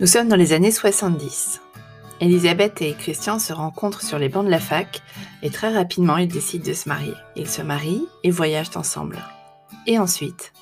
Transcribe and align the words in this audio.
Nous 0.00 0.06
sommes 0.06 0.28
dans 0.28 0.36
les 0.36 0.54
années 0.54 0.70
70. 0.70 1.60
Elisabeth 2.22 2.80
et 2.80 2.94
Christian 2.94 3.38
se 3.38 3.52
rencontrent 3.52 4.00
sur 4.00 4.18
les 4.18 4.30
bancs 4.30 4.46
de 4.46 4.50
la 4.50 4.58
fac 4.58 5.02
et 5.42 5.50
très 5.50 5.74
rapidement 5.74 6.16
ils 6.16 6.26
décident 6.26 6.64
de 6.64 6.72
se 6.72 6.88
marier. 6.88 7.12
Ils 7.36 7.46
se 7.46 7.60
marient 7.60 8.08
et 8.24 8.30
voyagent 8.30 8.74
ensemble. 8.76 9.18
Et 9.86 9.98
ensuite, 9.98 10.54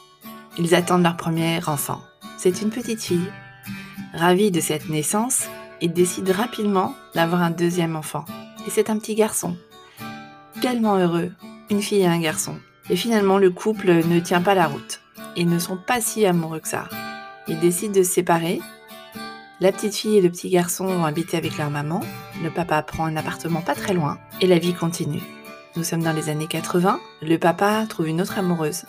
ils 0.59 0.75
attendent 0.75 1.05
leur 1.05 1.17
premier 1.17 1.61
enfant. 1.69 2.01
C'est 2.37 2.63
une 2.63 2.71
petite 2.71 3.01
fille. 3.01 3.31
Ravis 4.13 4.51
de 4.51 4.59
cette 4.59 4.89
naissance, 4.89 5.47
ils 5.81 5.93
décident 5.93 6.33
rapidement 6.33 6.97
d'avoir 7.15 7.41
un 7.41 7.51
deuxième 7.51 7.95
enfant. 7.95 8.25
Et 8.67 8.71
c'est 8.71 8.91
un 8.91 8.99
petit 8.99 9.15
garçon. 9.15 9.57
Tellement 10.61 10.97
heureux, 10.97 11.31
une 11.71 11.83
fille 11.83 12.01
et 12.01 12.09
un 12.09 12.21
garçon. 12.21 12.57
Et 12.91 12.97
finalement, 12.97 13.39
le 13.39 13.51
couple 13.51 14.05
ne 14.05 14.19
tient 14.19 14.43
pas 14.43 14.57
la 14.57 14.67
route. 14.67 15.01
Ils 15.37 15.49
ne 15.49 15.61
sont 15.61 15.79
pas 15.79 16.01
si 16.01 16.27
amoureux 16.27 16.59
que 16.59 16.69
ça. 16.69 16.89
Ils 17.47 17.61
décident 17.61 17.95
de 17.95 18.03
se 18.03 18.11
séparer. 18.11 18.61
La 19.61 19.73
petite 19.73 19.97
fille 19.97 20.17
et 20.17 20.21
le 20.21 20.31
petit 20.31 20.51
garçon 20.51 20.87
vont 20.87 21.05
habiter 21.05 21.37
avec 21.37 21.59
leur 21.59 21.69
maman. 21.69 22.01
Le 22.45 22.51
papa 22.51 22.81
prend 22.83 23.07
un 23.07 23.17
appartement 23.17 23.61
pas 23.61 23.75
très 23.75 23.93
loin. 23.93 24.19
Et 24.41 24.47
la 24.47 24.61
vie 24.61 24.73
continue. 24.73 25.23
Nous 25.75 25.83
sommes 25.83 26.05
dans 26.05 26.13
les 26.13 26.29
années 26.29 26.47
80. 26.47 27.01
Le 27.23 27.37
papa 27.39 27.85
trouve 27.89 28.07
une 28.07 28.21
autre 28.21 28.39
amoureuse. 28.39 28.85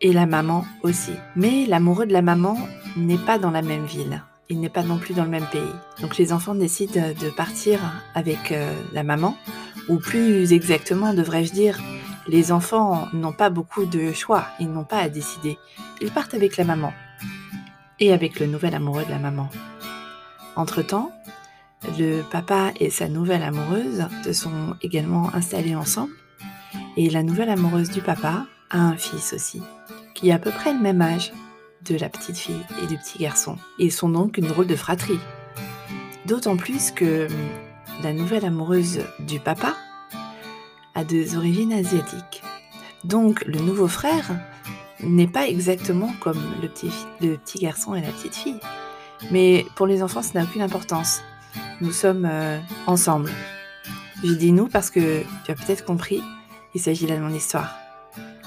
Et 0.00 0.12
la 0.12 0.26
maman 0.26 0.64
aussi. 0.84 1.10
Mais 1.34 1.66
l'amoureux 1.66 2.06
de 2.06 2.12
la 2.12 2.22
maman 2.22 2.56
n'est 2.96 3.18
pas 3.18 3.38
dans 3.38 3.50
la 3.50 3.62
même 3.62 3.84
ville. 3.84 4.22
Il 4.48 4.60
n'est 4.60 4.68
pas 4.68 4.84
non 4.84 4.96
plus 4.96 5.12
dans 5.12 5.24
le 5.24 5.30
même 5.30 5.48
pays. 5.50 5.74
Donc 6.00 6.18
les 6.18 6.32
enfants 6.32 6.54
décident 6.54 7.08
de 7.20 7.28
partir 7.30 7.80
avec 8.14 8.52
euh, 8.52 8.72
la 8.92 9.02
maman. 9.02 9.36
Ou 9.88 9.96
plus 9.96 10.52
exactement, 10.52 11.14
devrais-je 11.14 11.52
dire, 11.52 11.80
les 12.28 12.52
enfants 12.52 13.08
n'ont 13.12 13.32
pas 13.32 13.50
beaucoup 13.50 13.86
de 13.86 14.12
choix, 14.12 14.46
ils 14.60 14.70
n'ont 14.70 14.84
pas 14.84 14.98
à 14.98 15.08
décider. 15.08 15.58
Ils 16.00 16.12
partent 16.12 16.34
avec 16.34 16.56
la 16.56 16.64
maman 16.64 16.92
et 17.98 18.12
avec 18.12 18.38
le 18.38 18.46
nouvel 18.46 18.74
amoureux 18.74 19.04
de 19.04 19.10
la 19.10 19.18
maman. 19.18 19.48
Entre-temps, 20.60 21.10
le 21.98 22.20
papa 22.20 22.72
et 22.78 22.90
sa 22.90 23.08
nouvelle 23.08 23.42
amoureuse 23.42 24.04
se 24.22 24.34
sont 24.34 24.76
également 24.82 25.34
installés 25.34 25.74
ensemble 25.74 26.12
et 26.98 27.08
la 27.08 27.22
nouvelle 27.22 27.48
amoureuse 27.48 27.88
du 27.88 28.02
papa 28.02 28.44
a 28.68 28.78
un 28.78 28.94
fils 28.94 29.32
aussi, 29.32 29.62
qui 30.14 30.30
a 30.30 30.34
à 30.34 30.38
peu 30.38 30.50
près 30.50 30.74
le 30.74 30.78
même 30.78 31.00
âge 31.00 31.32
de 31.88 31.96
la 31.96 32.10
petite 32.10 32.36
fille 32.36 32.60
et 32.82 32.86
du 32.86 32.98
petit 32.98 33.16
garçon. 33.16 33.56
Ils 33.78 33.90
sont 33.90 34.10
donc 34.10 34.36
une 34.36 34.48
drôle 34.48 34.66
de 34.66 34.76
fratrie. 34.76 35.18
D'autant 36.26 36.58
plus 36.58 36.90
que 36.90 37.26
la 38.02 38.12
nouvelle 38.12 38.44
amoureuse 38.44 39.00
du 39.20 39.40
papa 39.40 39.74
a 40.94 41.04
des 41.04 41.38
origines 41.38 41.72
asiatiques. 41.72 42.42
Donc 43.04 43.46
le 43.46 43.60
nouveau 43.60 43.88
frère 43.88 44.30
n'est 45.02 45.26
pas 45.26 45.48
exactement 45.48 46.12
comme 46.20 46.42
le 46.60 46.68
petit 46.68 47.60
garçon 47.60 47.94
et 47.94 48.02
la 48.02 48.08
petite 48.08 48.34
fille. 48.34 48.60
Mais 49.30 49.66
pour 49.76 49.86
les 49.86 50.02
enfants, 50.02 50.22
ça 50.22 50.38
n'a 50.38 50.44
aucune 50.44 50.62
importance. 50.62 51.22
Nous 51.80 51.92
sommes 51.92 52.26
euh, 52.30 52.58
ensemble. 52.86 53.30
Je 54.22 54.32
dis 54.32 54.52
nous 54.52 54.68
parce 54.68 54.90
que 54.90 55.22
tu 55.44 55.50
as 55.50 55.54
peut-être 55.54 55.84
compris, 55.84 56.22
il 56.74 56.80
s'agit 56.80 57.06
là 57.06 57.16
de 57.16 57.22
mon 57.22 57.34
histoire. 57.34 57.76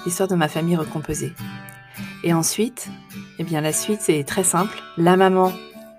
L'histoire 0.06 0.30
de 0.30 0.36
ma 0.36 0.48
famille 0.48 0.76
recomposée. 0.76 1.34
Et 2.24 2.34
ensuite, 2.34 2.90
eh 3.40 3.44
bien 3.44 3.62
la 3.62 3.74
suite 3.74 4.02
c'est 4.02 4.24
très 4.24 4.44
simple. 4.44 4.78
La 4.98 5.18
maman 5.18 5.52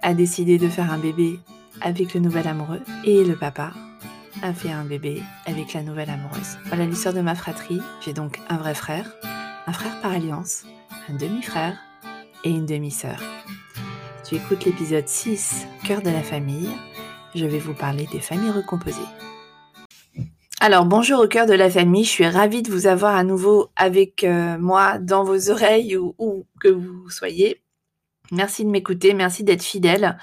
a 0.03 0.15
décidé 0.15 0.59
de 0.59 0.69
faire 0.69 0.93
un 0.93 0.99
bébé 0.99 1.41
avec 1.81 2.15
le 2.15 2.21
nouvel 2.21 2.47
amoureux 2.47 2.83
et 3.05 3.25
le 3.25 3.37
papa 3.37 3.73
a 4.43 4.53
fait 4.53 4.71
un 4.71 4.85
bébé 4.85 5.23
avec 5.47 5.73
la 5.73 5.83
nouvelle 5.83 6.11
amoureuse. 6.11 6.59
Voilà 6.67 6.87
l'histoire 6.87 7.15
de 7.15 7.21
ma 7.21 7.35
fratrie. 7.35 7.81
J'ai 8.01 8.13
donc 8.13 8.41
un 8.49 8.57
vrai 8.57 8.75
frère, 8.75 9.11
un 9.67 9.73
frère 9.73 10.01
par 10.01 10.13
alliance, 10.13 10.65
un 11.09 11.15
demi-frère 11.15 11.77
et 12.45 12.51
une 12.51 12.67
demi-sœur. 12.67 13.21
Tu 14.25 14.37
écoutes 14.37 14.65
l'épisode 14.65 15.07
6, 15.07 15.67
Cœur 15.87 16.01
de 16.01 16.09
la 16.09 16.23
famille. 16.23 16.71
Je 17.35 17.45
vais 17.45 17.59
vous 17.59 17.75
parler 17.75 18.09
des 18.11 18.21
familles 18.21 18.53
recomposées. 18.53 18.97
Alors 20.61 20.87
bonjour 20.87 21.21
au 21.21 21.29
cœur 21.29 21.45
de 21.45 21.53
la 21.53 21.69
famille, 21.69 22.05
je 22.05 22.09
suis 22.09 22.27
ravie 22.27 22.63
de 22.63 22.71
vous 22.71 22.87
avoir 22.87 23.15
à 23.17 23.23
nouveau 23.23 23.69
avec 23.77 24.25
euh, 24.25 24.57
moi 24.57 24.99
dans 24.99 25.25
vos 25.25 25.51
oreilles 25.51 25.99
ou 25.99 26.15
où 26.17 26.47
que 26.59 26.69
vous 26.69 27.11
soyez. 27.11 27.63
Merci 28.33 28.65
de 28.65 28.71
m'écouter, 28.71 29.13
merci 29.13 29.45
d'être 29.45 29.63
fidèle. 29.63 30.17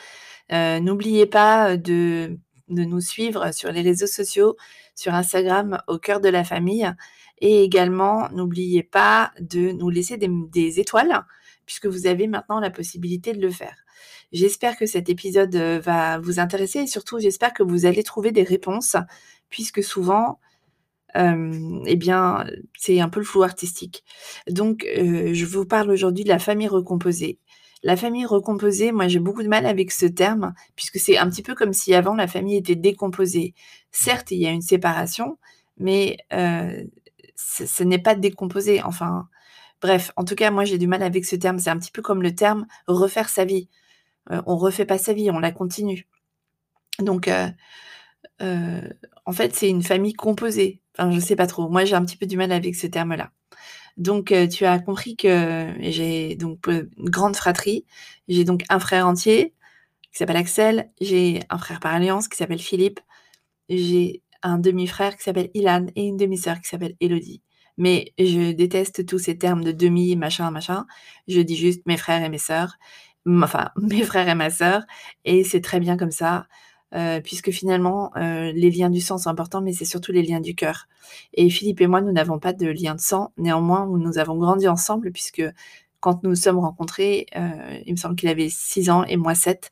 Euh, 0.51 0.79
n'oubliez 0.79 1.27
pas 1.27 1.77
de, 1.77 2.39
nous 2.69 3.01
suivre 3.01 3.53
sur 3.53 3.71
les 3.71 3.83
réseaux 3.83 4.07
sociaux, 4.07 4.57
sur 4.95 5.13
Instagram 5.13 5.79
au 5.87 5.99
cœur 5.99 6.21
de 6.21 6.29
la 6.29 6.43
famille. 6.43 6.91
Et 7.37 7.63
également, 7.63 8.29
n'oubliez 8.31 8.81
pas 8.81 9.31
de 9.39 9.71
nous 9.71 9.91
laisser 9.91 10.17
des, 10.17 10.79
étoiles, 10.79 11.23
puisque 11.67 11.85
vous 11.85 12.07
avez 12.07 12.25
maintenant 12.25 12.59
la 12.59 12.71
possibilité 12.71 13.33
de 13.33 13.41
le 13.41 13.51
faire. 13.51 13.75
J'espère 14.31 14.77
que 14.77 14.85
cet 14.85 15.09
épisode 15.09 15.55
euh, 15.55 15.79
va 15.79 16.19
vous 16.19 16.39
intéresser 16.39 16.79
et 16.79 16.87
surtout 16.87 17.19
j'espère 17.19 17.53
que 17.53 17.63
vous 17.63 17.85
allez 17.85 18.03
trouver 18.03 18.31
des 18.31 18.43
réponses, 18.43 18.95
puisque 19.49 19.83
souvent, 19.83 20.39
euh, 21.17 21.81
eh 21.85 21.95
bien, 21.97 22.45
c'est 22.77 23.01
un 23.01 23.09
peu 23.09 23.19
le 23.19 23.25
flou 23.25 23.43
artistique. 23.43 24.03
Donc, 24.49 24.85
je 24.95 25.45
vous 25.45 25.65
parle 25.65 25.91
aujourd'hui 25.91 26.23
de 26.23 26.29
la 26.29 26.39
famille 26.39 26.69
recomposée. 26.69 27.39
La 27.83 27.97
famille 27.97 28.25
recomposée, 28.25 28.91
moi 28.91 29.07
j'ai 29.07 29.19
beaucoup 29.19 29.41
de 29.41 29.47
mal 29.47 29.65
avec 29.65 29.91
ce 29.91 30.05
terme, 30.05 30.53
puisque 30.75 30.99
c'est 30.99 31.17
un 31.17 31.29
petit 31.29 31.41
peu 31.41 31.55
comme 31.55 31.73
si 31.73 31.95
avant 31.95 32.15
la 32.15 32.27
famille 32.27 32.57
était 32.57 32.75
décomposée. 32.75 33.55
Certes, 33.91 34.29
il 34.31 34.37
y 34.37 34.45
a 34.47 34.51
une 34.51 34.61
séparation, 34.61 35.39
mais 35.77 36.17
euh, 36.31 36.83
ce 37.35 37.83
n'est 37.83 37.99
pas 37.99 38.13
décomposé. 38.15 38.83
Enfin, 38.83 39.27
bref, 39.81 40.11
en 40.15 40.25
tout 40.25 40.35
cas, 40.35 40.51
moi 40.51 40.63
j'ai 40.63 40.77
du 40.77 40.87
mal 40.87 41.01
avec 41.01 41.25
ce 41.25 41.35
terme. 41.35 41.57
C'est 41.59 41.71
un 41.71 41.79
petit 41.79 41.91
peu 41.91 42.03
comme 42.03 42.21
le 42.21 42.35
terme 42.35 42.67
refaire 42.87 43.29
sa 43.29 43.45
vie. 43.45 43.67
Euh, 44.29 44.41
on 44.45 44.57
refait 44.57 44.85
pas 44.85 44.97
sa 44.97 45.13
vie, 45.13 45.31
on 45.31 45.39
la 45.39 45.51
continue. 45.51 46.07
Donc, 46.99 47.27
euh, 47.27 48.81
en 49.25 49.31
fait, 49.31 49.55
c'est 49.55 49.69
une 49.69 49.83
famille 49.83 50.13
composée. 50.13 50.81
Enfin, 50.97 51.11
je 51.11 51.19
sais 51.19 51.35
pas 51.35 51.47
trop. 51.47 51.69
Moi, 51.69 51.85
j'ai 51.85 51.95
un 51.95 52.05
petit 52.05 52.17
peu 52.17 52.25
du 52.25 52.37
mal 52.37 52.51
avec 52.51 52.75
ce 52.75 52.87
terme-là. 52.87 53.31
Donc, 53.97 54.31
euh, 54.31 54.47
tu 54.47 54.65
as 54.65 54.79
compris 54.79 55.15
que 55.15 55.73
j'ai 55.79 56.35
donc 56.35 56.67
une 56.67 57.09
grande 57.09 57.35
fratrie. 57.35 57.85
J'ai 58.27 58.43
donc 58.45 58.63
un 58.69 58.79
frère 58.79 59.07
entier 59.07 59.53
qui 60.11 60.17
s'appelle 60.17 60.37
Axel. 60.37 60.91
J'ai 61.01 61.41
un 61.49 61.57
frère 61.57 61.79
par 61.79 61.93
alliance 61.93 62.27
qui 62.27 62.37
s'appelle 62.37 62.59
Philippe. 62.59 62.99
J'ai 63.69 64.21
un 64.43 64.57
demi-frère 64.57 65.15
qui 65.17 65.23
s'appelle 65.23 65.51
Ilan 65.53 65.87
et 65.95 66.03
une 66.03 66.17
demi-sœur 66.17 66.59
qui 66.61 66.69
s'appelle 66.69 66.95
Elodie. 66.99 67.41
Mais 67.77 68.13
je 68.19 68.51
déteste 68.51 69.05
tous 69.05 69.19
ces 69.19 69.37
termes 69.37 69.63
de 69.63 69.71
demi, 69.71 70.15
machin, 70.15 70.51
machin. 70.51 70.85
Je 71.27 71.41
dis 71.41 71.55
juste 71.55 71.81
mes 71.85 71.97
frères 71.97 72.23
et 72.23 72.29
mes 72.29 72.37
sœurs. 72.37 72.77
Enfin, 73.27 73.69
mes 73.77 74.03
frères 74.03 74.29
et 74.29 74.35
ma 74.35 74.49
sœur. 74.49 74.83
Et 75.25 75.43
c'est 75.43 75.61
très 75.61 75.79
bien 75.79 75.97
comme 75.97 76.11
ça. 76.11 76.47
Puisque 77.23 77.51
finalement, 77.51 78.11
les 78.17 78.69
liens 78.69 78.89
du 78.89 78.99
sang 78.99 79.17
sont 79.17 79.29
importants, 79.29 79.61
mais 79.61 79.71
c'est 79.71 79.85
surtout 79.85 80.11
les 80.11 80.23
liens 80.23 80.41
du 80.41 80.55
cœur. 80.55 80.87
Et 81.33 81.49
Philippe 81.49 81.79
et 81.79 81.87
moi, 81.87 82.01
nous 82.01 82.11
n'avons 82.11 82.37
pas 82.37 82.51
de 82.51 82.67
lien 82.67 82.95
de 82.95 82.99
sang. 82.99 83.31
Néanmoins, 83.37 83.87
nous 83.87 84.17
avons 84.17 84.35
grandi 84.37 84.67
ensemble, 84.67 85.09
puisque 85.13 85.41
quand 86.01 86.21
nous 86.23 86.31
nous 86.31 86.35
sommes 86.35 86.59
rencontrés, 86.59 87.27
il 87.85 87.93
me 87.93 87.95
semble 87.95 88.17
qu'il 88.17 88.27
avait 88.27 88.49
6 88.49 88.89
ans 88.89 89.05
et 89.05 89.15
moi 89.15 89.35
7. 89.35 89.69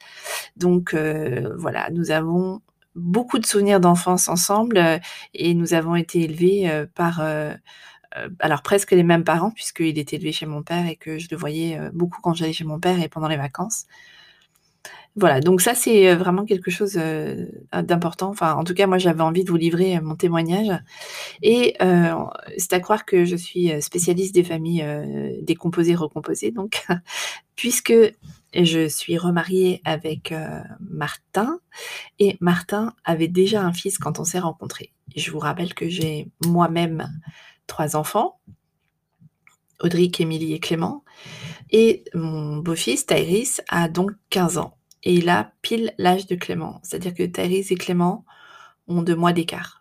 Donc 0.56 0.96
voilà, 0.96 1.90
nous 1.92 2.12
avons 2.12 2.62
beaucoup 2.96 3.38
de 3.38 3.46
souvenirs 3.46 3.82
d'enfance 3.82 4.30
ensemble 4.30 4.82
et 5.34 5.54
nous 5.56 5.74
avons 5.74 5.96
été 5.96 6.22
élevés 6.22 6.86
par 6.96 7.22
alors 8.40 8.62
presque 8.62 8.92
les 8.92 9.04
mêmes 9.04 9.24
parents 9.24 9.52
puisqu'il 9.52 9.98
était 10.00 10.16
élevé 10.16 10.32
chez 10.32 10.46
mon 10.46 10.64
père 10.64 10.88
et 10.88 10.96
que 10.96 11.20
je 11.20 11.28
le 11.32 11.38
voyais 11.38 11.80
beaucoup 11.94 12.22
quand 12.22 12.34
j'allais 12.34 12.54
chez 12.54 12.64
mon 12.64 12.80
père 12.80 13.02
et 13.02 13.10
pendant 13.10 13.28
les 13.28 13.38
vacances. 13.38 13.86
Voilà, 15.16 15.42
donc 15.42 15.60
ça 15.60 15.74
c'est 15.76 16.10
euh, 16.10 16.16
vraiment 16.16 16.46
quelque 16.46 16.72
chose 16.72 16.94
euh, 16.96 17.46
d'important. 17.74 18.30
Enfin, 18.30 18.54
en 18.54 18.64
tout 18.64 18.74
cas, 18.74 18.88
moi 18.88 19.00
j'avais 19.00 19.22
envie 19.22 19.44
de 19.44 19.50
vous 19.50 19.58
livrer 19.58 19.98
euh, 19.98 20.02
mon 20.02 20.16
témoignage. 20.16 20.72
Et 21.42 21.76
c'est 22.58 22.74
à 22.74 22.80
croire 22.80 23.06
que 23.06 23.26
je 23.26 23.36
suis 23.36 23.72
spécialiste 23.82 24.34
des 24.34 24.44
familles 24.44 24.86
décomposées, 25.42 25.96
recomposées, 25.96 26.52
donc, 26.52 26.86
puisque 27.56 27.94
je 28.54 28.88
suis 28.88 29.18
remariée 29.18 29.82
avec 29.86 30.34
Martin, 30.80 31.60
et 32.20 32.38
Martin 32.40 32.94
avait 33.04 33.28
déjà 33.28 33.62
un 33.62 33.74
fils 33.74 33.98
quand 33.98 34.20
on 34.20 34.24
s'est 34.24 34.40
rencontrés. 34.40 34.92
Je 35.16 35.32
vous 35.32 35.40
rappelle 35.40 35.74
que 35.74 35.90
j'ai 35.90 36.30
moi-même 36.46 37.10
trois 37.70 37.96
enfants, 37.96 38.40
Audric, 39.80 40.20
Émilie 40.20 40.54
et 40.54 40.60
Clément, 40.60 41.06
et 41.72 42.04
mon 42.14 42.58
beau-fils, 42.58 43.06
Tyrus, 43.06 43.62
a 43.70 43.88
donc 43.88 44.12
15 44.32 44.58
ans 44.58 44.76
et 45.04 45.14
il 45.14 45.30
a 45.30 45.54
pile 45.62 45.94
l'âge 45.98 46.28
de 46.28 46.36
Clément. 46.36 46.80
C'est-à-dire 46.84 47.14
que 47.14 47.24
Thérèse 47.24 47.72
et 47.72 47.76
Clément 47.76 48.26
ont 48.88 49.02
deux 49.02 49.16
mois 49.16 49.34
d'écart. 49.34 49.80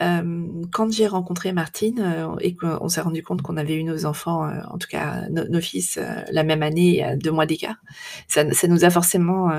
Euh, 0.00 0.46
quand 0.72 0.92
j'ai 0.92 1.08
rencontré 1.08 1.52
Martine 1.52 1.98
euh, 1.98 2.36
et 2.40 2.54
qu'on 2.54 2.88
s'est 2.88 3.00
rendu 3.00 3.24
compte 3.24 3.42
qu'on 3.42 3.56
avait 3.56 3.74
eu 3.74 3.82
nos 3.82 4.06
enfants, 4.06 4.48
euh, 4.48 4.60
en 4.70 4.78
tout 4.78 4.86
cas 4.88 5.28
nos 5.28 5.60
fils, 5.60 5.98
la 6.30 6.44
même 6.44 6.62
année, 6.62 7.04
deux 7.16 7.32
mois 7.32 7.46
d'écart, 7.46 7.76
ça, 8.28 8.44
nous 8.44 8.84
a 8.84 8.90
forcément 8.90 9.50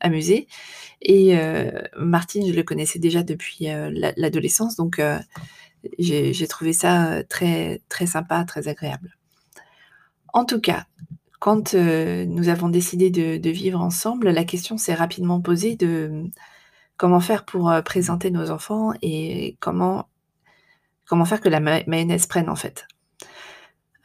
amusés. 0.00 0.46
Et 1.00 1.38
Martine, 1.96 2.46
je 2.46 2.52
le 2.52 2.62
connaissais 2.64 2.98
déjà 2.98 3.22
depuis 3.22 3.66
l'adolescence, 4.16 4.76
donc 4.76 5.00
j'ai 5.98 6.46
trouvé 6.48 6.72
ça 6.72 7.22
très, 7.24 7.82
très 7.88 8.06
sympa, 8.06 8.44
très 8.44 8.68
agréable. 8.68 9.16
En 10.32 10.44
tout 10.44 10.60
cas, 10.60 10.86
Quand 11.40 11.74
nous 11.74 12.48
avons 12.48 12.68
décidé 12.68 13.10
de, 13.10 13.50
vivre 13.50 13.80
ensemble, 13.80 14.30
la 14.30 14.44
question 14.44 14.76
s'est 14.76 14.94
rapidement 14.94 15.40
posée 15.40 15.76
de 15.76 16.24
comment 16.96 17.20
faire 17.20 17.44
pour 17.44 17.72
présenter 17.84 18.30
nos 18.30 18.50
enfants 18.50 18.92
et 19.02 19.56
comment, 19.60 20.08
comment 21.06 21.24
faire 21.24 21.40
que 21.40 21.48
la 21.48 21.60
mayonnaise 21.60 22.26
prenne 22.26 22.48
en 22.50 22.56
fait. 22.56 22.88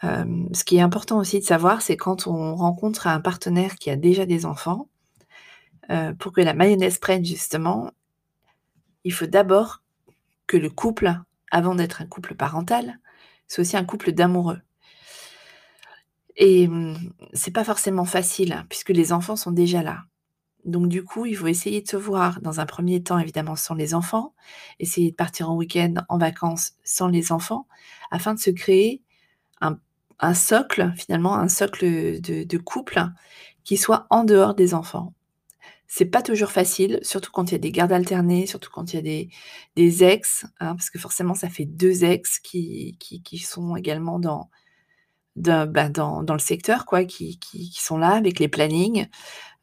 ce 0.03 0.63
qui 0.63 0.77
est 0.77 0.81
important 0.81 1.17
aussi 1.17 1.39
de 1.39 1.45
savoir, 1.45 1.81
c'est 1.81 1.97
quand 1.97 2.27
on 2.27 2.55
rencontre 2.55 3.07
un 3.07 3.19
partenaire 3.19 3.75
qui 3.75 3.89
a 3.89 3.95
déjà 3.95 4.25
des 4.27 4.45
enfants, 4.45 4.87
pour 6.19 6.33
que 6.33 6.41
la 6.41 6.53
mayonnaise 6.53 6.99
prenne 6.99 7.25
justement, 7.25 7.91
il 9.03 9.13
faut 9.13 9.25
d'abord 9.25 9.81
que 10.45 10.57
le 10.57 10.69
couple, 10.69 11.19
avant 11.53 11.75
d'être 11.75 12.01
un 12.01 12.07
couple 12.07 12.35
parental, 12.35 12.99
soit 13.47 13.61
aussi 13.61 13.77
un 13.77 13.85
couple 13.85 14.11
d'amoureux. 14.11 14.59
Et 16.35 16.67
mmh, 16.67 17.13
c'est 17.33 17.51
pas 17.51 17.63
forcément 17.63 18.05
facile, 18.05 18.53
hein, 18.53 18.65
puisque 18.69 18.89
les 18.89 19.13
enfants 19.13 19.35
sont 19.35 19.51
déjà 19.51 19.83
là. 19.83 20.03
Donc 20.65 20.87
du 20.87 21.03
coup, 21.03 21.27
il 21.27 21.37
faut 21.37 21.47
essayer 21.47 21.81
de 21.81 21.87
se 21.87 21.95
voir 21.97 22.41
dans 22.41 22.59
un 22.59 22.65
premier 22.65 23.03
temps, 23.03 23.19
évidemment, 23.19 23.55
sans 23.55 23.75
les 23.75 23.93
enfants, 23.93 24.33
essayer 24.79 25.11
de 25.11 25.15
partir 25.15 25.51
en 25.51 25.55
week-end, 25.55 25.93
en 26.09 26.17
vacances, 26.17 26.73
sans 26.83 27.07
les 27.07 27.31
enfants, 27.31 27.67
afin 28.09 28.33
de 28.33 28.39
se 28.39 28.49
créer 28.49 29.03
un, 29.61 30.33
socle, 30.33 30.91
finalement, 30.95 31.35
un 31.35 31.49
socle 31.49 32.19
de, 32.21 32.57
couple 32.57 33.03
qui 33.63 33.77
soit 33.77 34.07
en 34.09 34.23
dehors 34.23 34.55
des 34.55 34.73
enfants. 34.73 35.13
C'est 35.87 36.05
pas 36.05 36.21
toujours 36.21 36.51
facile, 36.51 36.99
surtout 37.03 37.31
quand 37.31 37.51
il 37.51 37.53
y 37.53 37.55
a 37.55 37.59
des 37.59 37.71
gardes 37.71 37.91
alternés, 37.91 38.47
surtout 38.47 38.69
quand 38.71 38.93
il 38.93 38.95
y 38.95 38.99
a 38.99 39.01
des, 39.03 39.29
des 39.75 40.03
ex, 40.03 40.45
hein, 40.59 40.75
parce 40.75 40.89
que 40.89 40.99
forcément, 40.99 41.35
ça 41.35 41.49
fait 41.49 41.65
deux 41.65 42.03
ex 42.03 42.39
qui, 42.39 42.97
qui, 42.99 43.21
qui 43.21 43.37
sont 43.39 43.75
également 43.75 44.19
dans, 44.19 44.49
bah, 45.35 45.89
dans, 45.89 46.21
dans, 46.23 46.33
le 46.33 46.39
secteur, 46.39 46.85
quoi, 46.85 47.05
qui, 47.05 47.39
qui, 47.39 47.71
sont 47.73 47.97
là 47.97 48.09
avec 48.11 48.39
les 48.39 48.47
plannings. 48.47 49.07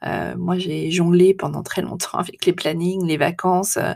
Euh, 0.05 0.37
moi, 0.37 0.59
j'ai 0.59 0.91
jonglé 0.91 1.35
pendant 1.35 1.63
très 1.63 1.83
longtemps 1.83 2.19
avec 2.19 2.45
les 2.47 2.53
plannings, 2.53 3.07
les 3.07 3.17
vacances, 3.17 3.77
euh, 3.77 3.95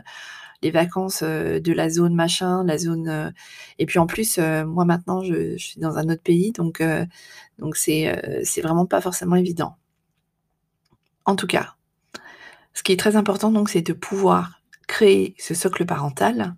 les 0.61 0.71
vacances 0.71 1.21
euh, 1.23 1.59
de 1.59 1.73
la 1.73 1.89
zone 1.89 2.15
machin, 2.15 2.63
la 2.63 2.77
zone. 2.77 3.33
et 3.79 3.85
puis 3.85 3.99
en 3.99 4.07
plus, 4.07 4.39
moi 4.39 4.85
maintenant, 4.85 5.21
je, 5.23 5.57
suis 5.57 5.79
dans 5.79 5.97
un 5.97 6.09
autre 6.09 6.23
pays, 6.23 6.51
donc 6.53 6.81
donc 7.59 7.75
c'est 7.75 8.41
c'est 8.43 8.61
vraiment 8.61 8.85
pas 8.85 9.01
forcément 9.01 9.35
évident. 9.35 9.77
En 11.25 11.35
tout 11.35 11.47
cas, 11.47 11.74
ce 12.75 12.83
qui 12.83 12.91
est 12.91 12.99
très 12.99 13.15
important, 13.15 13.51
donc, 13.51 13.69
c'est 13.69 13.81
de 13.81 13.93
pouvoir 13.93 14.61
créer 14.87 15.33
ce 15.39 15.55
socle 15.55 15.85
parental 15.85 16.55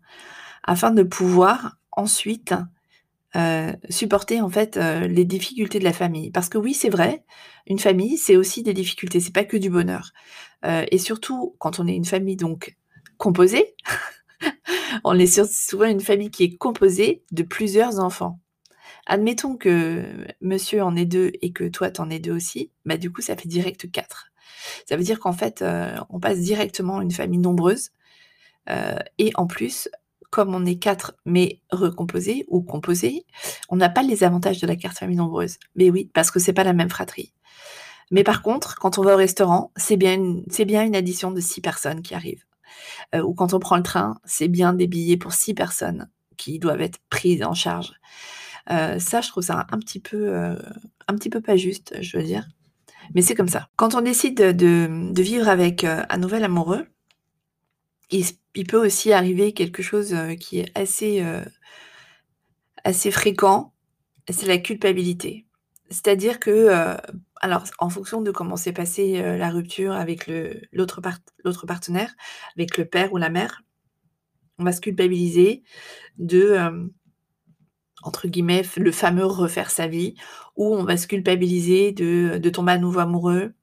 afin 0.63 0.91
de 0.91 1.03
pouvoir 1.03 1.77
ensuite 1.91 2.53
euh, 3.35 3.71
supporter 3.89 4.41
en 4.41 4.49
fait 4.49 4.77
euh, 4.77 5.07
les 5.07 5.23
difficultés 5.23 5.79
de 5.79 5.83
la 5.83 5.93
famille. 5.93 6.31
Parce 6.31 6.49
que 6.49 6.57
oui, 6.57 6.73
c'est 6.73 6.89
vrai, 6.89 7.23
une 7.67 7.79
famille, 7.79 8.17
c'est 8.17 8.35
aussi 8.35 8.63
des 8.63 8.73
difficultés, 8.73 9.19
c'est 9.19 9.33
pas 9.33 9.43
que 9.45 9.57
du 9.57 9.69
bonheur. 9.69 10.11
Euh, 10.65 10.85
et 10.91 10.97
surtout, 10.97 11.55
quand 11.59 11.79
on 11.79 11.87
est 11.87 11.95
une 11.95 12.05
famille 12.05 12.35
donc 12.35 12.75
composée, 13.17 13.75
on 15.03 15.17
est 15.19 15.45
souvent 15.45 15.85
une 15.85 16.01
famille 16.01 16.31
qui 16.31 16.43
est 16.43 16.57
composée 16.57 17.23
de 17.31 17.43
plusieurs 17.43 17.99
enfants. 17.99 18.39
Admettons 19.05 19.55
que 19.55 20.03
monsieur 20.41 20.83
en 20.83 20.95
est 20.95 21.05
deux 21.05 21.31
et 21.41 21.53
que 21.53 21.65
toi 21.65 21.91
t'en 21.91 22.09
es 22.09 22.19
deux 22.19 22.33
aussi, 22.33 22.71
bah 22.85 22.97
du 22.97 23.11
coup 23.11 23.21
ça 23.21 23.37
fait 23.37 23.47
direct 23.47 23.89
quatre. 23.91 24.31
Ça 24.87 24.97
veut 24.97 25.03
dire 25.03 25.19
qu'en 25.19 25.33
fait 25.33 25.63
on 26.09 26.19
passe 26.19 26.39
directement 26.39 27.01
une 27.01 27.11
famille 27.11 27.39
nombreuse 27.39 27.91
et 29.17 29.31
en 29.35 29.47
plus 29.47 29.89
comme 30.29 30.53
on 30.53 30.65
est 30.65 30.77
quatre, 30.77 31.15
mais 31.25 31.61
recomposés 31.71 32.45
ou 32.49 32.61
composés, 32.61 33.25
on 33.69 33.77
n'a 33.77 33.89
pas 33.89 34.03
les 34.03 34.23
avantages 34.23 34.59
de 34.59 34.67
la 34.67 34.75
carte 34.75 34.97
famille 34.97 35.15
nombreuse. 35.15 35.57
Mais 35.75 35.89
oui, 35.89 36.09
parce 36.13 36.31
que 36.31 36.39
c'est 36.39 36.53
pas 36.53 36.63
la 36.63 36.73
même 36.73 36.89
fratrie. 36.89 37.33
Mais 38.11 38.23
par 38.23 38.41
contre, 38.41 38.75
quand 38.75 38.97
on 38.97 39.03
va 39.03 39.13
au 39.13 39.17
restaurant, 39.17 39.71
c'est 39.75 39.97
bien 39.97 40.13
une, 40.13 40.43
c'est 40.49 40.65
bien 40.65 40.83
une 40.83 40.95
addition 40.95 41.31
de 41.31 41.41
six 41.41 41.61
personnes 41.61 42.01
qui 42.01 42.13
arrivent. 42.13 42.43
Euh, 43.15 43.21
ou 43.21 43.33
quand 43.33 43.53
on 43.53 43.59
prend 43.59 43.77
le 43.77 43.83
train, 43.83 44.19
c'est 44.25 44.47
bien 44.47 44.73
des 44.73 44.87
billets 44.87 45.17
pour 45.17 45.33
six 45.33 45.53
personnes 45.53 46.09
qui 46.37 46.59
doivent 46.59 46.81
être 46.81 46.99
prises 47.09 47.43
en 47.43 47.53
charge. 47.53 47.93
Euh, 48.69 48.99
ça, 48.99 49.21
je 49.21 49.29
trouve 49.29 49.43
ça 49.43 49.65
un 49.71 49.79
petit 49.79 49.99
peu, 49.99 50.33
euh, 50.33 50.55
un 51.07 51.15
petit 51.15 51.29
peu 51.29 51.41
pas 51.41 51.55
juste, 51.55 51.95
je 52.01 52.17
veux 52.17 52.23
dire. 52.23 52.47
Mais 53.15 53.21
c'est 53.21 53.36
comme 53.36 53.48
ça. 53.48 53.69
Quand 53.75 53.95
on 53.95 54.01
décide 54.01 54.36
de, 54.36 55.21
vivre 55.21 55.48
avec 55.48 55.83
un 55.83 56.18
nouvel 56.18 56.44
amoureux, 56.44 56.88
il, 58.09 58.25
peut 58.68 58.83
aussi 58.83 59.13
arriver 59.13 59.54
quelque 59.54 59.83
chose 59.83 60.15
qui 60.39 60.59
est 60.59 60.77
assez, 60.77 61.24
assez 62.83 63.12
fréquent, 63.12 63.74
c'est 64.30 64.48
la 64.48 64.57
culpabilité. 64.57 65.45
C'est-à-dire 65.89 66.39
que, 66.39 66.98
alors 67.42 67.63
en 67.80 67.89
fonction 67.89 68.21
de 68.21 68.31
comment 68.31 68.56
s'est 68.56 68.74
passée 68.74 69.21
la 69.38 69.50
rupture 69.50 69.94
avec 69.94 70.30
l'autre 70.71 71.01
partenaire, 71.68 72.13
avec 72.56 72.77
le 72.77 72.86
père 72.86 73.13
ou 73.13 73.18
la 73.18 73.30
mère, 73.30 73.63
on 74.60 74.63
va 74.63 74.71
se 74.71 74.81
culpabiliser 74.81 75.63
de, 76.18 76.89
entre 78.03 78.27
guillemets, 78.27 78.63
le 78.77 78.91
fameux 78.91 79.25
refaire 79.25 79.69
sa 79.71 79.88
vie, 79.88 80.15
ou 80.55 80.75
on 80.75 80.83
va 80.83 80.97
se 80.97 81.07
culpabiliser 81.07 81.91
de, 81.91 82.38
de 82.38 82.49
tomber 82.49 82.73
à 82.73 82.77
nouveau 82.77 82.99
amoureux, 82.99 83.53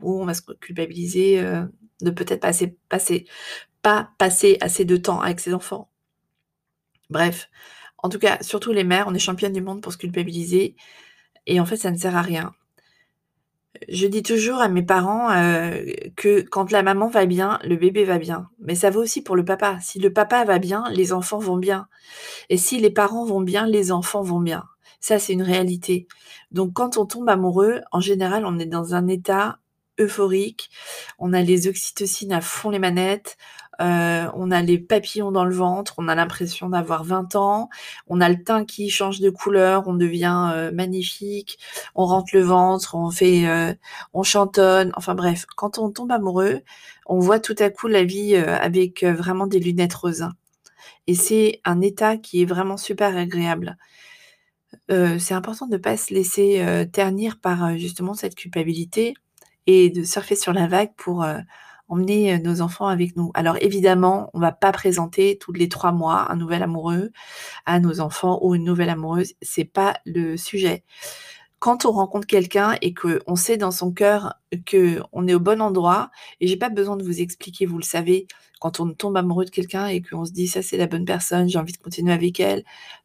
ou 0.00 0.20
on 0.22 0.26
va 0.26 0.34
se 0.34 0.42
culpabiliser 0.60 1.42
de 2.02 2.10
peut-être 2.10 2.40
pas 2.40 2.52
passer, 2.88 3.26
pas 3.82 4.10
passer 4.18 4.58
assez 4.60 4.84
de 4.84 4.96
temps 4.96 5.20
avec 5.20 5.40
ses 5.40 5.54
enfants. 5.54 5.90
Bref, 7.10 7.48
en 7.98 8.08
tout 8.08 8.18
cas, 8.18 8.38
surtout 8.42 8.72
les 8.72 8.84
mères, 8.84 9.06
on 9.08 9.14
est 9.14 9.18
championne 9.18 9.52
du 9.52 9.62
monde 9.62 9.80
pour 9.80 9.92
se 9.92 9.98
culpabiliser 9.98 10.76
et 11.46 11.60
en 11.60 11.66
fait, 11.66 11.76
ça 11.76 11.90
ne 11.90 11.96
sert 11.96 12.16
à 12.16 12.22
rien. 12.22 12.52
Je 13.88 14.06
dis 14.06 14.22
toujours 14.22 14.60
à 14.60 14.68
mes 14.68 14.82
parents 14.82 15.30
euh, 15.30 15.84
que 16.16 16.40
quand 16.42 16.70
la 16.70 16.82
maman 16.82 17.08
va 17.08 17.26
bien, 17.26 17.58
le 17.64 17.76
bébé 17.76 18.04
va 18.04 18.18
bien. 18.18 18.48
Mais 18.60 18.74
ça 18.74 18.90
vaut 18.90 19.02
aussi 19.02 19.22
pour 19.22 19.36
le 19.36 19.44
papa. 19.44 19.78
Si 19.80 19.98
le 19.98 20.12
papa 20.12 20.44
va 20.44 20.58
bien, 20.58 20.84
les 20.90 21.12
enfants 21.12 21.38
vont 21.38 21.56
bien. 21.56 21.88
Et 22.48 22.56
si 22.56 22.78
les 22.78 22.90
parents 22.90 23.24
vont 23.24 23.40
bien, 23.40 23.66
les 23.66 23.92
enfants 23.92 24.22
vont 24.22 24.40
bien. 24.40 24.64
Ça, 25.00 25.18
c'est 25.18 25.32
une 25.32 25.42
réalité. 25.42 26.08
Donc, 26.50 26.72
quand 26.72 26.96
on 26.96 27.06
tombe 27.06 27.28
amoureux, 27.28 27.80
en 27.92 28.00
général, 28.00 28.44
on 28.46 28.58
est 28.58 28.66
dans 28.66 28.94
un 28.94 29.06
état 29.08 29.58
euphorique. 29.98 30.70
On 31.18 31.32
a 31.32 31.42
les 31.42 31.68
oxytocines 31.68 32.32
à 32.32 32.40
fond 32.40 32.70
les 32.70 32.78
manettes. 32.78 33.36
Euh, 33.80 34.30
on 34.34 34.50
a 34.50 34.62
les 34.62 34.78
papillons 34.78 35.32
dans 35.32 35.44
le 35.44 35.54
ventre, 35.54 35.94
on 35.98 36.08
a 36.08 36.14
l'impression 36.14 36.68
d'avoir 36.70 37.04
20 37.04 37.36
ans, 37.36 37.68
on 38.06 38.20
a 38.20 38.28
le 38.28 38.42
teint 38.42 38.64
qui 38.64 38.90
change 38.90 39.20
de 39.20 39.30
couleur, 39.30 39.86
on 39.86 39.94
devient 39.94 40.50
euh, 40.54 40.72
magnifique, 40.72 41.58
on 41.94 42.06
rentre 42.06 42.30
le 42.34 42.42
ventre, 42.42 42.94
on 42.94 43.10
fait, 43.10 43.46
euh, 43.46 43.74
on 44.14 44.22
chantonne, 44.22 44.92
enfin 44.96 45.14
bref, 45.14 45.46
quand 45.56 45.78
on 45.78 45.90
tombe 45.90 46.10
amoureux, 46.12 46.62
on 47.06 47.18
voit 47.18 47.40
tout 47.40 47.56
à 47.58 47.70
coup 47.70 47.88
la 47.88 48.04
vie 48.04 48.36
avec 48.36 49.04
vraiment 49.04 49.46
des 49.46 49.60
lunettes 49.60 49.94
roses. 49.94 50.28
Et 51.06 51.14
c'est 51.14 51.60
un 51.64 51.80
état 51.80 52.16
qui 52.16 52.42
est 52.42 52.46
vraiment 52.46 52.76
super 52.76 53.16
agréable. 53.16 53.76
c'est 54.88 55.34
important 55.34 55.66
de 55.66 55.76
ne 55.76 55.82
pas 55.82 55.96
se 55.96 56.12
laisser 56.14 56.86
ternir 56.92 57.38
par 57.40 57.76
justement 57.78 58.14
cette 58.14 58.34
culpabilité 58.34 59.14
et 59.66 59.90
de 59.90 60.02
surfer 60.02 60.34
sur 60.36 60.52
la 60.52 60.66
vague 60.66 60.92
pour 60.96 61.24
emmener 61.88 62.34
euh, 62.34 62.38
nos 62.38 62.60
enfants 62.60 62.86
avec 62.86 63.16
nous. 63.16 63.30
Alors 63.34 63.56
évidemment, 63.60 64.30
on 64.34 64.40
va 64.40 64.52
pas 64.52 64.72
présenter 64.72 65.38
tous 65.38 65.52
les 65.52 65.68
trois 65.68 65.92
mois 65.92 66.30
un 66.30 66.36
nouvel 66.36 66.62
amoureux 66.62 67.10
à 67.64 67.80
nos 67.80 68.00
enfants 68.00 68.38
ou 68.42 68.54
une 68.54 68.64
nouvelle 68.64 68.90
amoureuse. 68.90 69.34
C'est 69.42 69.64
pas 69.64 69.96
le 70.04 70.36
sujet. 70.36 70.84
Quand 71.58 71.86
on 71.86 71.92
rencontre 71.92 72.26
quelqu'un 72.26 72.76
et 72.82 72.92
que 72.92 73.22
on 73.26 73.34
sait 73.34 73.56
dans 73.56 73.70
son 73.70 73.92
cœur 73.92 74.34
que 74.66 75.00
on 75.12 75.26
est 75.26 75.34
au 75.34 75.40
bon 75.40 75.62
endroit, 75.62 76.10
et 76.40 76.46
j'ai 76.46 76.56
pas 76.56 76.68
besoin 76.68 76.96
de 76.96 77.02
vous 77.02 77.20
expliquer, 77.20 77.66
vous 77.66 77.78
le 77.78 77.82
savez, 77.82 78.26
quand 78.60 78.80
on 78.80 78.92
tombe 78.92 79.16
amoureux 79.16 79.46
de 79.46 79.50
quelqu'un 79.50 79.86
et 79.86 80.02
qu'on 80.02 80.24
se 80.24 80.32
dit 80.32 80.48
ça 80.48 80.62
c'est 80.62 80.76
la 80.76 80.86
bonne 80.86 81.04
personne, 81.04 81.48
j'ai 81.48 81.58
envie 81.58 81.72
de 81.72 81.78
continuer 81.78 82.12
avec 82.12 82.40
elle 82.40 82.62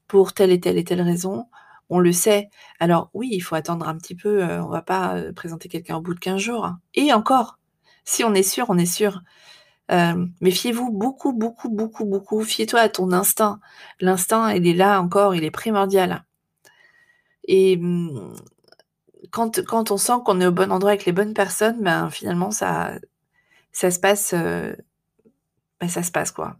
pour 0.08 0.34
telle 0.34 0.52
et 0.52 0.60
telle 0.60 0.78
et 0.78 0.84
telle 0.84 1.02
raison, 1.02 1.46
on 1.90 2.00
le 2.00 2.12
sait. 2.12 2.50
Alors 2.80 3.10
oui, 3.14 3.30
il 3.32 3.42
faut 3.42 3.56
attendre 3.56 3.88
un 3.88 3.98
petit 3.98 4.16
peu, 4.16 4.44
euh, 4.44 4.64
on 4.64 4.70
va 4.70 4.82
pas 4.82 5.16
euh, 5.16 5.34
présenter 5.34 5.70
quelqu'un 5.70 5.98
au 5.98 6.02
bout 6.02 6.14
de 6.14 6.20
15 6.20 6.40
jours. 6.40 6.66
Hein. 6.66 6.80
Et 6.96 7.14
encore, 7.14 7.58
si 8.04 8.24
on 8.24 8.34
est 8.34 8.44
sûr, 8.44 8.66
on 8.70 8.78
est 8.78 8.86
sûr. 8.86 9.22
Euh, 9.92 10.26
mais 10.42 10.52
fiez-vous 10.52 10.92
beaucoup, 10.92 11.34
beaucoup, 11.34 11.70
beaucoup, 11.70 12.06
beaucoup. 12.06 12.44
Fiez-toi 12.44 12.80
à 12.82 12.90
ton 12.90 13.12
instinct. 13.12 13.60
L'instinct, 14.00 14.52
il 14.52 14.68
est 14.68 14.74
là 14.74 15.02
encore, 15.02 15.36
il 15.36 15.44
est 15.44 15.52
primordial. 15.52 16.24
Et 17.46 17.78
mmh, 17.78 18.36
quand, 19.32 19.92
on 19.92 19.98
sent 19.98 20.14
qu'on 20.26 20.42
est 20.42 20.48
au 20.48 20.52
bon 20.52 20.72
endroit 20.72 20.92
avec 20.92 21.06
les 21.06 21.12
bonnes 21.12 21.34
personnes, 21.34 21.82
ben 21.82 22.10
finalement 22.10 22.52
ça, 22.52 22.94
se 23.74 24.00
passe, 24.00 24.34
ben, 24.34 25.90
ça 25.90 26.04
se 26.04 26.12
passe 26.12 26.32
quoi 26.32 26.58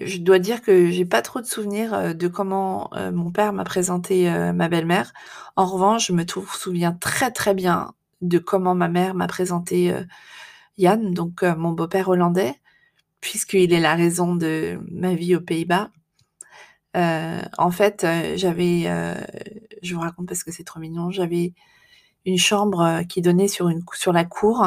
je 0.00 0.18
dois 0.18 0.38
dire 0.38 0.62
que 0.62 0.90
j'ai 0.90 1.04
pas 1.04 1.22
trop 1.22 1.40
de 1.40 1.46
souvenirs 1.46 1.94
euh, 1.94 2.12
de 2.14 2.28
comment 2.28 2.90
euh, 2.94 3.12
mon 3.12 3.30
père 3.30 3.52
m'a 3.52 3.64
présenté 3.64 4.30
euh, 4.30 4.52
ma 4.52 4.68
belle-mère. 4.68 5.12
En 5.56 5.66
revanche, 5.66 6.08
je 6.08 6.12
me 6.12 6.24
souviens 6.26 6.92
très 6.92 7.30
très 7.30 7.54
bien 7.54 7.92
de 8.20 8.38
comment 8.38 8.74
ma 8.74 8.88
mère 8.88 9.14
m'a 9.14 9.26
présenté 9.26 9.94
Yann, 10.78 11.12
donc 11.12 11.42
mon 11.42 11.72
beau-père 11.72 12.08
hollandais, 12.08 12.54
puisqu'il 13.20 13.72
est 13.72 13.80
la 13.80 13.94
raison 13.94 14.36
de 14.36 14.78
ma 14.90 15.14
vie 15.14 15.36
aux 15.36 15.40
Pays-Bas. 15.40 15.90
en 16.94 17.70
fait, 17.70 18.06
j'avais, 18.36 18.84
je 19.82 19.94
vous 19.94 20.00
raconte 20.00 20.28
parce 20.28 20.44
que 20.44 20.52
c'est 20.52 20.64
trop 20.64 20.80
mignon, 20.80 21.10
j'avais 21.10 21.52
une 22.24 22.38
chambre 22.38 23.02
qui 23.08 23.22
donnait 23.22 23.48
sur, 23.48 23.68
une, 23.68 23.82
sur 23.94 24.12
la 24.12 24.24
cour. 24.24 24.66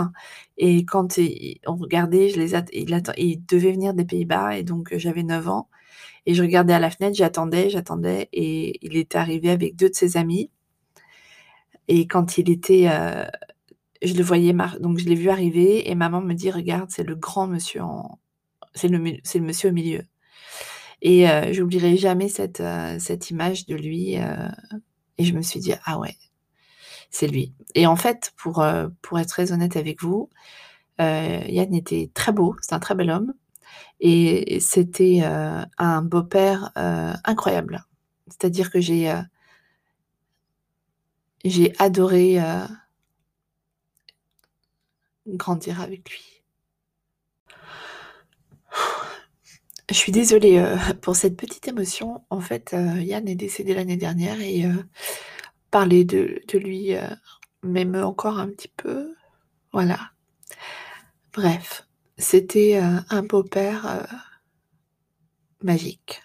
Et 0.58 0.86
quand 0.86 1.20
on 1.68 1.76
regardait, 1.76 2.30
je 2.30 2.40
les 2.40 2.54
il, 2.74 3.02
il 3.18 3.46
devait 3.46 3.72
venir 3.72 3.94
des 3.94 4.06
Pays-Bas 4.06 4.58
et 4.58 4.64
donc 4.64 4.96
j'avais 4.98 5.24
9 5.24 5.48
ans. 5.50 5.70
Et 6.26 6.34
je 6.34 6.42
regardais 6.44 6.74
à 6.74 6.80
la 6.80 6.92
fenêtre, 6.92 7.16
j'attendais, 7.16 7.70
j'attendais 7.70 8.30
et 8.32 8.80
il 8.86 8.96
était 8.98 9.18
arrivé 9.18 9.50
avec 9.50 9.76
deux 9.76 9.90
de 9.90 9.96
ses 9.96 10.18
amis. 10.18 10.52
Et 11.88 12.08
quand 12.08 12.38
il 12.38 12.50
était, 12.50 12.88
je 14.02 14.14
le 14.14 14.24
voyais, 14.24 14.54
donc 14.80 14.98
je 14.98 15.06
l'ai 15.06 15.16
vu 15.16 15.30
arriver 15.30 15.90
et 15.90 15.96
maman 15.96 16.22
me 16.22 16.34
dit, 16.34 16.52
regarde, 16.52 16.90
c'est 16.90 17.04
le 17.04 17.16
grand 17.16 17.48
monsieur 17.48 17.82
c'est 18.74 18.88
le, 18.88 19.00
monsieur 19.42 19.70
au 19.70 19.74
milieu. 19.74 20.04
Et 21.02 21.30
euh, 21.30 21.52
j'oublierai 21.52 21.98
jamais 21.98 22.30
cette, 22.30 22.64
cette 23.00 23.30
image 23.30 23.66
de 23.66 23.76
lui. 23.76 24.14
et 24.14 25.24
je 25.24 25.34
me 25.34 25.42
suis 25.42 25.60
dit, 25.60 25.74
ah 25.86 26.00
ouais, 26.00 26.16
c'est 27.10 27.28
lui. 27.28 27.54
Et 27.76 27.86
en 27.88 27.96
fait, 27.96 28.34
pour, 28.38 28.64
pour 29.02 29.20
être 29.20 29.30
très 29.30 29.52
honnête 29.52 29.76
avec 29.76 30.02
vous, 30.02 30.30
Yann 31.00 31.74
était 31.74 32.12
très 32.14 32.32
beau, 32.32 32.56
c'est 32.62 32.74
un 32.74 32.80
très 32.80 32.96
bel 32.96 33.10
homme. 33.10 33.34
Et 34.00 34.60
c'était 34.60 35.22
un 35.78 36.02
beau-père 36.02 36.72
incroyable. 37.26 37.86
C'est-à-dire 38.28 38.72
que 38.72 38.80
j'ai 38.80 39.14
j'ai 41.44 41.74
adoré 41.80 42.40
grandir 45.38 45.82
avec 45.82 46.10
lui. 46.10 46.44
Je 49.90 49.96
suis 49.96 50.12
désolée 50.12 50.64
pour 51.02 51.16
cette 51.16 51.36
petite 51.36 51.68
émotion. 51.68 52.24
En 52.30 52.40
fait, 52.40 52.72
Yann 52.74 53.28
est 53.28 53.36
décédé 53.36 53.74
l'année 53.74 53.98
dernière 53.98 54.40
et 54.40 54.64
parler 55.70 56.06
de, 56.06 56.42
de 56.48 56.58
lui 56.58 56.94
m'émeut 57.62 58.06
encore 58.06 58.40
un 58.40 58.48
petit 58.48 58.72
peu. 58.78 59.14
Voilà. 59.74 60.12
Bref, 61.34 61.88
c'était 62.18 62.78
un 62.78 63.24
beau-père 63.24 64.08
magique. 65.62 66.22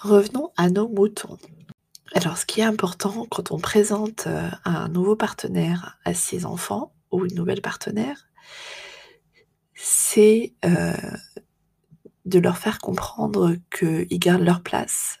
Revenons 0.00 0.52
à 0.56 0.68
nos 0.68 0.88
moutons. 0.88 1.38
Alors, 2.16 2.38
ce 2.38 2.46
qui 2.46 2.62
est 2.62 2.64
important 2.64 3.26
quand 3.30 3.52
on 3.52 3.58
présente 3.58 4.26
euh, 4.26 4.48
un 4.64 4.88
nouveau 4.88 5.16
partenaire 5.16 5.98
à 6.06 6.14
ses 6.14 6.46
enfants 6.46 6.94
ou 7.10 7.26
une 7.26 7.34
nouvelle 7.34 7.60
partenaire, 7.60 8.26
c'est 9.74 10.54
euh, 10.64 10.94
de 12.24 12.38
leur 12.38 12.56
faire 12.56 12.78
comprendre 12.78 13.56
qu'ils 13.70 14.18
gardent 14.18 14.44
leur 14.44 14.62
place, 14.62 15.18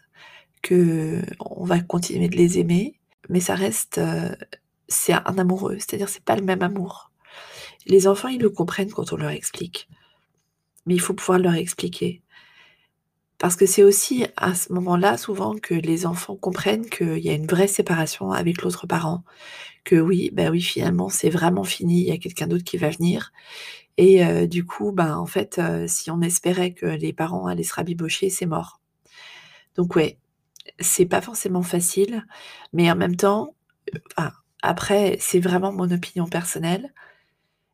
que 0.62 1.20
on 1.38 1.64
va 1.64 1.80
continuer 1.80 2.30
de 2.30 2.36
les 2.36 2.58
aimer, 2.58 2.98
mais 3.28 3.40
ça 3.40 3.56
reste, 3.56 3.98
euh, 3.98 4.34
c'est 4.88 5.12
un 5.12 5.36
amoureux, 5.36 5.76
c'est-à-dire 5.78 6.08
c'est 6.08 6.24
pas 6.24 6.36
le 6.36 6.44
même 6.46 6.62
amour. 6.62 7.12
Les 7.84 8.08
enfants, 8.08 8.28
ils 8.28 8.40
le 8.40 8.48
comprennent 8.48 8.90
quand 8.90 9.12
on 9.12 9.16
leur 9.16 9.32
explique, 9.32 9.86
mais 10.86 10.94
il 10.94 11.00
faut 11.02 11.12
pouvoir 11.12 11.40
leur 11.40 11.56
expliquer. 11.56 12.22
Parce 13.38 13.56
que 13.56 13.66
c'est 13.66 13.82
aussi 13.82 14.26
à 14.36 14.54
ce 14.54 14.72
moment-là, 14.72 15.18
souvent, 15.18 15.54
que 15.54 15.74
les 15.74 16.06
enfants 16.06 16.36
comprennent 16.36 16.88
qu'il 16.88 17.18
y 17.18 17.28
a 17.28 17.34
une 17.34 17.46
vraie 17.46 17.68
séparation 17.68 18.32
avec 18.32 18.62
l'autre 18.62 18.86
parent. 18.86 19.24
Que 19.84 19.96
oui, 19.96 20.30
ben 20.32 20.50
oui, 20.50 20.62
finalement, 20.62 21.08
c'est 21.08 21.30
vraiment 21.30 21.64
fini, 21.64 22.00
il 22.00 22.08
y 22.08 22.12
a 22.12 22.18
quelqu'un 22.18 22.46
d'autre 22.46 22.64
qui 22.64 22.78
va 22.78 22.90
venir. 22.90 23.32
Et 23.98 24.24
euh, 24.24 24.46
du 24.46 24.64
coup, 24.64 24.92
ben, 24.92 25.16
en 25.16 25.26
fait, 25.26 25.58
euh, 25.58 25.86
si 25.86 26.10
on 26.10 26.20
espérait 26.22 26.72
que 26.72 26.86
les 26.86 27.12
parents 27.12 27.46
allaient 27.46 27.62
se 27.62 27.74
rabibocher, 27.74 28.30
c'est 28.30 28.46
mort. 28.46 28.80
Donc 29.76 29.96
ouais, 29.96 30.18
c'est 30.80 31.06
pas 31.06 31.20
forcément 31.20 31.62
facile, 31.62 32.26
mais 32.72 32.90
en 32.90 32.96
même 32.96 33.16
temps, 33.16 33.54
euh, 34.18 34.30
après, 34.62 35.16
c'est 35.20 35.40
vraiment 35.40 35.72
mon 35.72 35.90
opinion 35.90 36.26
personnelle. 36.26 36.92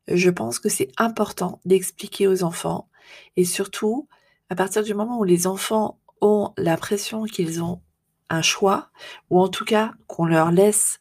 Je 0.08 0.30
pense 0.30 0.58
que 0.58 0.68
c'est 0.68 0.90
important 0.96 1.60
d'expliquer 1.64 2.26
aux 2.26 2.42
enfants 2.44 2.88
et 3.36 3.44
surtout 3.44 4.08
à 4.50 4.54
partir 4.54 4.82
du 4.82 4.94
moment 4.94 5.18
où 5.18 5.24
les 5.24 5.46
enfants 5.46 5.98
ont 6.20 6.52
l'impression 6.56 7.24
qu'ils 7.24 7.62
ont 7.62 7.82
un 8.30 8.42
choix, 8.42 8.90
ou 9.30 9.40
en 9.40 9.48
tout 9.48 9.64
cas 9.64 9.92
qu'on 10.06 10.24
leur 10.24 10.50
laisse 10.50 11.00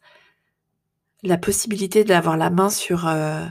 la 1.24 1.38
possibilité 1.38 2.04
d'avoir 2.04 2.36
la 2.36 2.50
main 2.50 2.70
sur, 2.70 3.08
euh, 3.08 3.46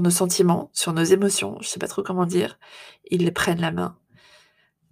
nos 0.00 0.10
sentiments, 0.10 0.70
sur 0.72 0.92
nos 0.92 1.02
émotions, 1.02 1.56
je 1.60 1.66
ne 1.66 1.70
sais 1.70 1.78
pas 1.78 1.88
trop 1.88 2.02
comment 2.02 2.26
dire, 2.26 2.58
ils 3.10 3.32
prennent 3.32 3.60
la 3.60 3.72
main. 3.72 3.98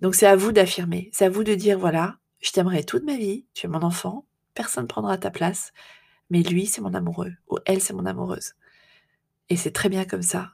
Donc 0.01 0.15
c'est 0.15 0.27
à 0.27 0.37
vous 0.37 0.53
d'affirmer, 0.53 1.11
c'est 1.13 1.25
à 1.25 1.31
vous 1.31 1.45
de 1.45 1.55
dire, 1.55 1.79
voilà, 1.79 2.19
je 2.41 2.51
t'aimerai 2.51 2.85
toute 2.85 3.05
ma 3.05 3.17
vie, 3.17 3.47
tu 3.55 3.67
es 3.67 3.69
mon 3.69 3.83
enfant, 3.83 4.27
personne 4.55 4.85
ne 4.85 4.89
prendra 4.89 5.17
ta 5.17 5.31
place, 5.31 5.73
mais 6.29 6.43
lui 6.43 6.67
c'est 6.67 6.83
mon 6.83 6.95
amoureux, 6.95 7.33
ou 7.49 7.59
elle 7.65 7.81
c'est 7.81 7.95
mon 7.95 8.07
amoureuse. 8.07 8.55
Et 9.49 9.57
c'est 9.57 9.73
très 9.73 9.89
bien 9.89 10.05
comme 10.05 10.23
ça 10.23 10.51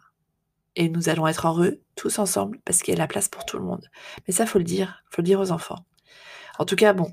et 0.77 0.89
nous 0.89 1.09
allons 1.09 1.27
être 1.27 1.47
heureux 1.47 1.81
tous 1.97 2.19
ensemble 2.19 2.59
parce 2.65 2.83
qu'il 2.83 2.95
y 2.95 2.97
a 2.97 2.99
la 2.99 3.07
place 3.07 3.29
pour 3.29 3.45
tout 3.45 3.59
le 3.59 3.65
monde. 3.65 3.89
Mais 4.27 4.35
ça, 4.35 4.47
faut 4.47 4.59
le 4.59 4.65
dire, 4.65 5.03
faut 5.11 5.23
le 5.23 5.27
dire 5.27 5.41
aux 5.41 5.53
enfants. 5.53 5.85
En 6.59 6.65
tout 6.65 6.77
cas, 6.77 6.93
bon, 6.93 7.13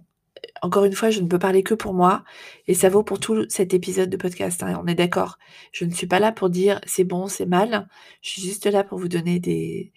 encore 0.62 0.86
une 0.86 0.94
fois, 0.94 1.10
je 1.10 1.22
ne 1.22 1.28
peux 1.28 1.40
parler 1.40 1.64
que 1.64 1.74
pour 1.74 1.94
moi 1.94 2.24
et 2.68 2.74
ça 2.74 2.90
vaut 2.90 3.04
pour 3.04 3.20
tout 3.20 3.46
cet 3.50 3.74
épisode 3.74 4.10
de 4.10 4.18
podcast. 4.18 4.64
Hein, 4.64 4.80
on 4.82 4.88
est 4.88 4.96
d'accord. 4.96 5.38
Je 5.72 5.86
ne 5.86 5.92
suis 5.92 6.08
pas 6.08 6.20
là 6.20 6.32
pour 6.32 6.50
dire 6.50 6.80
c'est 6.86 7.04
bon, 7.04 7.28
c'est 7.28 7.46
mal. 7.46 7.88
Je 8.22 8.30
suis 8.30 8.42
juste 8.42 8.66
là 8.66 8.84
pour 8.84 9.00
vous 9.00 9.08
donner 9.08 9.40
des 9.40 9.94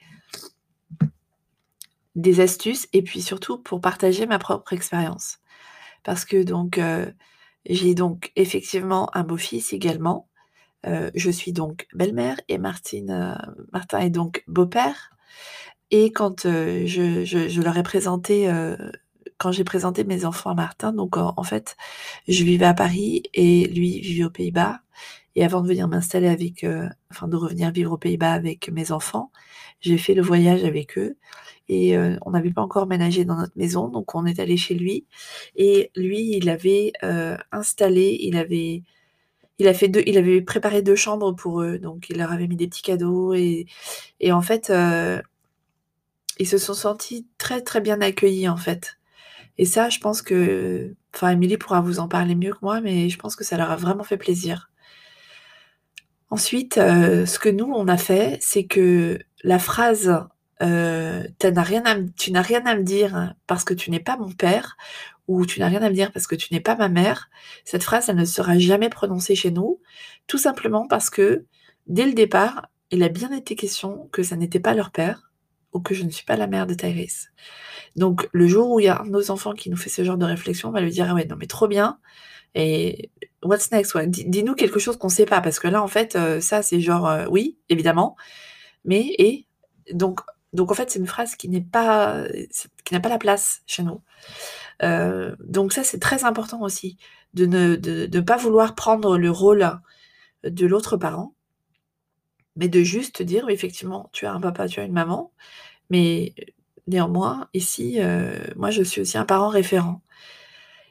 des 2.14 2.40
astuces 2.40 2.88
et 2.92 3.02
puis 3.02 3.22
surtout 3.22 3.58
pour 3.58 3.80
partager 3.80 4.26
ma 4.26 4.38
propre 4.38 4.72
expérience. 4.72 5.38
Parce 6.04 6.24
que 6.24 6.42
donc 6.42 6.78
euh, 6.78 7.10
j'ai 7.66 7.94
donc 7.94 8.32
effectivement 8.36 9.14
un 9.16 9.24
beau-fils 9.24 9.72
également 9.72 10.28
euh, 10.86 11.10
je 11.14 11.30
suis 11.30 11.52
donc 11.52 11.86
belle-mère 11.94 12.40
et 12.48 12.58
Martine, 12.58 13.10
euh, 13.10 13.52
Martin 13.72 14.00
est 14.00 14.10
donc 14.10 14.44
beau-père. 14.48 15.10
Et 15.90 16.10
quand 16.12 16.46
euh, 16.46 16.86
je, 16.86 17.60
leur 17.60 17.76
ai 17.76 17.82
présenté, 17.82 18.50
quand 19.38 19.52
j'ai 19.52 19.64
présenté 19.64 20.04
mes 20.04 20.24
enfants 20.24 20.50
à 20.50 20.54
Martin, 20.54 20.92
donc 20.92 21.16
en, 21.16 21.42
fait, 21.42 21.76
je 22.28 22.44
vivais 22.44 22.66
à 22.66 22.74
Paris 22.74 23.24
et 23.34 23.66
lui 23.68 24.00
vivait 24.00 24.24
aux 24.24 24.30
Pays-Bas. 24.30 24.80
Et 25.34 25.44
avant 25.44 25.62
de 25.62 25.68
venir 25.68 25.88
m'installer 25.88 26.28
avec, 26.28 26.66
enfin 27.10 27.28
de 27.28 27.36
revenir 27.36 27.72
vivre 27.72 27.92
aux 27.92 27.98
Pays-Bas 27.98 28.32
avec 28.32 28.70
mes 28.70 28.92
enfants, 28.92 29.32
j'ai 29.80 29.98
fait 29.98 30.14
le 30.14 30.22
voyage 30.22 30.64
avec 30.64 30.98
eux. 30.98 31.16
Et 31.68 31.96
on 32.22 32.30
n'avait 32.30 32.52
pas 32.52 32.62
encore 32.62 32.86
ménagé 32.86 33.24
dans 33.24 33.36
notre 33.36 33.56
maison, 33.56 33.88
donc 33.88 34.14
on 34.14 34.26
est 34.26 34.40
allé 34.40 34.56
chez 34.56 34.74
lui. 34.74 35.06
Et 35.56 35.90
lui, 35.96 36.36
il 36.36 36.48
avait 36.48 36.92
installé, 37.52 38.16
il 38.20 38.36
avait 38.36 38.82
il, 39.62 40.18
avait 40.18 40.42
préparé 40.42 40.82
deux 40.82 40.96
chambres 40.96 41.32
pour 41.32 41.62
eux, 41.62 41.78
donc 41.78 42.08
il 42.10 42.18
leur 42.18 42.32
avait 42.32 42.48
mis 42.48 42.56
des 42.56 42.68
petits 42.68 42.82
cadeaux 42.82 43.34
et, 43.34 43.66
et 44.20 44.32
en 44.32 44.42
fait, 44.42 44.70
euh, 44.70 45.20
ils 46.38 46.48
se 46.48 46.58
sont 46.58 46.74
sentis 46.74 47.26
très 47.38 47.60
très 47.62 47.80
bien 47.80 48.00
accueillis 48.00 48.48
en 48.48 48.56
fait. 48.56 48.98
Et 49.58 49.64
ça, 49.64 49.90
je 49.90 49.98
pense 49.98 50.22
que, 50.22 50.94
enfin, 51.14 51.30
Émilie 51.30 51.58
pourra 51.58 51.80
vous 51.80 52.00
en 52.00 52.08
parler 52.08 52.34
mieux 52.34 52.52
que 52.52 52.58
moi, 52.62 52.80
mais 52.80 53.08
je 53.08 53.18
pense 53.18 53.36
que 53.36 53.44
ça 53.44 53.56
leur 53.56 53.70
a 53.70 53.76
vraiment 53.76 54.04
fait 54.04 54.16
plaisir. 54.16 54.70
Ensuite, 56.30 56.78
euh, 56.78 57.26
ce 57.26 57.38
que 57.38 57.50
nous 57.50 57.70
on 57.74 57.88
a 57.88 57.98
fait, 57.98 58.38
c'est 58.40 58.64
que 58.64 59.18
la 59.44 59.58
phrase 59.58 60.24
euh, 60.62 61.24
rien 61.42 62.06
tu 62.16 62.32
n'as 62.32 62.42
rien 62.42 62.64
à 62.66 62.76
me 62.76 62.82
dire 62.82 63.34
parce 63.46 63.64
que 63.64 63.74
tu 63.74 63.90
n'es 63.90 64.00
pas 64.00 64.16
mon 64.16 64.30
père 64.30 64.76
ou 65.28 65.46
tu 65.46 65.60
n'as 65.60 65.68
rien 65.68 65.82
à 65.82 65.88
me 65.88 65.94
dire 65.94 66.12
parce 66.12 66.26
que 66.26 66.34
tu 66.34 66.52
n'es 66.52 66.60
pas 66.60 66.76
ma 66.76 66.88
mère, 66.88 67.30
cette 67.64 67.82
phrase, 67.82 68.08
elle 68.08 68.16
ne 68.16 68.24
sera 68.24 68.58
jamais 68.58 68.88
prononcée 68.88 69.34
chez 69.34 69.50
nous, 69.50 69.80
tout 70.26 70.38
simplement 70.38 70.86
parce 70.86 71.10
que 71.10 71.46
dès 71.86 72.06
le 72.06 72.12
départ, 72.12 72.68
il 72.90 73.02
a 73.02 73.08
bien 73.08 73.32
été 73.32 73.56
question 73.56 74.08
que 74.12 74.22
ça 74.22 74.36
n'était 74.36 74.60
pas 74.60 74.74
leur 74.74 74.90
père 74.90 75.32
ou 75.72 75.80
que 75.80 75.94
je 75.94 76.04
ne 76.04 76.10
suis 76.10 76.24
pas 76.24 76.36
la 76.36 76.46
mère 76.46 76.66
de 76.66 76.74
Tyrese. 76.74 77.30
Donc 77.96 78.28
le 78.32 78.46
jour 78.46 78.70
où 78.70 78.80
il 78.80 78.84
y 78.84 78.88
a 78.88 79.00
un 79.00 79.04
de 79.04 79.10
nos 79.10 79.30
enfants 79.30 79.52
qui 79.52 79.70
nous 79.70 79.76
fait 79.76 79.90
ce 79.90 80.04
genre 80.04 80.18
de 80.18 80.26
réflexion, 80.26 80.68
on 80.68 80.72
va 80.72 80.80
lui 80.80 80.90
dire 80.90 81.06
ah 81.08 81.14
ouais 81.14 81.26
non 81.26 81.36
mais 81.38 81.46
trop 81.46 81.68
bien 81.68 81.98
et 82.54 83.10
what's 83.42 83.70
next 83.72 83.96
dis-nous 83.96 84.54
quelque 84.54 84.78
chose 84.78 84.98
qu'on 84.98 85.06
ne 85.06 85.12
sait 85.12 85.24
pas 85.24 85.40
parce 85.40 85.58
que 85.58 85.68
là 85.68 85.82
en 85.82 85.88
fait 85.88 86.16
euh, 86.16 86.40
ça 86.40 86.62
c'est 86.62 86.80
genre 86.80 87.08
euh, 87.08 87.26
oui 87.30 87.58
évidemment 87.70 88.16
mais 88.84 89.14
et 89.18 89.46
donc 89.92 90.20
donc 90.52 90.70
en 90.70 90.74
fait 90.74 90.90
c'est 90.90 90.98
une 90.98 91.06
phrase 91.06 91.36
qui 91.36 91.48
n'est 91.48 91.62
pas 91.62 92.24
qui 92.84 92.94
n'a 92.94 93.00
pas 93.00 93.08
la 93.08 93.18
place 93.18 93.62
chez 93.66 93.82
nous. 93.82 94.02
Euh, 94.82 95.36
donc 95.40 95.72
ça, 95.72 95.84
c'est 95.84 95.98
très 95.98 96.24
important 96.24 96.62
aussi, 96.62 96.96
de 97.34 97.46
ne 97.46 97.76
de, 97.76 98.20
pas 98.20 98.36
vouloir 98.36 98.74
prendre 98.74 99.18
le 99.18 99.30
rôle 99.30 99.78
de 100.44 100.66
l'autre 100.66 100.96
parent, 100.96 101.34
mais 102.56 102.68
de 102.68 102.82
juste 102.82 103.22
dire, 103.22 103.48
effectivement, 103.48 104.10
tu 104.12 104.26
as 104.26 104.32
un 104.32 104.40
papa, 104.40 104.68
tu 104.68 104.80
as 104.80 104.84
une 104.84 104.92
maman, 104.92 105.32
mais 105.90 106.34
néanmoins, 106.86 107.48
ici, 107.54 108.00
euh, 108.00 108.36
moi, 108.56 108.70
je 108.70 108.82
suis 108.82 109.00
aussi 109.00 109.18
un 109.18 109.24
parent 109.24 109.48
référent. 109.48 110.02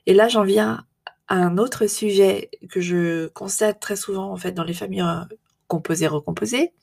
Et 0.06 0.14
là, 0.14 0.28
j'en 0.28 0.44
viens 0.44 0.86
à 1.28 1.36
un 1.36 1.58
autre 1.58 1.88
sujet 1.88 2.50
que 2.70 2.82
je 2.82 3.28
constate 3.30 3.80
très 3.80 3.96
souvent, 3.96 4.32
en 4.32 4.38
fait, 4.38 4.54
dans 4.54 4.64
les 4.64 4.74
familles 4.74 5.02
euh, 5.02 5.26
composées, 5.68 6.08
recomposées, 6.08 6.74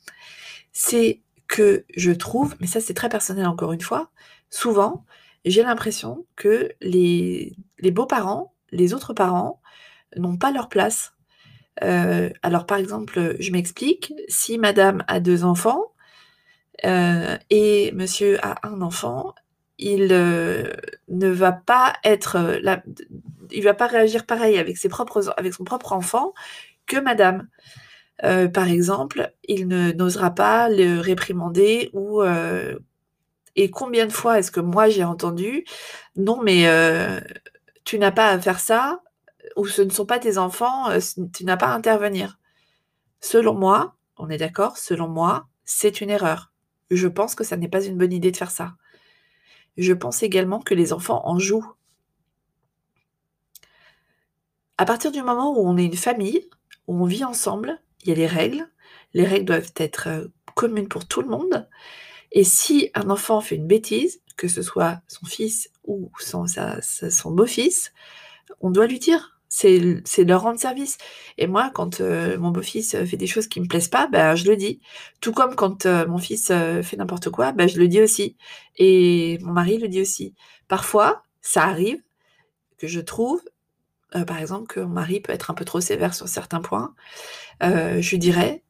c'est 0.72 1.22
que 1.48 1.84
je 1.96 2.12
trouve, 2.12 2.54
mais 2.60 2.66
ça 2.66 2.80
c'est 2.80 2.94
très 2.94 3.08
personnel 3.08 3.46
encore 3.46 3.72
une 3.72 3.80
fois, 3.80 4.10
souvent, 4.50 5.04
j'ai 5.44 5.62
l'impression 5.62 6.26
que 6.36 6.70
les, 6.80 7.56
les 7.78 7.90
beaux-parents, 7.90 8.54
les 8.70 8.94
autres 8.94 9.14
parents, 9.14 9.60
n'ont 10.16 10.36
pas 10.36 10.52
leur 10.52 10.68
place. 10.68 11.14
Euh, 11.82 12.30
alors 12.42 12.66
par 12.66 12.78
exemple, 12.78 13.36
je 13.38 13.50
m'explique, 13.52 14.12
si 14.28 14.58
madame 14.58 15.04
a 15.08 15.20
deux 15.20 15.44
enfants 15.44 15.92
euh, 16.84 17.36
et 17.50 17.92
monsieur 17.92 18.38
a 18.44 18.66
un 18.66 18.82
enfant, 18.82 19.34
il 19.78 20.08
euh, 20.12 20.72
ne 21.08 21.28
va 21.28 21.52
pas 21.52 21.94
être 22.04 22.58
là, 22.62 22.82
il 23.50 23.62
va 23.62 23.74
pas 23.74 23.86
réagir 23.86 24.26
pareil 24.26 24.58
avec 24.58 24.76
ses 24.76 24.88
propres 24.88 25.32
avec 25.36 25.54
son 25.54 25.64
propre 25.64 25.92
enfant 25.92 26.34
que 26.86 26.98
madame. 26.98 27.48
Par 28.22 28.68
exemple, 28.68 29.32
il 29.44 29.68
ne 29.68 29.92
n'osera 29.92 30.30
pas 30.30 30.68
le 30.68 31.00
réprimander 31.00 31.90
ou 31.92 32.22
et 33.56 33.70
combien 33.70 34.06
de 34.06 34.12
fois 34.12 34.38
est-ce 34.38 34.50
que 34.50 34.60
moi 34.60 34.88
j'ai 34.88 35.04
entendu 35.04 35.64
non 36.16 36.40
mais 36.42 36.66
tu 37.84 37.98
n'as 37.98 38.12
pas 38.12 38.28
à 38.30 38.38
faire 38.38 38.60
ça 38.60 39.00
ou 39.56 39.66
ce 39.66 39.82
ne 39.82 39.90
sont 39.90 40.06
pas 40.06 40.18
tes 40.18 40.38
enfants, 40.38 40.90
euh, 40.90 41.00
tu 41.34 41.44
n'as 41.44 41.56
pas 41.56 41.68
à 41.68 41.74
intervenir. 41.74 42.38
Selon 43.20 43.54
moi, 43.54 43.96
on 44.16 44.30
est 44.30 44.36
d'accord, 44.36 44.78
selon 44.78 45.08
moi, 45.08 45.48
c'est 45.64 46.00
une 46.00 46.10
erreur. 46.10 46.52
Je 46.90 47.08
pense 47.08 47.34
que 47.34 47.44
ça 47.44 47.56
n'est 47.56 47.68
pas 47.68 47.84
une 47.84 47.98
bonne 47.98 48.12
idée 48.12 48.30
de 48.30 48.36
faire 48.36 48.50
ça. 48.50 48.74
Je 49.76 49.92
pense 49.92 50.22
également 50.22 50.60
que 50.60 50.74
les 50.74 50.92
enfants 50.92 51.22
en 51.24 51.38
jouent. 51.38 51.72
À 54.76 54.84
partir 54.84 55.10
du 55.10 55.22
moment 55.22 55.58
où 55.58 55.68
on 55.68 55.76
est 55.76 55.84
une 55.84 55.96
famille, 55.96 56.48
où 56.86 57.02
on 57.02 57.06
vit 57.06 57.24
ensemble, 57.24 57.80
il 58.02 58.08
y 58.08 58.12
a 58.12 58.14
les 58.14 58.26
règles. 58.26 58.68
Les 59.14 59.24
règles 59.24 59.46
doivent 59.46 59.72
être 59.76 60.08
euh, 60.08 60.26
communes 60.54 60.88
pour 60.88 61.06
tout 61.06 61.22
le 61.22 61.28
monde. 61.28 61.68
Et 62.32 62.44
si 62.44 62.90
un 62.94 63.10
enfant 63.10 63.40
fait 63.40 63.56
une 63.56 63.66
bêtise, 63.66 64.20
que 64.36 64.48
ce 64.48 64.62
soit 64.62 65.00
son 65.08 65.26
fils 65.26 65.70
ou 65.84 66.10
son, 66.18 66.44
beau-fils, 67.30 67.92
on 68.60 68.70
doit 68.70 68.86
lui 68.86 68.98
dire 68.98 69.38
c'est 69.48 70.24
leur 70.24 70.42
rendre 70.42 70.60
service. 70.60 70.98
Et 71.38 71.46
moi, 71.46 71.70
quand 71.74 72.00
euh, 72.00 72.38
mon 72.38 72.50
beau-fils 72.50 72.96
fait 73.04 73.16
des 73.16 73.26
choses 73.26 73.48
qui 73.48 73.60
me 73.60 73.66
plaisent 73.66 73.88
pas, 73.88 74.06
ben, 74.06 74.34
je 74.34 74.44
le 74.44 74.56
dis. 74.56 74.80
Tout 75.20 75.32
comme 75.32 75.54
quand 75.54 75.86
euh, 75.86 76.06
mon 76.06 76.18
fils 76.18 76.50
euh, 76.50 76.82
fait 76.82 76.96
n'importe 76.96 77.30
quoi, 77.30 77.52
ben, 77.52 77.68
je 77.68 77.78
le 77.78 77.88
dis 77.88 78.00
aussi. 78.00 78.36
Et 78.76 79.38
mon 79.42 79.52
mari 79.52 79.78
le 79.78 79.88
dit 79.88 80.02
aussi. 80.02 80.34
Parfois, 80.68 81.22
ça 81.40 81.64
arrive 81.64 82.02
que 82.76 82.86
je 82.86 83.00
trouve, 83.00 83.42
par 84.26 84.38
exemple, 84.38 84.66
que 84.66 84.80
mon 84.80 84.88
mari 84.88 85.20
peut 85.20 85.32
être 85.32 85.50
un 85.50 85.54
peu 85.54 85.64
trop 85.64 85.80
sévère 85.80 86.14
sur 86.14 86.28
certains 86.28 86.60
points. 86.60 86.94
je 87.60 88.16
dirais, 88.16 88.62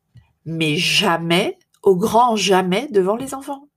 mais 0.45 0.77
jamais, 0.77 1.59
au 1.83 1.97
grand 1.97 2.37
jamais, 2.37 2.89
devant 2.91 3.17
les 3.17 3.35
enfants. 3.35 3.69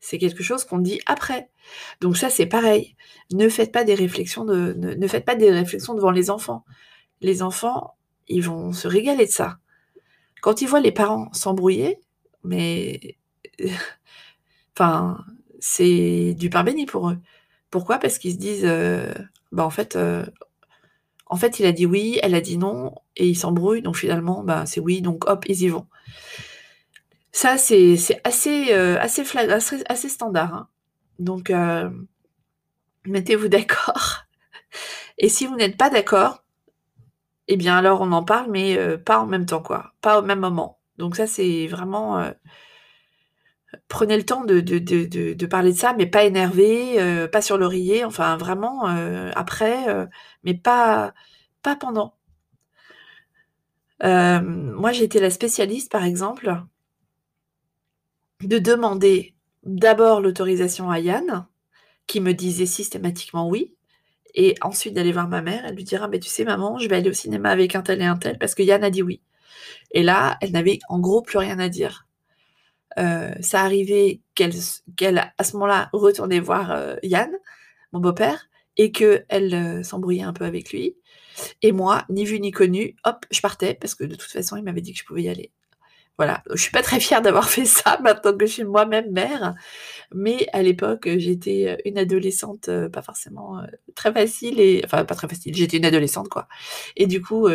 C'est 0.00 0.18
quelque 0.18 0.42
chose 0.42 0.64
qu'on 0.64 0.78
dit 0.78 1.00
après. 1.06 1.50
Donc 2.00 2.16
ça, 2.16 2.30
c'est 2.30 2.46
pareil. 2.46 2.96
Ne 3.32 3.48
faites 3.48 3.72
pas 3.72 3.84
des 3.84 3.94
réflexions 3.94 4.44
de, 4.44 4.74
ne, 4.76 5.08
faites 5.08 5.24
pas 5.24 5.34
des 5.34 5.50
réflexions 5.50 5.94
devant 5.94 6.10
les 6.10 6.30
enfants. 6.30 6.64
Les 7.20 7.42
enfants, 7.42 7.96
ils 8.28 8.42
vont 8.42 8.72
se 8.72 8.88
régaler 8.88 9.26
de 9.26 9.30
ça. 9.30 9.58
Quand 10.40 10.62
ils 10.62 10.68
voient 10.68 10.80
les 10.80 10.92
parents 10.92 11.32
s'embrouiller, 11.32 12.00
mais, 12.44 13.18
enfin, 14.74 15.18
c'est 15.58 16.34
du 16.34 16.50
pain 16.50 16.64
béni 16.64 16.86
pour 16.86 17.10
eux. 17.10 17.18
Pourquoi? 17.70 17.98
Parce 17.98 18.18
qu'ils 18.18 18.32
se 18.32 18.38
disent, 18.38 18.64
euh, 18.64 19.12
bah 19.52 19.64
en 19.64 19.70
fait, 19.70 19.96
euh, 19.96 20.24
en 21.30 21.36
fait, 21.36 21.60
il 21.60 21.66
a 21.66 21.72
dit 21.72 21.86
oui, 21.86 22.18
elle 22.22 22.34
a 22.34 22.40
dit 22.40 22.58
non, 22.58 22.94
et 23.16 23.28
ils 23.28 23.36
s'embrouillent. 23.36 23.82
Donc 23.82 23.96
finalement, 23.96 24.42
bah 24.42 24.66
c'est 24.66 24.80
oui, 24.80 25.00
donc 25.00 25.28
hop, 25.30 25.44
ils 25.48 25.62
y 25.62 25.68
vont. 25.68 25.86
Ça, 27.32 27.56
c'est 27.56 27.96
assez, 28.24 28.72
euh, 28.72 28.98
assez, 29.00 29.22
assez, 29.36 29.82
assez, 29.88 30.08
standard. 30.08 30.54
Hein. 30.54 30.68
Donc, 31.20 31.50
euh, 31.50 31.88
mettez-vous 33.06 33.48
d'accord. 33.56 34.24
Et 35.18 35.28
si 35.28 35.46
vous 35.46 35.54
n'êtes 35.56 35.76
pas 35.76 35.90
d'accord, 35.90 36.42
eh 37.48 37.56
bien 37.56 37.76
alors 37.76 38.00
on 38.00 38.12
en 38.12 38.24
parle, 38.24 38.50
mais 38.50 38.76
euh, 38.78 38.98
pas 38.98 39.20
en 39.20 39.26
même 39.26 39.46
temps, 39.46 39.62
quoi. 39.62 39.94
Pas 40.00 40.18
au 40.18 40.22
même 40.22 40.40
moment. 40.40 40.80
Donc 40.98 41.16
ça, 41.16 41.26
c'est 41.26 41.66
vraiment... 41.68 42.32
prenez 43.88 44.16
le 44.16 44.24
temps 44.24 44.44
de, 44.44 45.46
parler 45.46 45.72
de 45.72 45.78
ça, 45.78 45.94
mais 45.96 46.06
pas 46.06 46.24
énervé, 46.24 47.28
pas 47.32 47.42
sur 47.42 47.58
l'oreiller, 47.58 48.04
enfin 48.04 48.36
vraiment 48.36 48.86
après, 49.34 50.08
mais 50.44 50.54
pas, 50.54 51.14
pas 51.62 51.76
pendant. 51.76 52.14
moi, 54.02 54.92
j'ai 54.92 55.04
été 55.04 55.20
la 55.20 55.30
spécialiste, 55.30 55.90
par 55.90 56.04
exemple, 56.04 56.62
de 58.42 58.58
demander 58.58 59.34
d'abord 59.64 60.20
l'autorisation 60.20 60.90
à 60.90 60.98
Yann, 60.98 61.46
qui 62.06 62.20
me 62.20 62.32
disait 62.32 62.66
systématiquement 62.66 63.48
oui, 63.48 63.74
et 64.34 64.54
ensuite 64.62 64.94
d'aller 64.94 65.12
voir 65.12 65.28
ma 65.28 65.42
mère, 65.42 65.64
elle 65.66 65.74
lui 65.74 65.84
dira, 65.84 66.08
mais 66.08 66.18
tu 66.20 66.28
sais 66.28 66.44
maman, 66.44 66.78
je 66.78 66.88
vais 66.88 66.96
aller 66.96 67.10
au 67.10 67.14
cinéma 67.14 67.50
avec 67.50 67.74
un 67.74 67.82
tel 67.82 68.00
et 68.00 68.04
un 68.04 68.16
tel, 68.16 68.38
parce 68.38 68.54
que 68.54 68.62
Yann 68.62 68.84
a 68.84 68.90
dit 68.90 69.02
oui. 69.02 69.20
Et 69.92 70.02
là, 70.02 70.36
elle 70.40 70.52
n'avait 70.52 70.78
en 70.88 71.00
gros 71.00 71.22
plus 71.22 71.38
rien 71.38 71.58
à 71.58 71.68
dire. 71.68 72.06
Euh, 72.98 73.32
ça 73.40 73.60
arrivait 73.60 74.20
qu'elle, 74.34 74.52
à 75.38 75.44
ce 75.44 75.52
moment-là, 75.54 75.90
retournait 75.92 76.40
voir 76.40 76.70
euh, 76.72 76.96
Yann, 77.02 77.30
mon 77.92 78.00
beau-père, 78.00 78.48
et 78.76 78.92
qu'elle 78.92 79.26
elle 79.28 79.54
euh, 79.54 79.82
s'embrouillait 79.82 80.22
un 80.22 80.32
peu 80.32 80.44
avec 80.44 80.72
lui. 80.72 80.96
Et 81.62 81.72
moi, 81.72 82.04
ni 82.10 82.24
vu 82.24 82.40
ni 82.40 82.50
connu, 82.50 82.96
hop, 83.04 83.24
je 83.30 83.40
partais, 83.40 83.74
parce 83.74 83.94
que 83.94 84.04
de 84.04 84.14
toute 84.14 84.30
façon, 84.30 84.56
il 84.56 84.64
m'avait 84.64 84.80
dit 84.80 84.92
que 84.92 84.98
je 84.98 85.04
pouvais 85.04 85.22
y 85.22 85.28
aller. 85.28 85.50
Voilà, 86.18 86.42
je 86.50 86.60
suis 86.60 86.70
pas 86.70 86.82
très 86.82 87.00
fière 87.00 87.22
d'avoir 87.22 87.48
fait 87.48 87.64
ça 87.64 87.98
maintenant 88.02 88.36
que 88.36 88.44
je 88.46 88.52
suis 88.52 88.64
moi-même 88.64 89.10
mère, 89.10 89.54
mais 90.12 90.46
à 90.52 90.62
l'époque, 90.62 91.08
j'étais 91.16 91.80
une 91.86 91.96
adolescente, 91.96 92.68
pas 92.92 93.00
forcément 93.00 93.62
très 93.94 94.12
facile 94.12 94.60
et 94.60 94.82
enfin 94.84 95.06
pas 95.06 95.14
très 95.14 95.28
facile, 95.28 95.54
j'étais 95.54 95.78
une 95.78 95.86
adolescente 95.86 96.28
quoi. 96.28 96.46
Et 96.96 97.06
du 97.06 97.22
coup, 97.22 97.48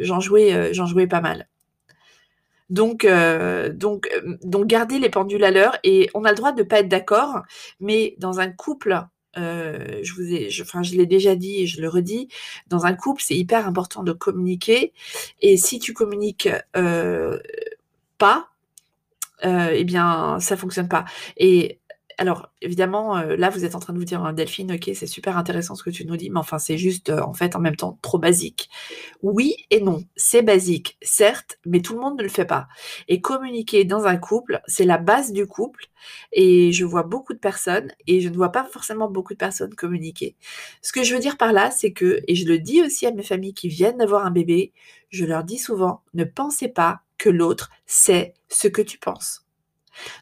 j'en 0.00 0.18
jouais, 0.18 0.74
j'en 0.74 0.86
jouais 0.86 1.06
pas 1.06 1.20
mal. 1.20 1.46
Donc, 2.70 3.06
donc, 3.74 4.08
donc, 4.42 4.66
garder 4.66 4.98
les 4.98 5.10
pendules 5.10 5.44
à 5.44 5.50
l'heure 5.50 5.76
et 5.84 6.08
on 6.14 6.24
a 6.24 6.30
le 6.30 6.36
droit 6.36 6.52
de 6.52 6.62
ne 6.62 6.66
pas 6.68 6.80
être 6.80 6.88
d'accord, 6.88 7.42
mais 7.80 8.14
dans 8.18 8.40
un 8.40 8.50
couple, 8.50 9.04
je 9.36 10.12
vous 10.14 10.32
ai, 10.32 10.48
enfin, 10.62 10.82
je 10.82 10.94
l'ai 10.94 11.06
déjà 11.06 11.34
dit 11.36 11.62
et 11.62 11.66
je 11.66 11.80
le 11.82 11.88
redis, 11.88 12.28
dans 12.68 12.86
un 12.86 12.94
couple, 12.94 13.22
c'est 13.22 13.36
hyper 13.36 13.66
important 13.66 14.02
de 14.02 14.12
communiquer. 14.12 14.92
Et 15.40 15.56
si 15.56 15.78
tu 15.78 15.92
communiques 15.92 16.48
pas, 18.18 18.50
euh, 19.44 19.70
eh 19.72 19.84
bien, 19.84 20.38
ça 20.40 20.56
fonctionne 20.56 20.88
pas. 20.88 21.04
Et 21.36 21.79
alors, 22.20 22.52
évidemment, 22.60 23.16
euh, 23.16 23.34
là, 23.34 23.48
vous 23.48 23.64
êtes 23.64 23.74
en 23.74 23.78
train 23.78 23.94
de 23.94 23.98
vous 23.98 24.04
dire, 24.04 24.22
hein, 24.22 24.34
Delphine, 24.34 24.72
ok, 24.72 24.90
c'est 24.94 25.06
super 25.06 25.38
intéressant 25.38 25.74
ce 25.74 25.82
que 25.82 25.88
tu 25.88 26.04
nous 26.04 26.18
dis, 26.18 26.28
mais 26.28 26.38
enfin, 26.38 26.58
c'est 26.58 26.76
juste, 26.76 27.08
euh, 27.08 27.22
en 27.22 27.32
fait, 27.32 27.56
en 27.56 27.60
même 27.60 27.76
temps, 27.76 27.98
trop 28.02 28.18
basique. 28.18 28.68
Oui 29.22 29.56
et 29.70 29.80
non, 29.80 30.04
c'est 30.16 30.42
basique, 30.42 30.98
certes, 31.00 31.58
mais 31.64 31.80
tout 31.80 31.94
le 31.94 32.00
monde 32.00 32.18
ne 32.18 32.22
le 32.22 32.28
fait 32.28 32.44
pas. 32.44 32.68
Et 33.08 33.22
communiquer 33.22 33.84
dans 33.86 34.04
un 34.04 34.18
couple, 34.18 34.60
c'est 34.66 34.84
la 34.84 34.98
base 34.98 35.32
du 35.32 35.46
couple. 35.46 35.86
Et 36.32 36.72
je 36.72 36.84
vois 36.84 37.04
beaucoup 37.04 37.32
de 37.32 37.38
personnes, 37.38 37.90
et 38.06 38.20
je 38.20 38.28
ne 38.28 38.36
vois 38.36 38.52
pas 38.52 38.64
forcément 38.64 39.10
beaucoup 39.10 39.32
de 39.32 39.38
personnes 39.38 39.74
communiquer. 39.74 40.36
Ce 40.82 40.92
que 40.92 41.02
je 41.02 41.14
veux 41.14 41.20
dire 41.20 41.38
par 41.38 41.54
là, 41.54 41.70
c'est 41.70 41.92
que, 41.92 42.20
et 42.28 42.34
je 42.34 42.46
le 42.46 42.58
dis 42.58 42.82
aussi 42.82 43.06
à 43.06 43.12
mes 43.12 43.22
familles 43.22 43.54
qui 43.54 43.68
viennent 43.68 43.96
d'avoir 43.96 44.26
un 44.26 44.30
bébé, 44.30 44.74
je 45.08 45.24
leur 45.24 45.42
dis 45.42 45.58
souvent, 45.58 46.02
ne 46.12 46.24
pensez 46.24 46.68
pas 46.68 47.00
que 47.16 47.30
l'autre 47.30 47.70
sait 47.86 48.34
ce 48.50 48.68
que 48.68 48.82
tu 48.82 48.98
penses. 48.98 49.46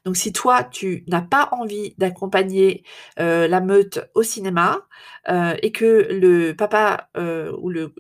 Donc 0.05 0.17
si 0.17 0.33
toi, 0.33 0.65
tu 0.65 1.05
n'as 1.09 1.23
pas 1.23 1.49
envie 1.53 1.95
d'accompagner 1.99 2.85
euh, 3.19 3.49
la 3.49 3.61
meute 3.61 4.11
au 4.15 4.23
cinéma 4.23 4.87
euh, 5.29 5.55
et 5.63 5.73
que 5.73 6.09
le 6.11 6.53
papa 6.53 7.09
euh, 7.17 7.53
ou 7.61 7.71
le, 7.71 7.93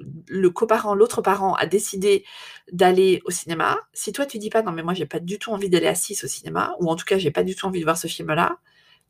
coparent, 0.51 0.95
l'autre 0.95 1.23
parent 1.23 1.55
a 1.55 1.67
décidé 1.67 2.25
d'aller 2.73 3.23
au 3.25 3.31
cinéma, 3.31 3.79
si 3.93 4.13
toi 4.13 4.27
tu 4.27 4.39
dis 4.39 4.51
pas 4.51 4.63
non 4.63 4.73
mais 4.73 4.83
moi 4.83 4.95
j'ai 4.95 5.07
pas 5.07 5.21
du 5.21 5.39
tout 5.39 5.53
envie 5.53 5.71
d'aller 5.71 5.87
à 5.87 5.95
6 5.95 6.25
au 6.25 6.27
cinéma, 6.27 6.75
ou 6.81 6.91
en 6.91 6.97
tout 6.97 7.05
cas 7.05 7.19
j'ai 7.19 7.31
pas 7.31 7.43
du 7.43 7.55
tout 7.55 7.67
envie 7.67 7.81
de 7.81 7.85
voir 7.85 7.97
ce 7.97 8.07
film-là, 8.09 8.59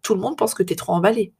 tout 0.02 0.14
le 0.14 0.20
monde 0.20 0.36
pense 0.36 0.54
que 0.54 0.62
tu 0.62 0.72
es 0.72 0.76
trop 0.76 0.92
emballé. 0.92 1.32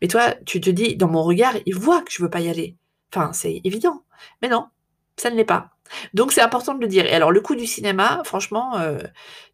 Mais 0.00 0.08
toi, 0.08 0.34
tu 0.46 0.60
te 0.60 0.70
dis, 0.70 0.96
dans 0.96 1.08
mon 1.08 1.22
regard, 1.22 1.54
il 1.66 1.74
voit 1.74 2.02
que 2.02 2.12
je 2.12 2.22
veux 2.22 2.30
pas 2.30 2.40
y 2.40 2.48
aller. 2.48 2.76
Enfin, 3.12 3.32
c'est 3.32 3.60
évident. 3.64 4.04
Mais 4.42 4.48
non, 4.48 4.68
ça 5.16 5.30
ne 5.30 5.36
l'est 5.36 5.44
pas. 5.44 5.70
Donc 6.14 6.32
c'est 6.32 6.40
important 6.40 6.74
de 6.74 6.80
le 6.80 6.88
dire. 6.88 7.06
Et 7.06 7.12
alors 7.12 7.32
le 7.32 7.40
coup 7.40 7.54
du 7.54 7.66
cinéma, 7.66 8.22
franchement, 8.24 8.78
euh, 8.78 8.98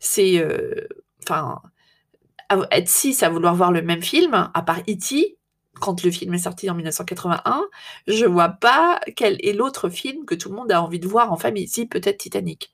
c'est, 0.01 0.39
euh, 0.39 0.87
enfin, 1.23 1.63
être 2.71 2.89
six 2.89 3.23
à 3.23 3.29
vouloir 3.29 3.55
voir 3.55 3.73
le 3.73 3.83
même 3.83 4.03
film, 4.03 4.51
à 4.53 4.63
part 4.63 4.81
E.T., 4.89 5.39
quand 5.81 6.03
le 6.03 6.11
film 6.11 6.33
est 6.35 6.39
sorti 6.39 6.71
en 6.71 6.75
1981, 6.75 7.65
je 8.07 8.25
vois 8.25 8.49
pas 8.49 8.99
quel 9.15 9.37
est 9.47 9.53
l'autre 9.53 9.91
film 9.91 10.25
que 10.25 10.35
tout 10.35 10.49
le 10.49 10.57
monde 10.57 10.73
a 10.73 10.83
envie 10.83 11.01
de 11.01 11.07
voir 11.09 11.33
en 11.33 11.37
famille. 11.37 11.69
Si 11.69 11.87
peut-être 11.87 12.19
Titanic. 12.19 12.73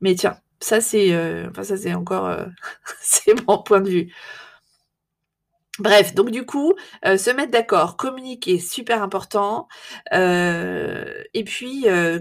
Mais 0.00 0.14
tiens, 0.14 0.38
ça 0.60 0.80
c'est, 0.80 1.12
euh, 1.14 1.48
enfin 1.50 1.62
ça 1.64 1.76
c'est 1.78 1.94
encore, 1.94 2.36
c'est 3.02 3.34
mon 3.48 3.62
point 3.62 3.80
de 3.80 3.90
vue. 3.90 4.12
Bref, 5.80 6.14
donc 6.14 6.30
du 6.30 6.44
coup, 6.44 6.74
euh, 7.06 7.16
se 7.16 7.30
mettre 7.30 7.52
d'accord, 7.52 7.96
communiquer, 7.96 8.58
super 8.58 9.02
important. 9.02 9.66
Euh, 10.12 11.22
et 11.32 11.42
puis, 11.42 11.88
euh, 11.88 12.18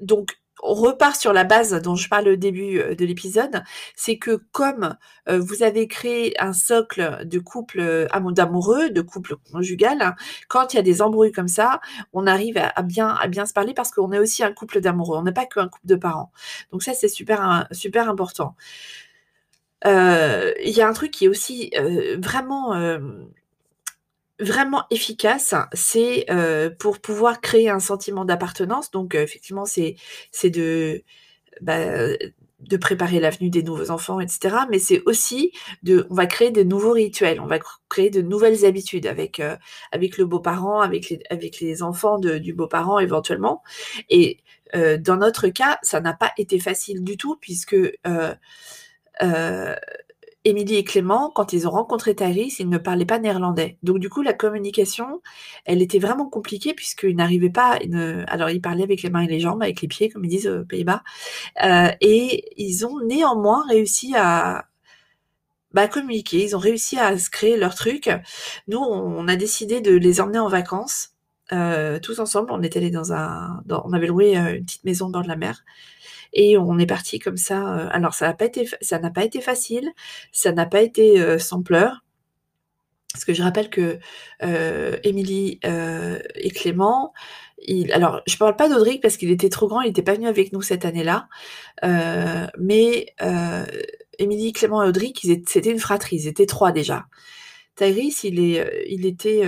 donc, 0.00 0.38
on 0.62 0.72
repart 0.72 1.14
sur 1.20 1.34
la 1.34 1.44
base 1.44 1.74
dont 1.82 1.96
je 1.96 2.08
parle 2.08 2.28
au 2.28 2.36
début 2.36 2.82
de 2.82 3.04
l'épisode, 3.04 3.62
c'est 3.94 4.18
que 4.18 4.42
comme 4.50 4.96
vous 5.28 5.62
avez 5.62 5.86
créé 5.86 6.34
un 6.42 6.52
socle 6.52 7.20
de 7.24 7.38
couple 7.38 8.08
d'amoureux, 8.32 8.90
de 8.90 9.00
couple 9.00 9.36
conjugal, 9.52 10.16
quand 10.48 10.72
il 10.72 10.78
y 10.78 10.80
a 10.80 10.82
des 10.82 11.00
embrouilles 11.00 11.30
comme 11.30 11.46
ça, 11.46 11.80
on 12.12 12.26
arrive 12.26 12.58
à, 12.58 12.82
bien, 12.82 13.46
se 13.46 13.52
parler 13.52 13.72
parce 13.72 13.92
qu'on 13.92 14.10
est 14.10 14.18
aussi 14.18 14.42
un 14.42 14.52
couple 14.52 14.80
d'amoureux, 14.80 15.18
on 15.18 15.22
n'est 15.22 15.30
pas 15.30 15.46
qu'un 15.46 15.68
couple 15.68 15.86
de 15.86 15.94
parents. 15.94 16.32
Donc 16.72 16.82
ça, 16.82 16.92
c'est 16.92 17.06
super, 17.06 17.68
super 17.70 18.08
important. 18.08 18.56
Il 19.84 20.70
y 20.70 20.80
a 20.80 20.88
un 20.88 20.92
truc 20.92 21.10
qui 21.10 21.26
est 21.26 21.28
aussi 21.28 21.72
vraiment 22.18 22.74
vraiment 24.40 24.84
efficace, 24.90 25.54
c'est 25.72 26.26
pour 26.78 27.00
pouvoir 27.00 27.40
créer 27.40 27.70
un 27.70 27.80
sentiment 27.80 28.24
d'appartenance. 28.24 28.90
Donc 28.90 29.14
effectivement, 29.14 29.64
c'est 29.66 29.96
de 30.50 31.02
bah, 31.60 31.78
de 32.60 32.76
préparer 32.76 33.20
l'avenue 33.20 33.50
des 33.50 33.62
nouveaux 33.62 33.90
enfants, 33.90 34.20
etc. 34.20 34.56
Mais 34.70 34.78
c'est 34.80 35.02
aussi 35.06 35.52
de, 35.84 36.06
on 36.10 36.14
va 36.14 36.26
créer 36.26 36.50
de 36.50 36.64
nouveaux 36.64 36.92
rituels, 36.92 37.40
on 37.40 37.46
va 37.46 37.58
créer 37.88 38.10
de 38.10 38.20
nouvelles 38.20 38.64
habitudes 38.64 39.06
avec 39.06 39.40
avec 39.92 40.18
le 40.18 40.26
beau-parent, 40.26 40.80
avec 40.80 41.08
les 41.10 41.20
avec 41.30 41.60
les 41.60 41.82
enfants 41.82 42.18
du 42.18 42.52
beau-parent 42.52 42.98
éventuellement. 42.98 43.62
Et 44.10 44.38
dans 44.74 45.16
notre 45.16 45.48
cas, 45.48 45.78
ça 45.82 46.00
n'a 46.00 46.12
pas 46.14 46.32
été 46.36 46.58
facile 46.58 47.04
du 47.04 47.16
tout 47.16 47.36
puisque 47.40 47.76
euh, 48.06 48.34
Émilie 50.48 50.76
et 50.76 50.84
Clément, 50.84 51.30
quand 51.34 51.52
ils 51.52 51.66
ont 51.68 51.70
rencontré 51.70 52.14
Tharis, 52.14 52.56
ils 52.58 52.68
ne 52.68 52.78
parlaient 52.78 53.04
pas 53.04 53.18
néerlandais. 53.18 53.76
Donc 53.82 53.98
du 53.98 54.08
coup, 54.08 54.22
la 54.22 54.32
communication, 54.32 55.20
elle 55.64 55.82
était 55.82 55.98
vraiment 55.98 56.28
compliquée 56.28 56.74
puisqu'ils 56.74 57.16
n'arrivaient 57.16 57.50
pas. 57.50 57.78
Alors 58.28 58.48
ils 58.50 58.60
parlaient 58.60 58.84
avec 58.84 59.02
les 59.02 59.10
mains 59.10 59.22
et 59.22 59.26
les 59.26 59.40
jambes, 59.40 59.62
avec 59.62 59.82
les 59.82 59.88
pieds, 59.88 60.08
comme 60.08 60.24
ils 60.24 60.28
disent 60.28 60.46
aux 60.46 60.64
Pays-Bas, 60.64 61.02
euh, 61.64 61.90
et 62.00 62.44
ils 62.56 62.86
ont 62.86 63.00
néanmoins 63.04 63.64
réussi 63.68 64.14
à 64.16 64.66
bah, 65.72 65.88
communiquer. 65.88 66.44
Ils 66.44 66.56
ont 66.56 66.60
réussi 66.60 66.98
à 66.98 67.18
se 67.18 67.30
créer 67.30 67.56
leur 67.56 67.74
truc. 67.74 68.08
Nous, 68.68 68.78
on 68.78 69.28
a 69.28 69.36
décidé 69.36 69.80
de 69.80 69.94
les 69.94 70.20
emmener 70.20 70.38
en 70.38 70.48
vacances. 70.48 71.10
Euh, 71.52 71.98
tous 71.98 72.20
ensemble, 72.20 72.50
on 72.52 72.62
était 72.62 72.78
allés 72.78 72.90
dans 72.90 73.12
un, 73.12 73.62
on 73.70 73.92
avait 73.92 74.06
loué 74.06 74.36
euh, 74.38 74.56
une 74.56 74.64
petite 74.64 74.84
maison 74.84 75.08
dans 75.08 75.22
de 75.22 75.28
la 75.28 75.36
mer 75.36 75.64
et 76.32 76.58
on 76.58 76.78
est 76.78 76.86
parti 76.86 77.18
comme 77.18 77.36
ça. 77.36 77.78
Euh, 77.78 77.88
alors 77.90 78.14
ça 78.14 78.26
n'a 78.26 78.34
pas 78.34 78.46
été, 78.46 78.68
ça 78.80 78.98
pas 78.98 79.24
été 79.24 79.40
facile, 79.40 79.90
ça 80.32 80.52
n'a 80.52 80.66
pas 80.66 80.82
été 80.82 81.20
euh, 81.20 81.38
sans 81.38 81.62
pleurs. 81.62 82.04
Parce 83.12 83.24
que 83.24 83.32
je 83.32 83.42
rappelle 83.42 83.70
que 83.70 83.98
euh, 84.42 84.96
Émilie 85.02 85.58
et 85.62 86.50
Clément, 86.50 87.14
alors 87.92 88.20
je 88.26 88.34
ne 88.34 88.38
parle 88.38 88.54
pas 88.54 88.68
d'Audric 88.68 89.00
parce 89.00 89.16
qu'il 89.16 89.30
était 89.30 89.48
trop 89.48 89.66
grand, 89.66 89.80
il 89.80 89.88
n'était 89.88 90.02
pas 90.02 90.14
venu 90.14 90.28
avec 90.28 90.52
nous 90.52 90.60
cette 90.60 90.84
année-là, 90.84 91.26
mais 92.58 93.06
Émilie, 94.18 94.52
Clément 94.52 94.82
et 94.82 94.88
Audric, 94.88 95.26
c'était 95.46 95.70
une 95.70 95.78
fratrie, 95.78 96.16
ils 96.16 96.28
étaient 96.28 96.46
trois 96.46 96.70
déjà. 96.70 97.06
Tyrese, 97.76 98.24
il 98.24 98.40
est, 98.40 98.86
il 98.88 99.06
était, 99.06 99.42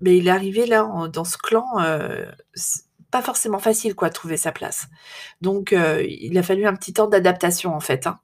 mais 0.00 0.18
il 0.18 0.26
est 0.26 0.32
arrivé 0.32 0.66
là 0.66 1.08
dans 1.10 1.24
ce 1.24 1.38
clan 1.38 1.64
forcément 3.22 3.58
facile 3.58 3.94
quoi, 3.94 4.10
trouver 4.10 4.36
sa 4.36 4.52
place. 4.52 4.86
Donc 5.40 5.72
euh, 5.72 6.04
il 6.08 6.36
a 6.38 6.42
fallu 6.42 6.66
un 6.66 6.74
petit 6.74 6.92
temps 6.92 7.08
d'adaptation 7.08 7.74
en 7.74 7.80
fait. 7.80 8.06
Hein. 8.06 8.18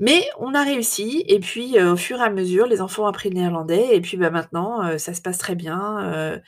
Mais 0.00 0.26
on 0.38 0.54
a 0.54 0.64
réussi, 0.64 1.24
et 1.28 1.38
puis 1.38 1.78
euh, 1.78 1.92
au 1.92 1.96
fur 1.96 2.18
et 2.18 2.24
à 2.24 2.30
mesure, 2.30 2.66
les 2.66 2.80
enfants 2.80 3.04
ont 3.04 3.06
appris 3.06 3.28
le 3.30 3.36
néerlandais, 3.36 3.94
et 3.94 4.00
puis 4.00 4.16
bah, 4.16 4.30
maintenant, 4.30 4.84
euh, 4.84 4.98
ça 4.98 5.14
se 5.14 5.22
passe 5.22 5.38
très 5.38 5.54
bien. 5.54 6.40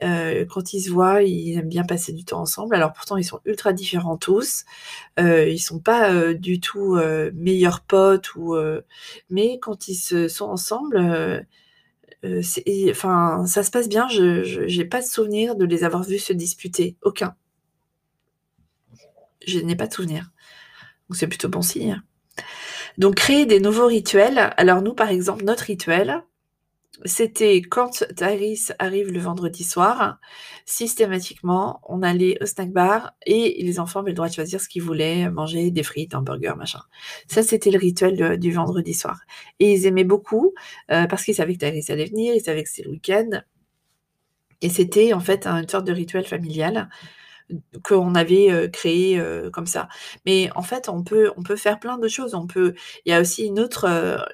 quand 0.00 0.72
ils 0.74 0.82
se 0.82 0.90
voient, 0.90 1.22
ils 1.22 1.58
aiment 1.58 1.68
bien 1.68 1.84
passer 1.84 2.12
du 2.12 2.24
temps 2.24 2.40
ensemble. 2.40 2.74
Alors 2.74 2.92
pourtant, 2.92 3.16
ils 3.16 3.24
sont 3.24 3.40
ultra 3.44 3.72
différents 3.72 4.16
tous. 4.16 4.64
ils 5.18 5.60
sont 5.60 5.80
pas 5.80 6.34
du 6.34 6.60
tout 6.60 6.98
meilleurs 7.34 7.80
potes, 7.80 8.34
ou, 8.34 8.56
mais 9.30 9.58
quand 9.60 9.88
ils 9.88 9.94
se 9.94 10.28
sont 10.28 10.46
ensemble, 10.46 11.46
euh, 12.24 12.42
enfin, 12.90 13.44
ça 13.46 13.62
se 13.62 13.70
passe 13.70 13.88
bien. 13.88 14.08
Je 14.08 14.64
n'ai 14.64 14.84
pas 14.84 15.00
de 15.00 15.06
souvenir 15.06 15.56
de 15.56 15.64
les 15.64 15.84
avoir 15.84 16.02
vus 16.02 16.18
se 16.18 16.32
disputer. 16.32 16.96
Aucun. 17.02 17.34
Je 19.46 19.58
n'ai 19.58 19.76
pas 19.76 19.86
de 19.86 19.92
souvenir. 19.92 20.30
Donc 21.08 21.16
c'est 21.16 21.26
plutôt 21.26 21.48
bon 21.48 21.62
signe. 21.62 22.02
Donc 22.98 23.16
créer 23.16 23.46
des 23.46 23.60
nouveaux 23.60 23.86
rituels. 23.86 24.52
Alors 24.56 24.82
nous, 24.82 24.94
par 24.94 25.08
exemple, 25.10 25.44
notre 25.44 25.64
rituel, 25.64 26.22
c'était 27.04 27.62
quand 27.62 28.04
Taris 28.16 28.68
arrive 28.78 29.10
le 29.10 29.18
vendredi 29.18 29.64
soir, 29.64 30.18
systématiquement, 30.66 31.80
on 31.88 32.02
allait 32.02 32.36
au 32.42 32.46
snack 32.46 32.70
bar 32.70 33.12
et 33.26 33.62
les 33.62 33.80
enfants 33.80 34.00
avaient 34.00 34.10
le 34.10 34.16
droit 34.16 34.28
de 34.28 34.34
choisir 34.34 34.60
ce 34.60 34.68
qu'ils 34.68 34.82
voulaient, 34.82 35.30
manger 35.30 35.70
des 35.70 35.82
frites, 35.82 36.14
un 36.14 36.22
burger, 36.22 36.52
machin. 36.56 36.80
Ça, 37.28 37.42
c'était 37.42 37.70
le 37.70 37.78
rituel 37.78 38.38
du 38.38 38.52
vendredi 38.52 38.94
soir. 38.94 39.20
Et 39.58 39.72
ils 39.72 39.86
aimaient 39.86 40.04
beaucoup 40.04 40.54
euh, 40.90 41.06
parce 41.06 41.24
qu'ils 41.24 41.34
savaient 41.34 41.54
que 41.54 41.60
Taris 41.60 41.86
allait 41.88 42.06
venir, 42.06 42.34
ils 42.34 42.42
savaient 42.42 42.62
que 42.62 42.68
c'était 42.68 42.88
le 42.88 42.92
week-end. 42.92 43.42
Et 44.60 44.68
c'était 44.68 45.12
en 45.12 45.20
fait 45.20 45.46
une 45.46 45.68
sorte 45.68 45.86
de 45.86 45.92
rituel 45.92 46.24
familial 46.24 46.88
qu'on 47.82 48.14
avait 48.14 48.70
créé 48.72 49.22
comme 49.52 49.66
ça. 49.66 49.88
Mais 50.26 50.50
en 50.54 50.62
fait, 50.62 50.88
on 50.88 51.02
peut, 51.02 51.32
on 51.36 51.42
peut 51.42 51.56
faire 51.56 51.78
plein 51.78 51.98
de 51.98 52.08
choses. 52.08 52.34
On 52.34 52.46
peut. 52.46 52.74
Il 53.04 53.10
y 53.10 53.14
a 53.14 53.20
aussi 53.20 53.46
une 53.46 53.60
autre, 53.60 53.86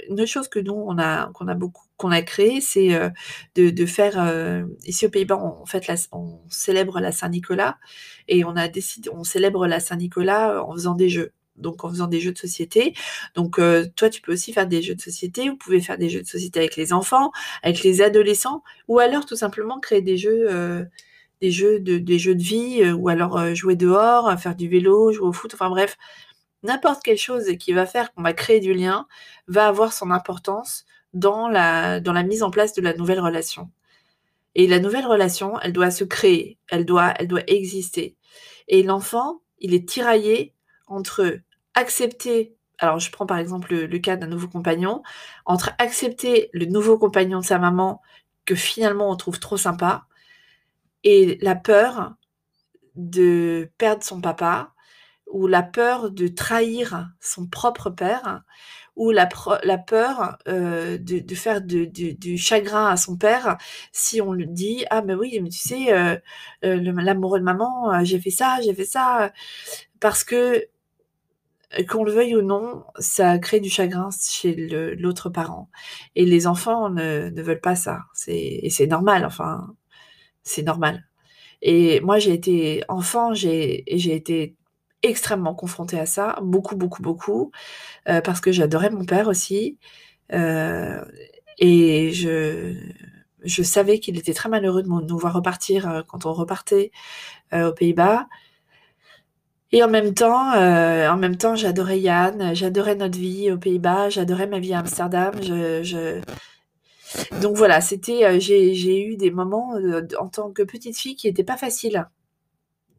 une 0.09 0.21
autre 0.21 0.31
chose 0.31 0.49
que 0.49 0.59
nous 0.59 0.75
on 0.75 0.99
a, 0.99 1.31
qu'on 1.33 1.49
a 1.49 1.55
beaucoup, 1.55 1.85
qu'on 1.97 2.11
a 2.11 2.23
créé, 2.23 2.61
c'est 2.61 2.99
de, 3.55 3.71
de, 3.71 3.87
faire 3.87 4.65
ici 4.85 5.07
aux 5.07 5.11
Pays-Bas, 5.11 5.37
on, 5.37 5.67
fait 5.67 5.91
on 6.13 6.41
célèbre 6.49 7.01
la 7.01 7.13
Saint-Nicolas 7.13 7.79
et 8.29 8.45
on 8.45 8.57
a 8.57 8.69
décidé, 8.69 9.11
on 9.13 9.25
célèbre 9.25 9.67
la 9.67 9.81
Saint-Nicolas 9.81 10.63
en 10.65 10.73
faisant 10.73 10.95
des 10.95 11.09
jeux 11.09 11.33
donc 11.59 11.85
en 11.85 11.91
faisant 11.91 12.07
des 12.07 12.21
jeux 12.21 12.33
de 12.33 12.39
société. 12.39 12.95
Donc 13.35 13.61
toi, 13.97 14.11
tu 14.11 14.21
peux 14.23 14.33
aussi 14.33 14.53
faire 14.53 14.67
des 14.67 14.83
jeux 14.83 14.95
de 14.95 15.01
société, 15.01 15.49
vous 15.49 15.57
pouvez 15.57 15.81
faire 15.81 15.99
des 15.99 16.09
jeux 16.09 16.23
de 16.23 16.27
société 16.27 16.61
avec 16.61 16.77
les 16.77 16.93
enfants, 16.93 17.31
avec 17.63 17.83
les 17.83 18.01
adolescents, 18.01 18.63
ou 18.87 18.99
alors 18.99 19.27
tout 19.27 19.37
simplement 19.37 19.81
créer 19.81 20.03
des 20.03 20.17
jeux 20.17 20.49
des 21.41 21.51
jeux 21.51 21.81
de, 21.81 21.99
des 21.99 22.19
jeux 22.19 22.35
de 22.35 22.43
vie, 22.43 22.83
euh, 22.83 22.93
ou 22.93 23.09
alors 23.09 23.39
euh, 23.39 23.55
jouer 23.55 23.77
dehors, 23.77 24.39
faire 24.39 24.57
du 24.57 24.69
vélo, 24.69 25.13
jouer 25.13 25.29
au 25.29 25.33
foot, 25.33 25.55
enfin 25.55 25.71
bref, 25.71 25.97
n'importe 26.63 27.03
quelle 27.03 27.19
chose 27.19 27.47
qui 27.59 27.73
va 27.73 27.87
faire 27.87 28.13
qu'on 28.13 28.23
va 28.23 28.33
créer 28.33 28.61
du 28.61 28.75
lien 28.75 29.07
va 29.47 29.69
avoir 29.69 29.93
son 29.93 30.11
importance 30.11 30.85
dans 31.15 31.49
la, 31.49 32.01
dans 32.01 32.13
la 32.13 32.23
mise 32.23 32.43
en 32.43 32.51
place 32.51 32.75
de 32.75 32.83
la 32.83 32.95
nouvelle 32.95 33.21
relation. 33.21 33.71
Et 34.55 34.67
la 34.67 34.81
nouvelle 34.81 35.07
relation, 35.07 35.59
elle 35.61 35.73
doit 35.73 35.91
se 35.91 36.05
créer, 36.05 36.59
elle 36.69 36.85
doit, 36.85 37.15
elle 37.19 37.29
doit 37.29 37.45
exister. 37.47 38.17
Et 38.67 38.83
l'enfant, 38.83 39.41
il 39.59 39.75
est 39.75 39.89
tiraillé 39.89 40.55
entre 40.87 41.39
accepter, 41.75 42.57
alors 42.79 42.99
je 42.99 43.11
prends 43.13 43.27
par 43.27 43.39
exemple 43.39 43.75
le 43.75 43.99
cas 43.99 44.17
d'un 44.17 44.27
nouveau 44.27 44.49
compagnon, 44.49 45.03
entre 45.47 45.71
accepter 45.79 46.51
le 46.53 46.67
nouveau 46.67 46.99
compagnon 46.99 47.41
de 47.41 47.45
sa 47.45 47.59
maman 47.59 48.03
que 48.45 48.55
finalement 48.55 49.11
on 49.11 49.17
trouve 49.17 49.39
trop 49.39 49.57
sympa, 49.57 50.08
et 51.05 51.39
la 51.43 51.55
peur 51.55 52.15
de 52.97 53.71
perdre 53.79 54.03
son 54.03 54.21
papa, 54.21 54.75
ou 55.27 55.47
la 55.47 55.63
peur 55.63 56.11
de 56.11 56.29
trahir 56.29 57.11
son 57.21 57.47
propre 57.47 57.91
père, 57.91 58.43
ou 58.99 59.13
la, 59.13 59.27
peur 59.27 60.39
euh, 60.49 60.99
de, 60.99 61.35
faire 61.35 61.63
du 61.63 62.37
chagrin 62.37 62.89
à 62.89 62.97
son 62.97 63.17
père 63.17 63.57
si 63.93 64.21
on 64.21 64.33
lui 64.33 64.49
dit 64.49 64.85
ah 64.91 65.03
mais 65.03 65.15
oui 65.15 65.39
mais 65.41 65.51
tu 65.51 65.59
sais 65.59 65.93
euh, 65.93 66.17
euh, 66.65 66.81
l'amoureux 66.83 67.39
de 67.39 67.45
maman 67.45 68.05
j'ai 68.05 68.19
fait 68.19 68.31
ça 68.31 68.59
j'ai 68.65 68.75
fait 68.75 68.85
ça 68.85 69.33
parce 70.01 70.25
que 70.25 70.67
qu'on 71.89 72.03
le 72.03 72.13
veuille 72.13 72.35
ou 72.35 72.43
non 72.43 72.85
ça 72.99 73.39
crée 73.39 73.61
du 73.61 73.71
chagrin 73.71 74.09
chez 74.11 74.55
l'autre 74.97 75.29
parent. 75.31 75.69
Et 76.15 76.25
les 76.25 76.47
enfants 76.47 76.89
ne, 76.91 77.29
ne 77.29 77.43
veulent 77.43 77.61
pas 77.61 77.77
ça. 77.77 78.01
Et 78.27 78.71
c'est 78.71 78.87
normal 78.87 79.25
enfin 79.27 79.75
c'est 80.49 80.63
normal. 80.63 81.05
Et 81.63 82.01
moi, 82.01 82.19
j'ai 82.19 82.33
été 82.33 82.85
enfant, 82.89 83.35
j'ai 83.35 83.85
été 83.89 84.57
extrêmement 85.03 85.55
confrontée 85.55 85.99
à 85.99 86.07
ça, 86.07 86.39
beaucoup, 86.43 86.77
beaucoup, 86.77 87.03
beaucoup, 87.03 87.53
euh, 88.09 88.21
parce 88.21 88.41
que 88.41 88.53
j'adorais 88.53 88.91
mon 88.91 89.05
père 89.05 89.29
aussi. 89.29 89.79
Euh, 90.33 91.05
et 91.59 92.13
je, 92.13 92.75
je 93.45 93.63
savais 93.63 93.99
qu'il 94.01 94.19
était 94.19 94.35
très 94.35 94.49
malheureux 94.49 94.83
de 94.83 94.89
nous 94.89 95.19
voir 95.19 95.35
repartir 95.35 95.89
euh, 95.89 96.03
quand 96.07 96.27
on 96.27 96.33
repartait 96.33 96.91
aux 97.53 97.73
Pays-Bas. 97.73 98.29
Et 99.71 99.83
en 99.83 99.89
même 99.89 100.15
temps, 100.15 100.53
en 100.55 101.17
même 101.19 101.37
temps, 101.37 101.55
j'adorais 101.55 102.01
Yann, 102.01 102.55
j'adorais 102.55 102.95
notre 102.95 103.19
vie 103.19 103.51
aux 103.53 103.59
Pays-Bas, 103.59 104.09
j'adorais 104.09 104.47
ma 104.47 104.61
vie 104.61 104.73
à 104.73 104.79
Amsterdam. 104.81 105.35
je, 105.43 106.21
donc 107.41 107.57
voilà, 107.57 107.81
c'était, 107.81 108.25
euh, 108.25 108.39
j'ai 108.41 109.05
eu 109.07 109.17
des 109.17 109.31
moments 109.31 109.77
euh, 109.77 110.07
en 110.19 110.29
tant 110.29 110.51
que 110.51 110.63
petite 110.63 110.97
fille 110.99 111.17
qui 111.17 111.27
n'étaient 111.27 111.45
pas 111.45 111.57
faciles, 111.57 112.09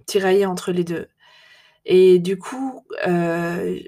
tirailler 0.05 0.45
entre 0.45 0.71
les 0.71 0.83
deux. 0.83 1.07
Et 1.85 2.19
du 2.19 2.37
coup, 2.37 2.85
euh, 3.07 3.79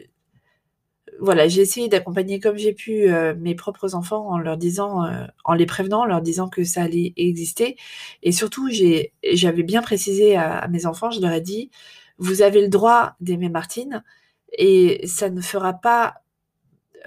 voilà, 1.19 1.47
j'ai 1.47 1.61
essayé 1.61 1.87
d'accompagner 1.87 2.39
comme 2.39 2.57
j'ai 2.57 2.73
pu 2.73 3.07
mes 3.37 3.55
propres 3.55 3.95
enfants 3.95 4.27
en 4.29 4.39
leur 4.39 4.57
disant, 4.57 5.03
en 5.43 5.53
les 5.53 5.65
prévenant, 5.67 6.01
en 6.01 6.05
leur 6.05 6.21
disant 6.21 6.49
que 6.49 6.63
ça 6.63 6.83
allait 6.83 7.13
exister. 7.17 7.77
Et 8.23 8.31
surtout, 8.31 8.69
j'avais 9.33 9.63
bien 9.63 9.81
précisé 9.83 10.35
à, 10.35 10.67
mes 10.69 10.85
enfants, 10.87 11.11
je 11.11 11.21
leur 11.21 11.31
ai 11.31 11.41
dit, 11.41 11.69
vous 12.17 12.41
avez 12.41 12.61
le 12.61 12.69
droit 12.69 13.15
d'aimer 13.19 13.49
Martine 13.49 14.03
et 14.57 15.05
ça 15.07 15.29
ne 15.29 15.41
fera 15.41 15.73
pas, 15.73 16.15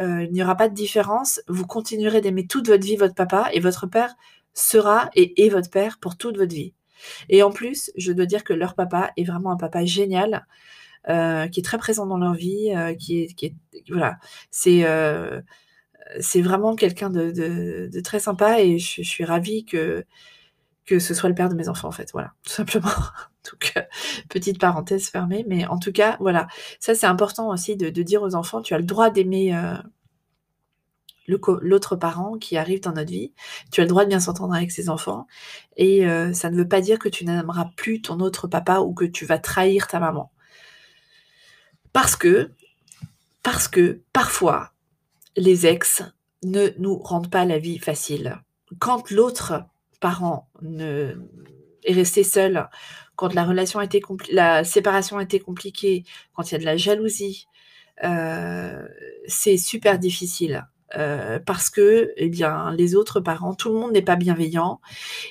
il 0.01 0.31
n'y 0.33 0.43
aura 0.43 0.57
pas 0.57 0.69
de 0.69 0.75
différence. 0.75 1.41
Vous 1.49 1.67
continuerez 1.67 2.21
d'aimer 2.21 2.47
toute 2.47 2.69
votre 2.69 2.85
vie 2.85 2.97
votre 2.97 3.15
papa 3.15 3.49
et 3.53 3.61
votre 3.61 3.87
père 3.87 4.15
sera 4.53 5.11
et 5.15 5.45
est 5.45 5.49
votre 5.49 5.71
père 5.71 5.99
pour 5.99 6.17
toute 6.17 6.37
votre 6.37 6.55
vie. 6.55 6.75
Et 7.29 7.43
en 7.43 7.51
plus, 7.51 7.91
je 7.97 8.13
dois 8.13 8.27
dire 8.27 8.45
que 8.45 8.53
leur 8.53 8.75
papa 8.75 9.11
est 9.17 9.25
vraiment 9.25 9.51
un 9.51 9.57
papa 9.57 9.85
génial. 9.85 10.47
Euh, 11.11 11.49
qui 11.49 11.61
est 11.61 11.63
très 11.63 11.77
présent 11.77 12.07
dans 12.07 12.17
leur 12.17 12.33
vie, 12.33 12.73
euh, 12.75 12.95
qui, 12.95 13.25
est, 13.25 13.35
qui 13.35 13.47
est, 13.47 13.55
voilà, 13.91 14.17
c'est 14.51 14.85
euh, 14.85 15.43
c'est 16.19 16.41
vraiment 16.41 16.75
quelqu'un 16.77 17.11
de, 17.11 17.31
de, 17.31 18.01
très 18.01 18.21
sympa 18.21 18.61
et 18.61 18.79
je, 18.79 19.03
suis 19.03 19.25
ravie 19.25 19.67
que 19.67 20.07
que 20.87 20.99
ce 20.99 21.15
soit 21.15 21.29
le 21.29 21.35
père 21.35 21.49
de 21.49 21.55
mes 21.55 21.69
enfants 21.69 21.89
en 21.89 21.93
fait, 21.93 22.11
voilà, 22.13 22.33
tout 22.45 22.53
simplement. 22.53 22.91
Donc 23.51 23.75
petite 24.29 24.59
parenthèse 24.59 25.09
fermée, 25.09 25.45
mais 25.49 25.67
en 25.67 25.79
tout 25.79 25.93
cas 25.93 26.17
voilà, 26.21 26.47
ça 26.81 26.95
c'est 26.95 27.07
important 27.07 27.49
aussi 27.51 27.77
de, 27.77 27.89
dire 28.03 28.23
aux 28.23 28.35
enfants, 28.35 28.63
tu 28.63 28.75
as 28.75 28.79
le 28.79 28.85
droit 28.85 29.11
d'aimer 29.11 29.55
l'autre 31.27 31.97
parent 31.97 32.39
qui 32.39 32.57
arrive 32.57 32.81
dans 32.81 32.93
notre 32.93 33.11
vie. 33.11 33.33
Tu 33.71 33.81
as 33.81 33.85
le 33.85 33.89
droit 33.89 34.05
de 34.05 34.09
bien 34.09 34.21
s'entendre 34.21 34.55
avec 34.55 34.71
ses 34.71 34.89
enfants. 34.89 35.27
Et 35.77 36.07
ça 36.33 36.51
ne 36.51 36.57
veut 36.57 36.69
pas 36.69 36.81
dire 36.81 36.99
que 36.99 37.09
tu 37.09 37.25
n'aimeras 37.25 37.71
plus 37.77 38.03
ton 38.03 38.21
autre 38.21 38.47
papa 38.47 38.81
ou 38.81 38.93
que 38.95 39.05
tu 39.05 39.27
vas 39.27 39.39
trahir 39.39 39.87
ta 39.87 40.01
maman. 40.01 40.31
Parce 41.93 42.17
que, 42.17 42.51
parce 43.43 43.69
que 43.69 44.03
parfois, 44.13 44.73
les 45.37 45.67
ex 45.67 46.03
ne 46.43 46.71
nous 46.79 46.99
rendent 46.99 47.31
pas 47.31 47.45
la 47.45 47.59
vie 47.59 47.79
facile. 47.79 48.43
Quand 48.81 49.11
l'autre 49.11 49.65
parent 50.05 50.51
ne, 50.61 51.15
est 51.85 51.95
resté 51.95 52.25
seul, 52.25 52.69
quand 53.17 53.33
la 53.33 53.45
relation 53.45 53.79
a 53.81 53.85
été 53.85 54.03
la 54.31 54.63
séparation 54.63 55.17
a 55.17 55.23
été 55.23 55.41
compliquée, 55.41 56.05
quand 56.35 56.51
il 56.51 56.53
y 56.53 56.57
a 56.57 56.59
de 56.59 56.67
la 56.67 56.77
jalousie, 56.77 57.49
euh, 58.05 58.87
c'est 59.27 59.57
super 59.57 59.99
difficile. 59.99 60.67
Euh, 60.97 61.39
parce 61.41 61.71
que 61.71 62.13
eh 62.17 62.29
bien 62.29 62.73
les 62.73 62.95
autres 62.95 63.19
parents, 63.19 63.55
tout 63.55 63.71
le 63.71 63.77
monde 63.81 63.93
n'est 63.93 64.03
pas 64.03 64.15
bienveillant 64.15 64.81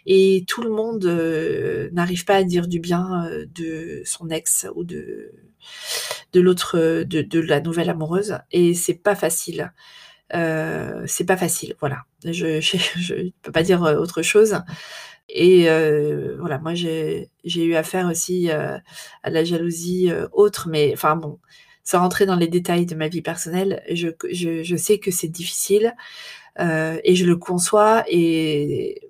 et 0.05 0.43
tout 0.47 0.63
le 0.63 0.71
monde 0.71 1.05
euh, 1.05 1.89
n'arrive 1.93 2.25
pas 2.25 2.35
à 2.37 2.43
dire 2.43 2.67
du 2.67 2.79
bien 2.79 3.29
de 3.55 4.01
son 4.03 4.29
ex 4.29 4.65
ou 4.75 4.83
de 4.83 5.31
de 6.33 6.41
l'autre, 6.41 7.03
de, 7.03 7.39
la 7.39 7.61
nouvelle 7.61 7.91
amoureuse, 7.91 8.39
et 8.51 8.73
c'est 8.73 8.95
pas 8.95 9.15
facile. 9.15 9.71
Euh, 10.33 11.03
c'est 11.07 11.25
pas 11.25 11.37
facile, 11.37 11.75
voilà. 11.79 12.03
Je, 12.25 12.59
je, 12.61 13.29
peux 13.41 13.51
pas 13.51 13.63
dire 13.63 13.83
euh, 13.83 13.97
autre 13.97 14.21
chose. 14.21 14.57
Et 15.29 15.69
euh, 15.69 16.37
voilà, 16.39 16.59
moi 16.59 16.73
j'ai 16.73 17.29
eu 17.45 17.75
affaire 17.75 18.07
aussi 18.07 18.49
à 18.51 18.81
la 19.25 19.43
jalousie 19.43 20.11
autre, 20.33 20.67
mais 20.69 20.91
enfin 20.93 21.15
bon, 21.15 21.39
sans 21.83 21.99
rentrer 21.99 22.25
dans 22.25 22.35
les 22.35 22.47
détails 22.47 22.85
de 22.85 22.95
ma 22.95 23.07
vie 23.07 23.21
personnelle, 23.21 23.83
je, 23.91 24.09
je 24.31 24.75
sais 24.75 24.99
que 24.99 25.11
c'est 25.11 25.29
difficile 25.29 25.95
et 26.59 27.15
je 27.15 27.25
le 27.25 27.35
conçois 27.37 28.03
et 28.07 29.09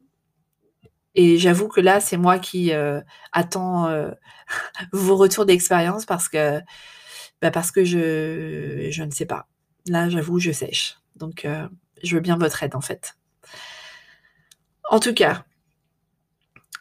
et 1.15 1.37
j'avoue 1.37 1.67
que 1.67 1.81
là, 1.81 1.99
c'est 1.99 2.17
moi 2.17 2.39
qui 2.39 2.71
attends 3.31 3.89
vos 4.93 5.15
retours 5.17 5.45
d'expérience 5.45 6.05
parce 6.05 6.29
que 6.29 6.61
bah, 7.41 7.51
parce 7.51 7.71
que 7.71 7.83
je, 7.83 8.87
je 8.91 9.03
ne 9.03 9.11
sais 9.11 9.25
pas. 9.25 9.47
Là, 9.87 10.09
j'avoue, 10.09 10.39
je 10.39 10.51
sèche. 10.51 10.97
Donc, 11.23 11.45
euh, 11.45 11.67
je 12.03 12.15
veux 12.15 12.21
bien 12.21 12.37
votre 12.37 12.61
aide, 12.63 12.75
en 12.75 12.81
fait. 12.81 13.15
En 14.89 14.99
tout 14.99 15.13
cas, 15.13 15.45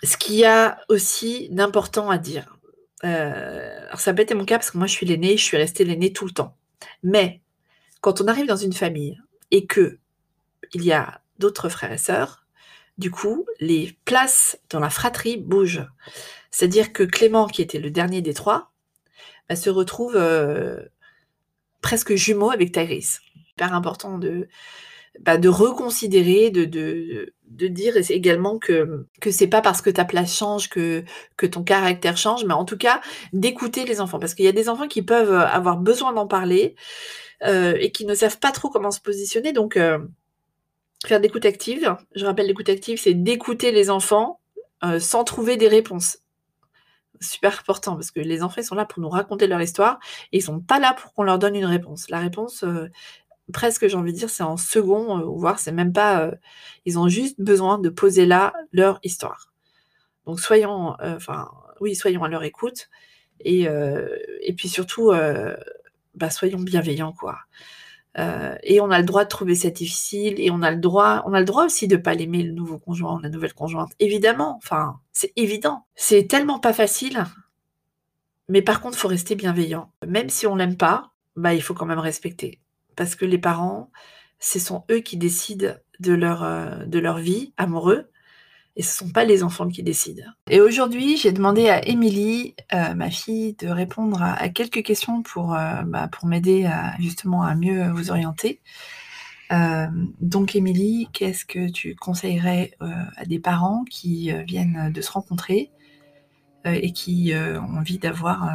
ce 0.02 0.16
qu'il 0.16 0.34
y 0.34 0.44
a 0.44 0.80
aussi 0.88 1.48
d'important 1.50 2.10
à 2.10 2.18
dire, 2.18 2.58
euh, 3.04 3.86
alors 3.86 4.00
ça 4.00 4.12
mon 4.12 4.44
cas 4.44 4.58
parce 4.58 4.72
que 4.72 4.78
moi, 4.78 4.88
je 4.88 4.92
suis 4.92 5.06
l'aîné, 5.06 5.36
je 5.36 5.44
suis 5.44 5.56
restée 5.56 5.84
l'aîné 5.84 6.12
tout 6.12 6.26
le 6.26 6.32
temps. 6.32 6.56
Mais 7.04 7.40
quand 8.00 8.20
on 8.20 8.26
arrive 8.26 8.46
dans 8.46 8.56
une 8.56 8.72
famille 8.72 9.20
et 9.52 9.66
que 9.66 10.00
il 10.72 10.84
y 10.84 10.92
a 10.92 11.20
d'autres 11.38 11.68
frères 11.68 11.92
et 11.92 11.98
sœurs, 11.98 12.44
du 12.98 13.12
coup, 13.12 13.46
les 13.60 13.96
places 14.04 14.58
dans 14.70 14.80
la 14.80 14.90
fratrie 14.90 15.36
bougent. 15.36 15.86
C'est-à-dire 16.50 16.92
que 16.92 17.04
Clément, 17.04 17.46
qui 17.46 17.62
était 17.62 17.78
le 17.78 17.90
dernier 17.90 18.22
des 18.22 18.34
trois, 18.34 18.72
elle 19.46 19.56
se 19.56 19.70
retrouve 19.70 20.16
euh, 20.16 20.80
presque 21.80 22.14
jumeau 22.14 22.50
avec 22.50 22.72
Tyrese. 22.72 23.20
Hyper 23.56 23.74
important 23.74 24.18
de, 24.18 24.48
bah, 25.20 25.36
de 25.36 25.48
reconsidérer, 25.48 26.50
de, 26.50 26.64
de, 26.64 27.34
de 27.44 27.66
dire 27.66 27.94
également 28.10 28.58
que, 28.58 29.06
que 29.20 29.30
c'est 29.30 29.46
pas 29.46 29.60
parce 29.60 29.82
que 29.82 29.90
ta 29.90 30.04
place 30.04 30.34
change 30.34 30.70
que, 30.70 31.04
que 31.36 31.46
ton 31.46 31.62
caractère 31.62 32.16
change, 32.16 32.44
mais 32.44 32.54
en 32.54 32.64
tout 32.64 32.78
cas 32.78 33.00
d'écouter 33.32 33.84
les 33.84 34.00
enfants. 34.00 34.18
Parce 34.18 34.34
qu'il 34.34 34.44
y 34.46 34.48
a 34.48 34.52
des 34.52 34.68
enfants 34.68 34.88
qui 34.88 35.02
peuvent 35.02 35.34
avoir 35.34 35.76
besoin 35.76 36.12
d'en 36.12 36.26
parler 36.26 36.76
euh, 37.44 37.76
et 37.78 37.92
qui 37.92 38.06
ne 38.06 38.14
savent 38.14 38.38
pas 38.38 38.52
trop 38.52 38.70
comment 38.70 38.90
se 38.90 39.00
positionner. 39.00 39.52
Donc, 39.52 39.76
euh, 39.76 39.98
faire 41.06 41.20
d'écoute 41.20 41.44
active. 41.44 41.96
Je 42.14 42.24
rappelle, 42.24 42.46
l'écoute 42.46 42.68
active, 42.68 42.98
c'est 42.98 43.14
d'écouter 43.14 43.72
les 43.72 43.90
enfants 43.90 44.38
sans 44.98 45.22
trouver 45.22 45.56
des 45.56 45.68
réponses 45.68 46.18
super 47.22 47.58
important 47.60 47.94
parce 47.94 48.10
que 48.10 48.20
les 48.20 48.42
enfants 48.42 48.62
sont 48.62 48.74
là 48.74 48.84
pour 48.84 49.00
nous 49.00 49.08
raconter 49.08 49.46
leur 49.46 49.62
histoire 49.62 49.98
et 50.32 50.38
ils 50.38 50.42
sont 50.42 50.60
pas 50.60 50.78
là 50.78 50.94
pour 50.94 51.12
qu'on 51.14 51.22
leur 51.22 51.38
donne 51.38 51.56
une 51.56 51.64
réponse. 51.64 52.10
La 52.10 52.18
réponse, 52.18 52.64
euh, 52.64 52.88
presque 53.52 53.86
j'ai 53.88 53.96
envie 53.96 54.12
de 54.12 54.18
dire, 54.18 54.30
c'est 54.30 54.42
en 54.42 54.56
second, 54.56 55.18
euh, 55.18 55.24
voire 55.24 55.58
c'est 55.58 55.72
même 55.72 55.92
pas. 55.92 56.22
Euh, 56.22 56.32
ils 56.86 56.98
ont 56.98 57.08
juste 57.08 57.40
besoin 57.40 57.78
de 57.78 57.88
poser 57.88 58.26
là 58.26 58.52
leur 58.72 58.98
histoire. 59.04 59.52
Donc 60.26 60.40
soyons, 60.40 60.96
enfin 61.00 61.48
oui, 61.80 61.94
soyons 61.96 62.24
à 62.24 62.28
leur 62.28 62.44
écoute 62.44 62.88
et, 63.40 63.62
et 63.62 64.52
puis 64.54 64.68
surtout, 64.68 65.12
bah, 66.14 66.30
soyons 66.30 66.60
bienveillants 66.60 67.12
quoi. 67.12 67.38
Euh, 68.18 68.56
et 68.62 68.80
on 68.80 68.90
a 68.90 68.98
le 68.98 69.04
droit 69.04 69.24
de 69.24 69.28
trouver 69.28 69.54
ça 69.54 69.70
difficile 69.70 70.38
et 70.38 70.50
on 70.50 70.62
a 70.62 70.70
le 70.70 70.76
droit, 70.78 71.22
on 71.26 71.32
a 71.32 71.38
le 71.40 71.46
droit 71.46 71.64
aussi 71.64 71.88
de 71.88 71.96
pas 71.96 72.14
l'aimer 72.14 72.42
le 72.42 72.52
nouveau 72.52 72.78
conjoint, 72.78 73.20
la 73.22 73.30
nouvelle 73.30 73.54
conjointe. 73.54 73.92
Évidemment, 74.00 74.56
enfin, 74.58 75.00
c'est 75.12 75.32
évident. 75.36 75.86
C'est 75.94 76.28
tellement 76.28 76.58
pas 76.58 76.72
facile. 76.72 77.24
Mais 78.48 78.60
par 78.62 78.80
contre, 78.80 78.98
faut 78.98 79.08
rester 79.08 79.34
bienveillant. 79.34 79.92
Même 80.06 80.28
si 80.28 80.46
on 80.46 80.56
l'aime 80.56 80.76
pas, 80.76 81.12
bah 81.36 81.54
il 81.54 81.62
faut 81.62 81.74
quand 81.74 81.86
même 81.86 81.98
respecter 81.98 82.60
parce 82.96 83.14
que 83.14 83.24
les 83.24 83.38
parents, 83.38 83.90
ce 84.40 84.58
sont 84.58 84.84
eux 84.90 85.00
qui 85.00 85.16
décident 85.16 85.74
de 86.00 86.12
leur 86.12 86.42
euh, 86.42 86.84
de 86.84 86.98
leur 86.98 87.18
vie 87.18 87.54
amoureux 87.56 88.10
et 88.74 88.82
ce 88.82 89.04
ne 89.04 89.08
sont 89.08 89.12
pas 89.12 89.24
les 89.24 89.42
enfants 89.42 89.68
qui 89.68 89.82
décident. 89.82 90.24
Et 90.48 90.60
aujourd'hui, 90.60 91.18
j'ai 91.18 91.30
demandé 91.32 91.68
à 91.68 91.86
Émilie, 91.86 92.54
euh, 92.72 92.94
ma 92.94 93.10
fille, 93.10 93.54
de 93.54 93.68
répondre 93.68 94.22
à, 94.22 94.48
quelques 94.48 94.82
questions 94.82 95.22
pour, 95.22 95.54
euh, 95.54 95.82
bah, 95.82 96.08
pour 96.08 96.26
m'aider 96.26 96.64
à, 96.64 96.94
justement 96.98 97.42
à 97.42 97.54
mieux 97.54 97.90
vous 97.92 98.10
orienter. 98.10 98.60
Donc 100.22 100.56
Émilie, 100.56 101.08
qu'est-ce 101.12 101.44
que 101.44 101.70
tu 101.70 101.94
conseillerais 101.94 102.72
à 102.80 103.26
des 103.26 103.38
parents 103.38 103.84
qui 103.84 104.32
viennent 104.46 104.90
de 104.90 105.00
se 105.02 105.10
rencontrer 105.10 105.70
et 106.64 106.92
qui 106.94 107.34
ont 107.36 107.76
envie 107.76 107.98
d'avoir 107.98 108.50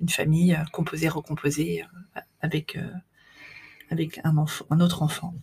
une 0.00 0.08
famille 0.08 0.58
composée, 0.72 1.08
recomposée 1.08 1.84
avec, 2.40 2.76
avec 3.92 4.20
un, 4.24 4.36
autre 4.80 5.02
enfant 5.02 5.34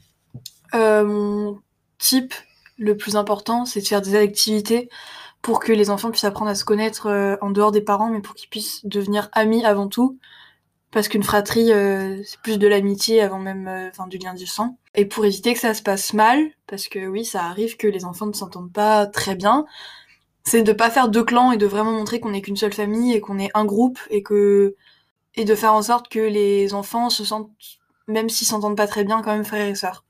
Mon 0.74 1.60
type 1.98 2.34
le 2.78 2.98
plus 2.98 3.16
important, 3.16 3.66
c'est 3.66 3.82
de 3.82 3.88
faire 3.88 4.02
des 4.02 4.16
activités 4.16 4.90
pour 5.42 5.60
que 5.60 5.72
les 5.72 5.90
enfants 5.90 6.12
puissent 6.12 6.24
apprendre 6.24 6.52
à 6.52 6.56
se 6.56 6.66
connaître 6.66 7.08
euh, 7.08 7.36
en 7.42 7.52
dehors 7.52 7.72
des 7.72 7.82
parents, 7.82 8.10
mais 8.10 8.22
pour 8.22 8.36
qu'ils 8.36 8.50
puissent 8.50 8.86
devenir 8.86 9.30
amis 9.34 9.64
avant 9.66 9.88
tout. 9.88 10.18
Parce 10.92 11.08
qu'une 11.08 11.24
fratrie, 11.24 11.72
euh, 11.72 12.22
c'est 12.26 12.40
plus 12.42 12.58
de 12.58 12.68
l'amitié 12.68 13.22
avant 13.22 13.40
même 13.40 13.68
euh, 13.68 13.90
enfin, 13.90 14.08
du 14.08 14.18
lien 14.18 14.34
du 14.34 14.48
sang. 14.48 14.78
Et 14.96 15.06
pour 15.06 15.26
éviter 15.26 15.54
que 15.54 15.60
ça 15.60 15.74
se 15.74 15.84
passe 15.84 16.14
mal, 16.14 16.40
parce 16.68 16.88
que 16.88 17.08
oui, 17.08 17.26
ça 17.26 17.46
arrive 17.46 17.78
que 17.78 17.88
les 17.88 18.06
enfants 18.06 18.26
ne 18.26 18.34
s'entendent 18.34 18.74
pas 18.74 19.06
très 19.06 19.36
bien, 19.36 19.66
c'est 20.44 20.64
de 20.64 20.74
pas 20.74 20.90
faire 20.90 21.10
deux 21.10 21.24
clans 21.24 21.52
et 21.52 21.58
de 21.58 21.68
vraiment 21.68 21.92
montrer 21.92 22.20
qu'on 22.20 22.32
n'est 22.32 22.42
qu'une 22.42 22.58
seule 22.58 22.74
famille 22.74 23.14
et 23.14 23.22
qu'on 23.22 23.38
est 23.40 23.52
un 23.54 23.66
groupe 23.66 24.00
et 24.10 24.24
que 24.24 24.76
et 25.36 25.46
de 25.46 25.56
faire 25.56 25.74
en 25.74 25.84
sorte 25.84 26.10
que 26.10 26.20
les 26.20 26.74
enfants 26.74 27.10
se 27.10 27.24
sentent, 27.24 27.52
même 28.10 28.30
s'ils 28.30 28.48
s'entendent 28.48 28.78
pas 28.78 28.88
très 28.88 29.04
bien, 29.06 29.22
quand 29.22 29.32
même 29.32 29.46
frères 29.46 29.68
et 29.68 29.76
sœurs. 29.76 30.04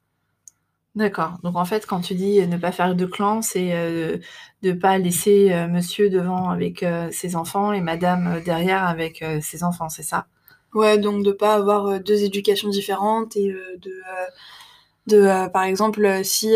D'accord. 0.96 1.38
Donc 1.44 1.56
en 1.56 1.66
fait, 1.66 1.86
quand 1.86 2.02
tu 2.02 2.16
dis 2.16 2.46
ne 2.46 2.58
pas 2.58 2.72
faire 2.72 2.96
de 2.96 3.06
clan, 3.06 3.42
c'est 3.42 3.74
euh, 3.74 4.18
de 4.64 4.72
ne 4.72 4.74
pas 4.74 4.98
laisser 4.98 5.54
euh, 5.54 5.68
monsieur 5.68 6.10
devant 6.10 6.50
avec 6.50 6.82
euh, 6.82 7.10
ses 7.12 7.36
enfants 7.36 7.72
et 7.72 7.80
madame 7.80 8.42
derrière 8.44 8.86
avec 8.86 9.24
ses 9.42 9.64
enfants, 9.64 9.90
c'est 9.90 10.04
ça? 10.04 10.26
Ouais, 10.74 10.98
donc 10.98 11.24
de 11.24 11.32
pas 11.32 11.54
avoir 11.54 12.00
deux 12.00 12.24
éducations 12.24 12.70
différentes 12.70 13.36
et 13.36 13.52
de, 13.52 13.94
de 15.08 15.50
par 15.50 15.64
exemple, 15.64 16.24
si, 16.24 16.56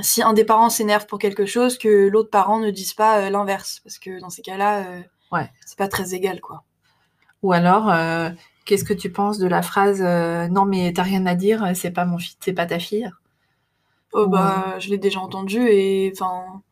si 0.00 0.22
un 0.22 0.32
des 0.32 0.44
parents 0.44 0.70
s'énerve 0.70 1.06
pour 1.06 1.20
quelque 1.20 1.46
chose, 1.46 1.78
que 1.78 2.08
l'autre 2.08 2.30
parent 2.30 2.58
ne 2.58 2.70
dise 2.70 2.94
pas 2.94 3.30
l'inverse, 3.30 3.80
parce 3.84 3.98
que 3.98 4.20
dans 4.20 4.30
ces 4.30 4.42
cas-là, 4.42 4.84
ouais. 5.30 5.48
c'est 5.64 5.78
pas 5.78 5.86
très 5.86 6.14
égal, 6.14 6.40
quoi. 6.40 6.64
Ou 7.44 7.52
alors, 7.52 7.92
Qu'est-ce 8.64 8.84
que 8.84 8.94
tu 8.94 9.10
penses 9.12 9.38
de 9.38 9.46
la 9.46 9.62
phrase 9.62 10.02
euh, 10.02 10.48
Non, 10.48 10.64
mais 10.66 10.92
t'as 10.92 11.02
rien 11.02 11.26
à 11.26 11.34
dire, 11.34 11.72
c'est 11.74 11.90
pas 11.90 12.04
mon 12.04 12.18
fils, 12.18 12.36
c'est 12.40 12.52
pas 12.52 12.66
ta 12.66 12.78
fille? 12.78 13.10
Oh 14.12 14.26
Ou, 14.26 14.30
bah, 14.30 14.78
je 14.78 14.90
l'ai 14.90 14.98
déjà 14.98 15.20
entendu 15.20 15.58
et 15.68 16.12
enfin, 16.14 16.62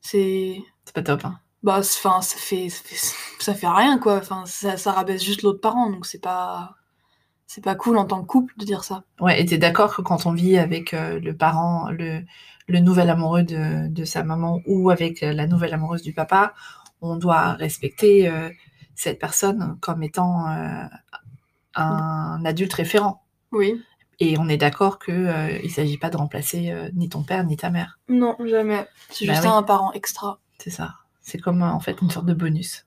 c'est. 0.00 0.58
C'est 0.84 0.94
pas 0.94 1.02
top, 1.02 1.24
hein. 1.24 1.40
Bah, 1.62 1.78
enfin, 1.80 2.20
ça 2.22 2.36
fait, 2.38 2.68
ça 2.68 2.82
fait, 2.84 2.96
ça 3.40 3.54
fait 3.54 3.68
rien 3.68 3.98
quoi. 3.98 4.18
Enfin, 4.18 4.44
ça, 4.46 4.76
ça 4.76 4.92
rabaisse 4.92 5.24
juste 5.24 5.42
l'autre 5.42 5.60
parent, 5.60 5.90
donc 5.90 6.06
c'est 6.06 6.20
pas, 6.20 6.76
c'est 7.46 7.64
pas 7.64 7.74
cool 7.76 7.98
en 7.98 8.06
tant 8.06 8.22
que 8.22 8.26
couple 8.28 8.54
de 8.58 8.64
dire 8.66 8.84
ça. 8.84 9.04
Ouais, 9.20 9.40
et 9.40 9.44
t'es 9.46 9.58
d'accord 9.58 9.94
que 9.96 10.02
quand 10.02 10.26
on 10.26 10.32
vit 10.32 10.58
avec 10.58 10.94
euh, 10.94 11.18
le 11.18 11.36
parent, 11.36 11.90
le, 11.90 12.22
le 12.68 12.80
nouvel 12.80 13.10
amoureux 13.10 13.42
de, 13.42 13.88
de 13.88 14.04
sa 14.04 14.22
maman 14.22 14.60
ou 14.66 14.90
avec 14.90 15.22
euh, 15.22 15.32
la 15.32 15.46
nouvelle 15.46 15.74
amoureuse 15.74 16.02
du 16.02 16.12
papa, 16.12 16.54
on 17.00 17.16
doit 17.16 17.54
respecter 17.54 18.28
cette 18.98 19.18
personne 19.20 19.78
comme 19.80 20.02
étant 20.02 20.48
euh, 20.48 20.84
un 21.74 22.44
adulte 22.44 22.74
référent. 22.74 23.24
Oui. 23.52 23.80
Et 24.20 24.36
on 24.38 24.48
est 24.48 24.56
d'accord 24.56 24.98
que 24.98 25.12
euh, 25.12 25.58
il 25.62 25.70
s'agit 25.70 25.96
pas 25.96 26.10
de 26.10 26.16
remplacer 26.16 26.70
euh, 26.72 26.90
ni 26.94 27.08
ton 27.08 27.22
père 27.22 27.44
ni 27.44 27.56
ta 27.56 27.70
mère. 27.70 28.00
Non, 28.08 28.36
jamais. 28.44 28.86
C'est 29.10 29.26
Bah 29.26 29.34
juste 29.34 29.44
oui. 29.46 29.52
un 29.54 29.62
parent 29.62 29.92
extra. 29.92 30.40
C'est 30.58 30.70
ça. 30.70 30.94
C'est 31.20 31.38
comme 31.38 31.62
euh, 31.62 31.66
en 31.70 31.78
fait 31.78 32.02
une 32.02 32.10
sorte 32.10 32.26
de 32.26 32.34
bonus. 32.34 32.84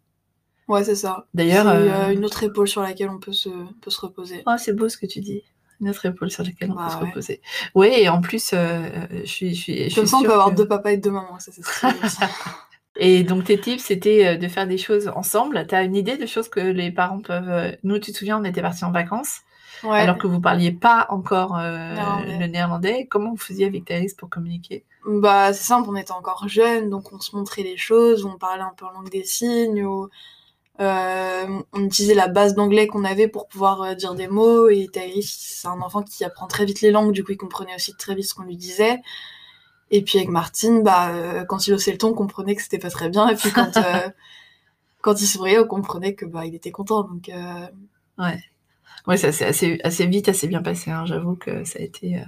Ouais, 0.68 0.84
c'est 0.84 0.96
ça. 0.96 1.26
D'ailleurs, 1.34 1.68
euh, 1.70 2.10
une 2.10 2.26
autre 2.26 2.44
épaule 2.44 2.68
sur 2.68 2.82
laquelle 2.82 3.10
on 3.10 3.20
peut 3.20 3.32
se, 3.34 3.50
peut 3.82 3.90
se 3.90 4.02
reposer. 4.02 4.44
Oh, 4.46 4.56
c'est 4.58 4.74
beau 4.74 4.90
ce 4.90 4.98
que 4.98 5.06
tu 5.06 5.22
dis. 5.22 5.42
Une 5.80 5.90
autre 5.90 6.06
épaule 6.06 6.30
sur 6.30 6.44
laquelle 6.44 6.72
on 6.72 6.76
Bah 6.76 6.86
peut 6.88 6.92
se 6.92 6.98
ouais. 6.98 7.08
reposer. 7.10 7.42
Oui, 7.76 7.88
et 7.96 8.10
en 8.10 8.20
plus, 8.22 8.52
je 8.52 9.24
suis, 9.26 9.56
je 9.56 9.62
suis, 9.62 9.90
je 9.90 9.96
Comme 9.96 10.06
ça, 10.06 10.18
on 10.18 10.24
peut 10.24 10.32
avoir 10.32 10.52
deux 10.52 10.68
papas 10.68 10.92
et 10.92 10.98
deux 10.98 11.12
mamans. 11.12 11.40
Ça, 11.40 11.52
c'est. 11.54 11.64
Et 13.04 13.24
donc 13.24 13.46
tes 13.46 13.60
tips, 13.60 13.84
c'était 13.84 14.28
euh, 14.28 14.38
de 14.38 14.48
faire 14.48 14.68
des 14.68 14.78
choses 14.78 15.12
ensemble. 15.16 15.66
T'as 15.68 15.84
une 15.84 15.96
idée 15.96 16.18
de 16.18 16.26
choses 16.28 16.50
que 16.50 16.60
les 16.60 16.92
parents 16.92 17.20
peuvent... 17.20 17.50
euh, 17.50 17.72
Nous, 17.84 17.98
tu 17.98 18.12
te 18.12 18.18
souviens, 18.18 18.40
on 18.40 18.44
était 18.44 18.62
partis 18.62 18.86
en 18.86 18.92
vacances, 18.92 19.40
Ouais. 19.84 19.98
alors 20.00 20.20
que 20.20 20.28
vous 20.28 20.40
parliez 20.40 20.72
pas 20.72 21.08
encore 21.10 21.58
euh, 21.58 21.96
le 22.40 22.46
néerlandais. 22.46 23.08
Comment 23.10 23.32
vous 23.32 23.38
faisiez 23.38 23.66
avec 23.66 23.86
Thaïs 23.86 24.14
pour 24.14 24.30
communiquer? 24.30 24.86
Bah, 25.08 25.52
c'est 25.52 25.64
simple, 25.64 25.90
on 25.90 25.96
était 25.96 26.12
encore 26.12 26.48
jeunes, 26.48 26.92
donc 26.92 27.12
on 27.12 27.20
se 27.20 27.36
montrait 27.36 27.64
les 27.64 27.76
choses, 27.78 28.24
on 28.24 28.38
parlait 28.38 28.62
un 28.62 28.74
peu 28.78 28.86
en 28.86 28.92
langue 28.92 29.10
des 29.10 29.24
signes, 29.24 29.84
ou, 29.84 30.10
euh, 30.80 31.46
on 31.74 31.86
utilisait 31.86 32.14
la 32.14 32.28
base 32.28 32.54
d'anglais 32.54 32.86
qu'on 32.86 33.04
avait 33.04 33.28
pour 33.28 33.48
pouvoir 33.48 33.82
euh, 33.82 33.94
dire 33.96 34.14
des 34.14 34.28
mots, 34.28 34.70
et 34.70 34.88
Thaïs, 34.94 35.28
c'est 35.40 35.68
un 35.68 35.82
enfant 35.82 36.04
qui 36.04 36.24
apprend 36.24 36.46
très 36.46 36.66
vite 36.66 36.82
les 36.82 36.92
langues, 36.92 37.14
du 37.14 37.24
coup 37.24 37.32
il 37.32 37.38
comprenait 37.38 37.74
aussi 37.76 37.96
très 37.96 38.14
vite 38.14 38.26
ce 38.26 38.36
qu'on 38.36 38.44
lui 38.44 38.58
disait. 38.58 39.00
Et 39.92 40.02
puis 40.04 40.18
avec 40.20 40.30
Martine, 40.30 40.84
bah, 40.84 41.10
euh, 41.10 41.44
quand 41.46 41.68
il 41.68 41.74
haussait 41.74 41.92
le 41.92 41.98
ton, 41.98 42.10
on 42.10 42.14
comprenait 42.14 42.56
que 42.56 42.62
c'était 42.64 42.80
pas 42.80 42.90
très 42.90 43.10
bien, 43.10 43.28
et 43.30 43.36
puis 43.36 43.52
quand, 43.52 43.76
euh, 43.78 44.10
quand 45.02 45.22
il 45.22 45.28
souriait, 45.28 45.60
on 45.60 45.68
comprenait 45.68 46.16
que 46.16 46.26
bah, 46.26 46.46
il 46.46 46.56
était 46.56 46.72
content, 46.72 47.04
donc 47.04 47.30
euh, 47.30 47.68
Ouais, 49.08 49.18
ça 49.18 49.32
c'est 49.32 49.46
assez, 49.46 49.80
assez 49.84 50.06
vite, 50.08 50.30
assez 50.30 50.48
bien 50.48 50.62
passé. 50.62 50.92
hein. 50.92 51.06
J'avoue 51.06 51.36
que 51.36 51.64
ça 51.66 51.80
a 51.80 51.82
été... 51.82 52.18
euh, 52.20 52.26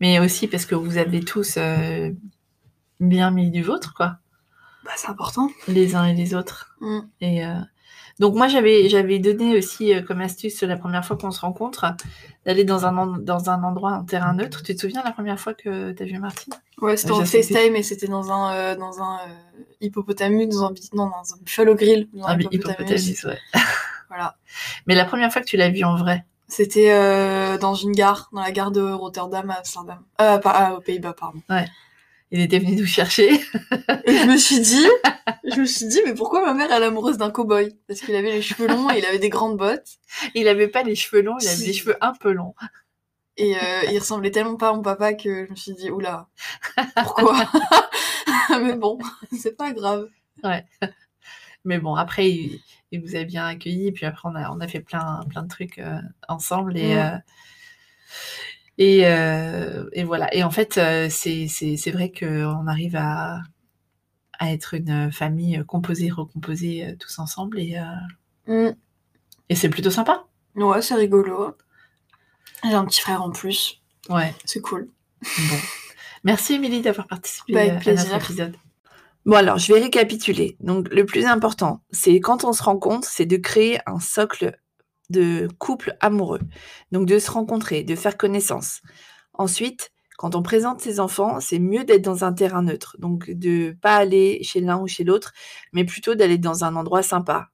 Mais 0.00 0.20
aussi 0.20 0.46
parce 0.48 0.66
que 0.66 0.74
vous 0.74 0.96
avez 0.98 1.20
tous 1.20 1.58
bien 3.00 3.30
mis 3.30 3.50
du 3.50 3.62
vôtre, 3.62 3.94
quoi. 3.94 4.18
bah, 4.84 4.92
c'est 4.96 5.08
important. 5.08 5.50
Les 5.66 5.94
uns 5.96 6.04
et 6.04 6.14
les 6.14 6.34
autres. 6.34 6.76
Mm. 6.80 7.00
Et 7.20 7.42
donc 8.18 8.34
moi 8.34 8.48
j'avais 8.48 8.88
j'avais 8.88 9.18
donné 9.18 9.56
aussi 9.56 9.94
euh, 9.94 10.02
comme 10.02 10.20
astuce 10.20 10.62
la 10.62 10.76
première 10.76 11.04
fois 11.04 11.16
qu'on 11.16 11.30
se 11.30 11.40
rencontre 11.40 11.86
d'aller 12.46 12.64
dans 12.64 12.86
un 12.86 13.18
dans 13.18 13.50
un 13.50 13.62
endroit 13.62 13.92
un 13.92 14.04
terrain 14.04 14.34
neutre. 14.34 14.62
Tu 14.62 14.74
te 14.74 14.80
souviens 14.80 15.02
la 15.04 15.12
première 15.12 15.40
fois 15.40 15.54
que 15.54 15.92
tu 15.92 16.02
as 16.02 16.06
vu 16.06 16.18
Martine? 16.18 16.54
Ouais, 16.80 16.96
c'était 16.96 17.14
Je 17.14 17.20
en. 17.20 17.24
FaceTime 17.24 17.76
et 17.76 17.82
c'était 17.82 18.08
dans 18.08 18.30
un, 18.30 18.54
euh, 18.54 18.76
dans 18.76 19.00
un 19.00 19.16
euh, 19.16 19.62
hippopotamus, 19.80 20.48
dans 20.48 20.66
un, 20.66 20.74
non, 20.92 21.06
dans 21.06 21.34
un 21.34 21.38
buffalo 21.42 21.74
grill. 21.74 22.08
Dans 22.12 22.26
Un 22.26 22.38
hippopotamus, 22.38 23.24
ouais. 23.24 23.38
Voilà. 24.08 24.36
Mais 24.86 24.94
la 24.94 25.04
première 25.04 25.32
fois 25.32 25.42
que 25.42 25.46
tu 25.46 25.56
l'as 25.56 25.70
vu 25.70 25.82
en 25.82 25.96
vrai, 25.96 26.24
C'était 26.46 26.92
euh, 26.92 27.58
dans 27.58 27.74
une 27.74 27.92
gare, 27.92 28.28
dans 28.32 28.42
la 28.42 28.52
gare 28.52 28.70
de 28.70 28.80
Rotterdam 28.80 29.50
à 29.50 29.54
Amsterdam. 29.54 29.98
Euh, 30.20 30.38
pas, 30.38 30.50
ah, 30.50 30.74
aux 30.74 30.80
Pays-Bas, 30.80 31.14
pardon. 31.14 31.40
Il 32.30 32.40
était 32.40 32.58
venu 32.58 32.76
nous 32.76 32.86
chercher. 32.86 33.32
Et 34.04 34.16
je 34.16 34.26
me 34.26 34.36
suis 34.36 34.60
dit, 34.60 34.86
je 35.52 35.60
me 35.60 35.66
suis 35.66 35.86
dit, 35.86 36.00
mais 36.04 36.14
pourquoi 36.14 36.44
ma 36.44 36.54
mère 36.54 36.72
elle 36.72 36.82
est 36.82 36.86
amoureuse 36.86 37.18
d'un 37.18 37.30
cow-boy? 37.30 37.76
Parce 37.86 38.00
qu'il 38.00 38.14
avait 38.14 38.32
les 38.32 38.42
cheveux 38.42 38.66
longs 38.66 38.90
et 38.90 38.98
il 38.98 39.06
avait 39.06 39.18
des 39.18 39.28
grandes 39.28 39.56
bottes. 39.56 39.98
il 40.34 40.48
avait 40.48 40.68
pas 40.68 40.82
les 40.82 40.94
cheveux 40.94 41.22
longs, 41.22 41.38
il 41.40 41.48
avait 41.48 41.64
des 41.64 41.72
cheveux 41.72 41.96
un 42.00 42.12
peu 42.12 42.32
longs. 42.32 42.54
Et 43.36 43.56
euh, 43.56 43.82
il 43.90 43.98
ressemblait 43.98 44.30
tellement 44.30 44.56
pas 44.56 44.68
à 44.68 44.72
mon 44.72 44.82
papa 44.82 45.14
que 45.14 45.46
je 45.46 45.50
me 45.50 45.56
suis 45.56 45.74
dit, 45.74 45.90
oula, 45.90 46.28
pourquoi? 46.96 47.50
Mais 48.50 48.76
bon, 48.76 48.98
c'est 49.36 49.56
pas 49.56 49.72
grave. 49.72 50.08
Mais 51.64 51.78
bon, 51.78 51.94
après 51.94 52.30
il, 52.30 52.60
il 52.94 53.00
vous 53.00 53.16
a 53.16 53.24
bien 53.24 53.46
accueilli, 53.46 53.92
puis 53.92 54.06
après 54.06 54.28
on 54.28 54.34
a 54.34 54.50
on 54.50 54.60
a 54.60 54.68
fait 54.68 54.80
plein 54.80 55.20
plein 55.28 55.42
de 55.42 55.48
trucs 55.48 55.78
euh, 55.78 56.00
ensemble 56.28 56.76
et 56.76 56.96
euh, 56.96 57.16
et, 58.78 59.06
euh, 59.06 59.88
et 59.92 60.04
voilà. 60.04 60.32
Et 60.34 60.42
en 60.44 60.50
fait, 60.50 60.78
euh, 60.78 61.08
c'est 61.10 61.90
vrai 61.92 62.12
qu'on 62.12 62.66
arrive 62.66 62.96
à 62.96 63.40
à 64.40 64.52
être 64.52 64.74
une 64.74 65.12
famille 65.12 65.62
composée, 65.66 66.10
recomposée 66.10 66.84
euh, 66.86 66.96
tous 66.98 67.18
ensemble 67.20 67.60
et 67.60 67.78
euh, 67.78 67.84
Mm. 68.68 68.74
et 69.48 69.54
c'est 69.54 69.68
plutôt 69.70 69.90
sympa. 69.90 70.24
Ouais, 70.56 70.82
c'est 70.82 70.96
rigolo. 70.96 71.56
J'ai 72.64 72.74
un 72.74 72.84
petit 72.84 73.00
frère 73.00 73.22
en 73.22 73.30
plus, 73.30 73.80
Ouais. 74.10 74.34
c'est 74.44 74.60
cool. 74.60 74.90
Bon. 75.22 75.56
Merci 76.24 76.54
Émilie 76.54 76.82
d'avoir 76.82 77.06
participé 77.06 77.52
Bah, 77.54 77.60
avec 77.60 77.86
à 77.86 77.94
notre 77.94 78.14
épisode. 78.16 78.56
Bon 79.24 79.36
alors, 79.36 79.56
je 79.58 79.72
vais 79.72 79.80
récapituler. 79.80 80.56
Donc 80.60 80.88
le 80.92 81.06
plus 81.06 81.24
important, 81.26 81.82
c'est 81.90 82.18
quand 82.20 82.44
on 82.44 82.52
se 82.52 82.62
rencontre, 82.62 83.08
c'est 83.08 83.24
de 83.26 83.36
créer 83.38 83.78
un 83.86 84.00
socle 84.00 84.58
de 85.10 85.48
couple 85.58 85.96
amoureux. 86.00 86.40
Donc 86.92 87.06
de 87.06 87.18
se 87.18 87.30
rencontrer, 87.30 87.82
de 87.82 87.94
faire 87.94 88.16
connaissance. 88.16 88.80
Ensuite, 89.34 89.92
quand 90.16 90.34
on 90.36 90.42
présente 90.42 90.80
ses 90.80 91.00
enfants, 91.00 91.40
c'est 91.40 91.58
mieux 91.58 91.84
d'être 91.84 92.02
dans 92.02 92.24
un 92.24 92.32
terrain 92.32 92.62
neutre. 92.62 92.96
Donc 92.98 93.30
de 93.30 93.76
pas 93.80 93.96
aller 93.96 94.42
chez 94.42 94.60
l'un 94.60 94.78
ou 94.78 94.86
chez 94.86 95.04
l'autre, 95.04 95.32
mais 95.72 95.84
plutôt 95.84 96.14
d'aller 96.14 96.38
dans 96.38 96.64
un 96.64 96.76
endroit 96.76 97.02
sympa. 97.02 97.50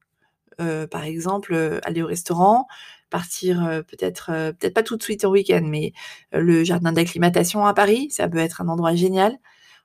Euh, 0.60 0.86
par 0.86 1.04
exemple, 1.04 1.54
euh, 1.54 1.80
aller 1.84 2.02
au 2.02 2.06
restaurant, 2.06 2.66
partir 3.08 3.66
euh, 3.66 3.82
peut-être 3.82 4.26
peut-être 4.58 4.74
pas 4.74 4.82
tout 4.82 4.96
de 4.96 5.02
suite 5.02 5.24
au 5.24 5.30
week-end, 5.30 5.62
mais 5.64 5.92
le 6.32 6.64
jardin 6.64 6.92
d'acclimatation 6.92 7.66
à 7.66 7.74
Paris, 7.74 8.08
ça 8.10 8.28
peut 8.28 8.38
être 8.38 8.60
un 8.60 8.68
endroit 8.68 8.94
génial. 8.94 9.38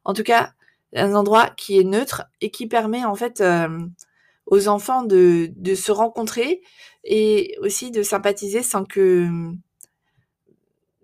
En 0.04 0.14
tout 0.14 0.24
cas, 0.24 0.52
un 0.96 1.14
endroit 1.16 1.50
qui 1.58 1.80
est 1.80 1.84
neutre 1.84 2.26
et 2.42 2.52
qui 2.52 2.68
permet 2.68 3.06
en 3.06 3.16
fait 3.16 3.42
aux 4.48 4.68
enfants 4.68 5.04
de, 5.04 5.52
se 5.76 5.92
rencontrer 5.92 6.62
et 7.04 7.58
aussi 7.62 7.92
de 7.92 8.04
sympathiser 8.04 8.64
sans 8.64 8.86
que 8.86 9.28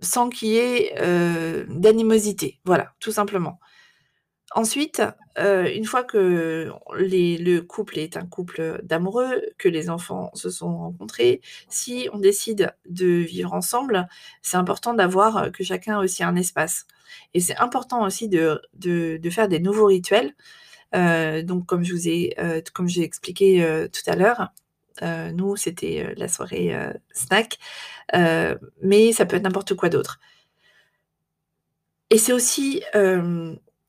sans 0.04 0.30
qu'il 0.30 0.49
y 0.49 0.58
ait 0.58 0.95
euh, 0.99 1.63
d'animosité. 1.69 2.60
Voilà, 2.65 2.93
tout 2.99 3.12
simplement. 3.12 3.60
Ensuite, 4.54 5.01
euh, 5.38 5.71
une 5.73 5.86
fois 5.86 6.04
que 6.04 6.73
le 6.91 7.60
couple 7.62 7.99
est 7.99 8.17
un 8.17 8.25
couple 8.25 8.82
d'amoureux, 8.84 9.41
que 9.58 9.69
les 9.69 9.89
enfants 9.89 10.30
se 10.34 10.49
sont 10.49 10.77
rencontrés, 10.77 11.39
si 11.69 12.10
on 12.12 12.19
décide 12.19 12.75
de 12.89 13.06
vivre 13.06 13.54
ensemble, 13.54 14.10
c'est 14.41 14.58
important 14.58 14.93
d'avoir 14.93 15.38
euh, 15.38 15.49
que 15.51 15.63
chacun 15.63 15.99
aussi 15.99 16.23
un 16.23 16.36
espace. 16.36 16.86
Et 17.34 17.39
c'est 17.39 17.56
important 17.58 18.04
aussi 18.06 18.27
de, 18.27 18.62
de 18.73 19.30
faire 19.30 19.47
des 19.47 19.60
nouveaux 19.60 19.86
rituels. 19.86 20.34
Euh, 20.95 21.41
donc, 21.43 21.65
comme 21.65 21.84
je 21.84 21.93
vous 21.93 22.08
ai, 22.08 22.34
euh, 22.39 22.62
comme 22.73 22.88
j'ai 22.88 23.04
expliqué 23.04 23.63
euh, 23.63 23.88
tout 23.88 24.10
à 24.10 24.15
l'heure, 24.15 24.54
nous, 25.34 25.56
c'était 25.56 26.13
la 26.15 26.27
soirée 26.27 26.75
snack, 27.12 27.58
mais 28.84 29.13
ça 29.13 29.25
peut 29.25 29.38
être 29.38 29.43
n'importe 29.43 29.73
quoi 29.73 29.89
d'autre. 29.89 30.19
Et 32.12 32.19
c'est 32.19 32.34
aussi 32.34 32.84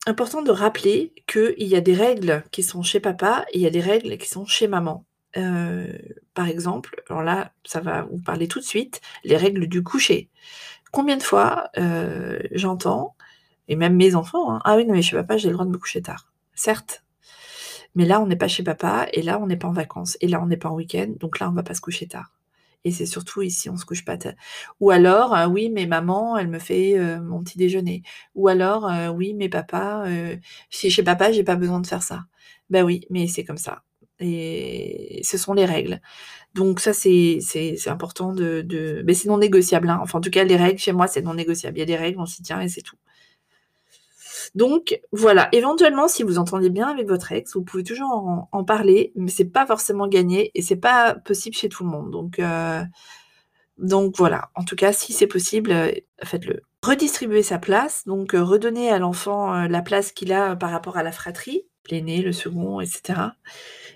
important 0.06 0.40
de 0.40 0.50
rappeler 0.50 1.12
qu'il 1.26 1.68
y 1.68 1.76
a 1.76 1.82
des 1.82 1.94
règles 1.94 2.42
qui 2.50 2.62
sont 2.62 2.82
chez 2.82 2.98
papa 2.98 3.44
et 3.52 3.58
il 3.58 3.60
y 3.60 3.66
a 3.66 3.70
des 3.70 3.80
règles 3.82 4.16
qui 4.16 4.28
sont 4.28 4.46
chez 4.46 4.68
maman. 4.68 5.04
Par 6.34 6.48
exemple, 6.48 7.02
alors 7.10 7.22
là, 7.22 7.52
ça 7.64 7.80
va 7.80 8.02
vous 8.04 8.18
parler 8.18 8.48
tout 8.48 8.60
de 8.60 8.64
suite, 8.64 9.02
les 9.24 9.36
règles 9.36 9.66
du 9.66 9.82
coucher. 9.82 10.30
Combien 10.92 11.18
de 11.18 11.22
fois 11.22 11.70
j'entends, 12.52 13.16
et 13.68 13.76
même 13.76 13.96
mes 13.96 14.14
enfants, 14.14 14.54
hein, 14.54 14.60
ah 14.64 14.76
oui, 14.76 14.86
non, 14.86 14.94
mais 14.94 15.02
chez 15.02 15.16
papa, 15.16 15.36
j'ai 15.36 15.48
le 15.48 15.54
droit 15.54 15.66
de 15.66 15.70
me 15.70 15.78
coucher 15.78 16.00
tard. 16.00 16.31
Certes, 16.54 17.04
mais 17.94 18.04
là, 18.06 18.20
on 18.20 18.26
n'est 18.26 18.36
pas 18.36 18.48
chez 18.48 18.62
papa, 18.62 19.06
et 19.12 19.22
là, 19.22 19.38
on 19.40 19.46
n'est 19.46 19.56
pas 19.56 19.68
en 19.68 19.72
vacances, 19.72 20.16
et 20.20 20.28
là, 20.28 20.40
on 20.42 20.46
n'est 20.46 20.56
pas 20.56 20.70
en 20.70 20.74
week-end, 20.74 21.12
donc 21.20 21.38
là, 21.40 21.48
on 21.50 21.52
va 21.52 21.62
pas 21.62 21.74
se 21.74 21.80
coucher 21.80 22.06
tard. 22.08 22.32
Et 22.84 22.90
c'est 22.90 23.06
surtout 23.06 23.42
ici, 23.42 23.70
on 23.70 23.76
se 23.76 23.84
couche 23.84 24.04
pas 24.04 24.16
tard. 24.16 24.32
Ou 24.80 24.90
alors, 24.90 25.34
euh, 25.36 25.46
oui, 25.46 25.70
mais 25.70 25.86
maman, 25.86 26.36
elle 26.36 26.48
me 26.48 26.58
fait 26.58 26.98
euh, 26.98 27.20
mon 27.20 27.42
petit 27.42 27.56
déjeuner. 27.56 28.02
Ou 28.34 28.48
alors, 28.48 28.90
euh, 28.90 29.08
oui, 29.08 29.34
mais 29.34 29.48
papa, 29.48 30.04
si 30.70 30.90
chez 30.90 31.02
papa, 31.04 31.30
j'ai 31.32 31.44
pas 31.44 31.56
besoin 31.56 31.80
de 31.80 31.86
faire 31.86 32.02
ça. 32.02 32.24
Ben 32.70 32.84
oui, 32.84 33.06
mais 33.10 33.28
c'est 33.28 33.44
comme 33.44 33.56
ça. 33.56 33.84
Et 34.18 35.20
ce 35.24 35.38
sont 35.38 35.52
les 35.54 35.64
règles. 35.64 36.00
Donc 36.54 36.80
ça, 36.80 36.92
c'est 36.92 37.38
important 37.86 38.32
de... 38.32 38.62
de... 38.62 39.02
Mais 39.06 39.14
c'est 39.14 39.28
non 39.28 39.38
négociable. 39.38 39.88
hein. 39.88 40.00
Enfin, 40.02 40.18
en 40.18 40.20
tout 40.22 40.30
cas, 40.30 40.44
les 40.44 40.56
règles, 40.56 40.78
chez 40.78 40.92
moi, 40.92 41.06
c'est 41.06 41.22
non 41.22 41.34
négociable. 41.34 41.76
Il 41.78 41.80
y 41.80 41.82
a 41.84 41.86
des 41.86 41.96
règles, 41.96 42.18
on 42.20 42.26
s'y 42.26 42.42
tient 42.42 42.60
et 42.60 42.68
c'est 42.68 42.82
tout. 42.82 42.96
Donc 44.54 45.00
voilà, 45.12 45.48
éventuellement, 45.52 46.08
si 46.08 46.22
vous 46.22 46.38
entendez 46.38 46.68
bien 46.68 46.88
avec 46.88 47.08
votre 47.08 47.32
ex, 47.32 47.54
vous 47.54 47.62
pouvez 47.62 47.84
toujours 47.84 48.46
en, 48.52 48.64
parler, 48.64 49.12
mais 49.16 49.30
c'est 49.30 49.46
pas 49.46 49.66
forcément 49.66 50.08
gagné 50.08 50.50
et 50.54 50.62
c'est 50.62 50.76
pas 50.76 51.14
possible 51.14 51.56
chez 51.56 51.68
tout 51.70 51.84
le 51.84 51.90
monde. 51.90 52.10
Donc, 52.10 52.38
euh, 52.38 52.82
donc 53.78 54.16
voilà, 54.18 54.50
en 54.54 54.64
tout 54.64 54.76
cas, 54.76 54.92
si 54.92 55.12
c'est 55.14 55.26
possible, 55.26 55.72
euh, 55.72 55.90
faites-le. 56.22 56.60
Redistribuer 56.82 57.42
sa 57.42 57.58
place, 57.58 58.04
donc 58.06 58.34
euh, 58.34 58.42
redonner 58.42 58.90
à 58.90 58.98
l'enfant 58.98 59.66
la 59.68 59.82
place 59.82 60.12
qu'il 60.12 60.32
a 60.32 60.54
par 60.56 60.70
rapport 60.70 60.98
à 60.98 61.02
la 61.02 61.12
fratrie, 61.12 61.62
l'aîné, 61.90 62.20
le 62.20 62.32
second, 62.32 62.80
etc. 62.80 63.20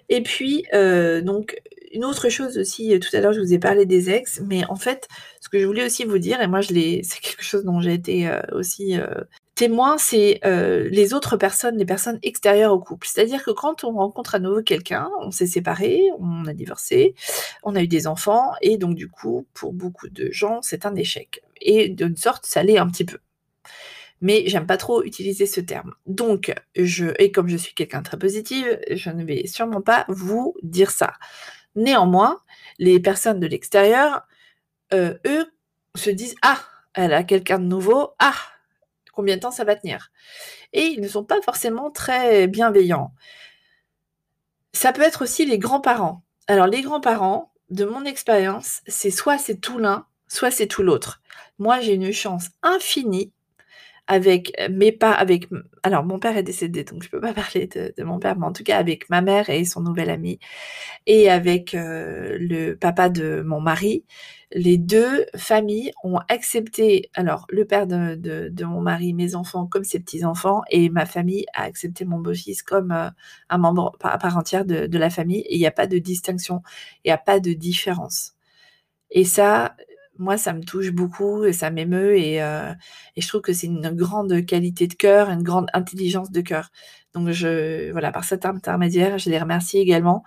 Et 0.09 0.23
puis, 0.23 0.65
donc, 0.73 1.61
une 1.93 2.05
autre 2.05 2.29
chose 2.31 2.57
aussi, 2.59 2.99
tout 2.99 3.15
à 3.15 3.21
l'heure, 3.21 3.33
je 3.33 3.41
vous 3.41 3.53
ai 3.53 3.59
parlé 3.59 3.87
des 3.87 4.09
ex, 4.11 4.41
mais 4.41 4.65
en 4.67 4.77
fait, 4.77 5.09
ce 5.41 5.49
que 5.49 5.59
je 5.59 5.67
voulais 5.67 5.85
aussi 5.85 6.05
vous 6.05 6.19
dire, 6.19 6.41
et 6.41 6.47
moi, 6.47 6.61
je 6.63 6.73
l'ai, 6.73 7.03
c'est 7.05 7.21
quelque 7.21 7.45
chose 7.45 7.65
dont 7.65 7.81
j'ai 7.81 7.95
été 7.95 8.31
aussi 8.53 8.97
témoin, 9.57 9.99
c'est 9.99 10.39
euh, 10.45 10.89
les 10.91 11.15
autres 11.15 11.37
personnes, 11.37 11.77
les 11.79 11.87
personnes 11.87 12.21
extérieures 12.23 12.73
au 12.73 12.79
couple. 12.79 13.09
C'est-à-dire 13.09 13.43
que 13.43 13.51
quand 13.51 13.83
on 13.85 13.93
rencontre 13.93 14.37
à 14.37 14.39
nouveau 14.39 14.63
quelqu'un, 14.63 15.11
on 15.21 15.33
s'est 15.33 15.47
séparé, 15.47 16.03
on 16.21 16.47
a 16.47 16.53
divorcé, 16.53 17.15
on 17.65 17.75
a 17.75 17.83
eu 17.83 17.89
des 17.89 18.07
enfants, 18.07 18.53
et 18.61 18.77
donc 18.77 18.95
du 18.95 19.09
coup, 19.09 19.47
pour 19.55 19.73
beaucoup 19.73 20.09
de 20.09 20.31
gens, 20.31 20.61
c'est 20.63 20.87
un 20.87 20.95
échec. 20.95 21.43
Et 21.61 21.89
d'une 21.89 22.17
sorte, 22.17 22.47
ça 22.47 22.63
l'est 22.63 22.79
un 22.79 22.89
petit 22.89 23.07
peu. 23.07 23.19
Mais 24.21 24.45
j'aime 24.47 24.67
pas 24.67 24.77
trop 24.77 25.03
utiliser 25.03 25.47
ce 25.47 25.61
terme. 25.61 25.95
Donc, 26.07 26.55
je, 26.77 27.07
et 27.19 27.33
comme 27.33 27.49
je 27.49 27.57
suis 27.57 27.75
quelqu'un 27.75 28.03
très 28.03 28.19
positif, 28.19 28.67
je 28.91 29.11
ne 29.11 29.25
vais 29.25 29.47
sûrement 29.47 29.83
pas 29.83 30.05
vous 30.09 30.55
dire 30.63 30.91
ça. 30.91 31.15
Néanmoins, 31.77 32.41
les 32.79 33.01
personnes 33.01 33.41
de 33.41 33.47
l'extérieur, 33.47 34.27
euh, 34.93 35.15
eux, 35.27 35.47
se 35.95 36.11
disent 36.11 36.35
Ah, 36.43 36.61
elle 36.95 37.15
a 37.15 37.25
quelqu'un 37.25 37.59
de 37.59 37.65
nouveau, 37.65 38.11
ah, 38.19 38.35
combien 39.17 39.37
de 39.37 39.41
temps 39.41 39.51
ça 39.51 39.64
va 39.64 39.75
tenir. 39.75 40.12
Et 40.73 40.85
ils 40.85 41.01
ne 41.01 41.09
sont 41.09 41.25
pas 41.25 41.41
forcément 41.43 41.91
très 41.91 42.47
bienveillants. 42.47 43.12
Ça 44.73 44.93
peut 44.93 45.03
être 45.03 45.23
aussi 45.23 45.45
les 45.45 45.59
grands-parents. 45.59 46.23
Alors 46.47 46.69
les 46.69 46.83
grands-parents, 46.83 47.53
de 47.71 47.85
mon 47.85 48.05
expérience, 48.05 48.83
c'est 48.87 49.11
soit 49.11 49.39
c'est 49.39 49.61
tout 49.61 49.79
l'un, 49.79 50.07
soit 50.29 50.51
c'est 50.51 50.67
tout 50.67 50.83
l'autre. 50.83 51.21
Moi, 51.59 51.81
j'ai 51.81 51.95
une 51.95 52.12
chance 52.12 52.51
infinie 52.62 53.33
avec 54.07 54.53
mes 54.71 54.93
pas 54.93 55.13
avec 55.13 55.49
alors 55.83 56.05
mon 56.05 56.19
père 56.19 56.37
est 56.37 56.43
décédé 56.43 56.85
donc 56.85 57.03
je 57.03 57.11
peux 57.11 57.21
pas 57.21 57.33
parler 57.35 57.67
de, 57.67 58.03
mon 58.05 58.19
père 58.19 58.39
mais 58.39 58.47
en 58.47 58.53
tout 58.53 58.65
cas 58.65 58.79
avec 58.79 59.11
ma 59.11 59.21
mère 59.21 59.51
et 59.51 59.65
son 59.65 59.81
nouvel 59.81 60.11
ami 60.11 60.39
et 61.07 61.31
avec 61.31 61.75
euh, 61.75 62.37
le 62.41 62.75
papa 62.75 63.09
de 63.09 63.43
mon 63.43 63.61
mari 63.61 64.05
les 64.53 64.79
deux 64.79 65.27
familles 65.37 65.93
ont 66.05 66.19
accepté 66.29 67.11
alors 67.15 67.47
le 67.51 67.65
père 67.65 67.87
de, 67.87 68.15
de, 68.15 68.65
mon 68.65 68.81
mari 68.81 69.13
mes 69.13 69.35
enfants 69.35 69.67
comme 69.67 69.85
ses 69.85 70.01
petits 70.01 70.25
enfants 70.25 70.63
et 70.71 70.89
ma 70.89 71.07
famille 71.07 71.47
a 71.55 71.65
accepté 71.65 72.05
mon 72.05 72.19
beau-fils 72.21 72.63
comme 72.63 72.93
euh, 72.93 73.11
un 73.51 73.59
membre 73.59 73.97
à 74.03 74.19
part 74.19 74.37
entière 74.37 74.65
de 74.65 74.99
la 74.99 75.11
famille 75.11 75.41
et 75.41 75.57
il 75.57 75.59
n'y 75.59 75.67
a 75.67 75.73
pas 75.73 75.87
de 75.87 75.99
distinction 75.99 76.63
il 77.05 77.09
n'y 77.09 77.13
a 77.13 77.19
pas 77.19 77.41
de 77.41 77.53
différence. 77.53 78.35
Et 79.11 79.25
ça 79.25 79.77
moi, 80.19 80.37
ça 80.39 80.53
me 80.53 80.62
touche 80.62 80.91
beaucoup 80.91 81.45
et 81.45 81.53
ça 81.53 81.71
m'émeut 81.71 82.17
et, 82.17 82.43
euh, 82.43 82.73
et, 83.17 83.21
je 83.21 83.29
trouve 83.29 83.43
que 83.43 83.53
c'est 83.53 83.67
une 83.67 83.91
grande 83.91 84.45
qualité 84.47 84.87
de 84.87 84.95
cœur, 84.95 85.31
une 85.31 85.43
grande 85.43 85.69
intelligence 85.73 86.31
de 86.31 86.41
cœur. 86.41 86.71
Donc, 87.14 87.31
je, 87.31 87.91
voilà, 87.93 88.12
par 88.12 88.25
cet 88.25 88.47
intermédiaire, 88.47 89.19
je 89.19 89.31
les 89.31 89.39
remercie 89.39 89.79
également 89.79 90.23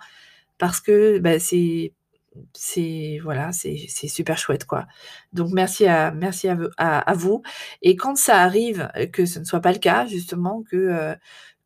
parce 0.58 0.80
que 0.80 1.18
bah, 1.18 1.38
c'est, 1.38 1.92
voilà, 3.22 3.52
c'est, 3.52 3.76
super 4.08 4.38
chouette, 4.38 4.64
quoi. 4.66 4.86
Donc, 5.32 5.50
merci 5.52 5.86
à, 5.86 6.12
merci 6.12 6.48
à, 6.48 6.58
à, 6.98 7.14
vous. 7.14 7.42
Et 7.82 7.96
quand 7.96 8.16
ça 8.16 8.40
arrive, 8.42 8.90
que 9.12 9.26
ce 9.26 9.38
ne 9.40 9.44
soit 9.44 9.60
pas 9.60 9.72
le 9.72 9.78
cas, 9.78 10.06
justement, 10.06 10.62
que, 10.70 10.76
euh, 10.76 11.14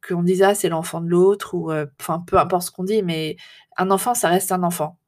qu'on 0.07 0.23
dise, 0.23 0.43
ah, 0.43 0.55
c'est 0.55 0.69
l'enfant 0.69 1.01
de 1.01 1.09
l'autre 1.09 1.55
ou, 1.55 1.71
euh, 1.71 1.87
enfin, 2.01 2.23
peu 2.27 2.39
importe 2.39 2.65
ce 2.67 2.71
qu'on 2.71 2.85
dit, 2.85 3.03
mais 3.03 3.37
un 3.77 3.91
enfant, 3.91 4.15
ça 4.15 4.29
reste 4.29 4.53
un 4.53 4.63
enfant. 4.63 4.99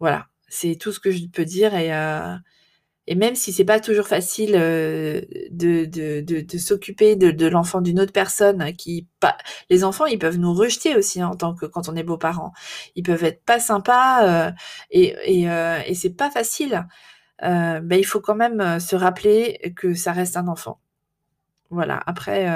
Voilà. 0.00 0.28
C'est 0.48 0.76
tout 0.76 0.92
ce 0.92 1.00
que 1.00 1.10
je 1.10 1.26
peux 1.26 1.44
dire 1.44 1.74
et, 1.74 1.94
euh, 1.94 2.36
et 3.06 3.14
même 3.14 3.34
si 3.34 3.52
c'est 3.52 3.64
pas 3.64 3.80
toujours 3.80 4.06
facile 4.06 4.54
euh, 4.54 5.20
de, 5.50 5.84
de, 5.84 6.20
de, 6.20 6.58
s'occuper 6.58 7.16
de, 7.16 7.46
l'enfant 7.46 7.80
d'une 7.80 8.00
autre 8.00 8.12
personne, 8.12 8.72
qui 8.74 9.08
pas, 9.20 9.36
les 9.70 9.84
enfants 9.84 10.06
ils 10.06 10.18
peuvent 10.18 10.38
nous 10.38 10.54
rejeter 10.54 10.96
aussi 10.96 11.20
hein, 11.20 11.28
en 11.28 11.36
tant 11.36 11.54
que 11.54 11.66
quand 11.66 11.88
on 11.88 11.96
est 11.96 12.02
beaux-parents, 12.02 12.52
ils 12.94 13.02
peuvent 13.02 13.24
être 13.24 13.44
pas 13.44 13.58
sympas 13.60 14.48
euh, 14.48 14.52
et 14.90 15.14
et, 15.24 15.42
et 15.86 15.94
c'est 15.94 16.16
pas 16.16 16.30
facile. 16.30 16.86
ben 17.40 17.92
il 17.92 18.06
faut 18.06 18.20
quand 18.20 18.36
même 18.36 18.80
se 18.80 18.96
rappeler 18.96 19.74
que 19.76 19.94
ça 19.94 20.12
reste 20.12 20.36
un 20.36 20.48
enfant. 20.48 20.80
Voilà. 21.70 22.00
Après, 22.06 22.46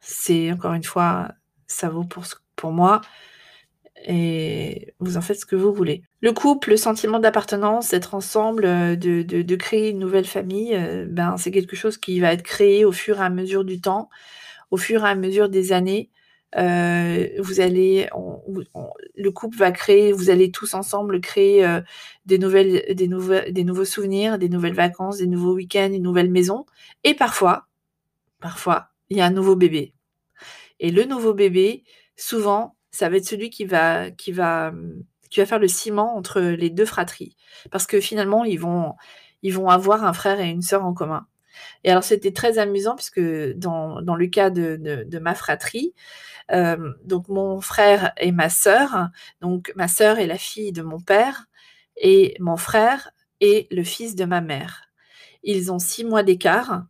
c'est 0.00 0.52
encore 0.52 0.74
une 0.74 0.84
fois, 0.84 1.32
ça 1.66 1.88
vaut 1.88 2.04
pour 2.04 2.24
pour 2.56 2.72
moi 2.72 3.00
et 4.06 4.94
vous 5.00 5.16
en 5.16 5.20
faites 5.20 5.40
ce 5.40 5.46
que 5.46 5.56
vous 5.56 5.72
voulez. 5.72 6.02
Le 6.20 6.32
couple, 6.32 6.70
le 6.70 6.76
sentiment 6.76 7.18
d'appartenance, 7.18 7.90
d'être 7.90 8.14
ensemble, 8.14 8.64
euh, 8.64 8.96
de, 8.96 9.22
de, 9.22 9.56
créer 9.56 9.90
une 9.90 9.98
nouvelle 9.98 10.24
famille, 10.24 10.74
euh, 10.74 11.06
ben, 11.08 11.36
c'est 11.36 11.50
quelque 11.50 11.76
chose 11.76 11.98
qui 11.98 12.20
va 12.20 12.32
être 12.32 12.42
créé 12.42 12.84
au 12.84 12.92
fur 12.92 13.18
et 13.18 13.24
à 13.24 13.30
mesure 13.30 13.64
du 13.64 13.80
temps, 13.80 14.08
au 14.70 14.76
fur 14.76 15.04
et 15.04 15.08
à 15.08 15.14
mesure 15.14 15.48
des 15.48 15.72
années. 15.72 16.10
Euh, 16.56 17.28
vous 17.40 17.60
allez, 17.60 18.08
le 19.16 19.30
couple 19.30 19.58
va 19.58 19.70
créer, 19.70 20.12
vous 20.12 20.30
allez 20.30 20.50
tous 20.50 20.72
ensemble 20.72 21.20
créer 21.20 21.66
des 22.24 22.38
nouvelles, 22.38 22.84
des, 22.94 23.08
des 23.52 23.64
nouveaux 23.64 23.84
souvenirs, 23.84 24.38
des 24.38 24.48
nouvelles 24.48 24.74
vacances, 24.74 25.18
des 25.18 25.26
nouveaux 25.26 25.54
week-ends, 25.54 25.90
une 25.92 26.02
nouvelle 26.02 26.30
maison. 26.30 26.64
Et 27.04 27.12
parfois, 27.12 27.66
parfois, 28.40 28.88
il 29.10 29.18
y 29.18 29.20
a 29.20 29.26
un 29.26 29.30
nouveau 29.30 29.56
bébé. 29.56 29.92
Et 30.80 30.90
le 30.90 31.04
nouveau 31.04 31.34
bébé, 31.34 31.84
souvent, 32.16 32.77
ça 32.90 33.08
va 33.08 33.16
être 33.16 33.26
celui 33.26 33.50
qui 33.50 33.64
va, 33.64 34.10
qui 34.10 34.32
va, 34.32 34.72
qui 35.30 35.40
va 35.40 35.46
faire 35.46 35.58
le 35.58 35.68
ciment 35.68 36.16
entre 36.16 36.40
les 36.40 36.70
deux 36.70 36.86
fratries. 36.86 37.36
Parce 37.70 37.86
que 37.86 38.00
finalement, 38.00 38.44
ils 38.44 38.60
vont, 38.60 38.94
ils 39.42 39.54
vont 39.54 39.68
avoir 39.68 40.04
un 40.04 40.12
frère 40.12 40.40
et 40.40 40.48
une 40.48 40.62
sœur 40.62 40.84
en 40.84 40.94
commun. 40.94 41.26
Et 41.84 41.90
alors, 41.90 42.04
c'était 42.04 42.32
très 42.32 42.58
amusant 42.58 42.96
puisque 42.96 43.20
dans, 43.56 44.00
dans 44.02 44.14
le 44.14 44.26
cas 44.26 44.50
de, 44.50 44.76
de, 45.06 45.18
ma 45.18 45.34
fratrie, 45.34 45.94
euh, 46.52 46.92
donc 47.04 47.28
mon 47.28 47.60
frère 47.60 48.12
et 48.16 48.32
ma 48.32 48.48
sœur, 48.48 49.08
donc 49.40 49.72
ma 49.76 49.88
sœur 49.88 50.18
est 50.18 50.26
la 50.26 50.38
fille 50.38 50.72
de 50.72 50.82
mon 50.82 51.00
père 51.00 51.46
et 51.96 52.36
mon 52.40 52.56
frère 52.56 53.10
est 53.40 53.70
le 53.72 53.84
fils 53.84 54.14
de 54.14 54.24
ma 54.24 54.40
mère. 54.40 54.84
Ils 55.42 55.72
ont 55.72 55.78
six 55.78 56.04
mois 56.04 56.22
d'écart 56.22 56.84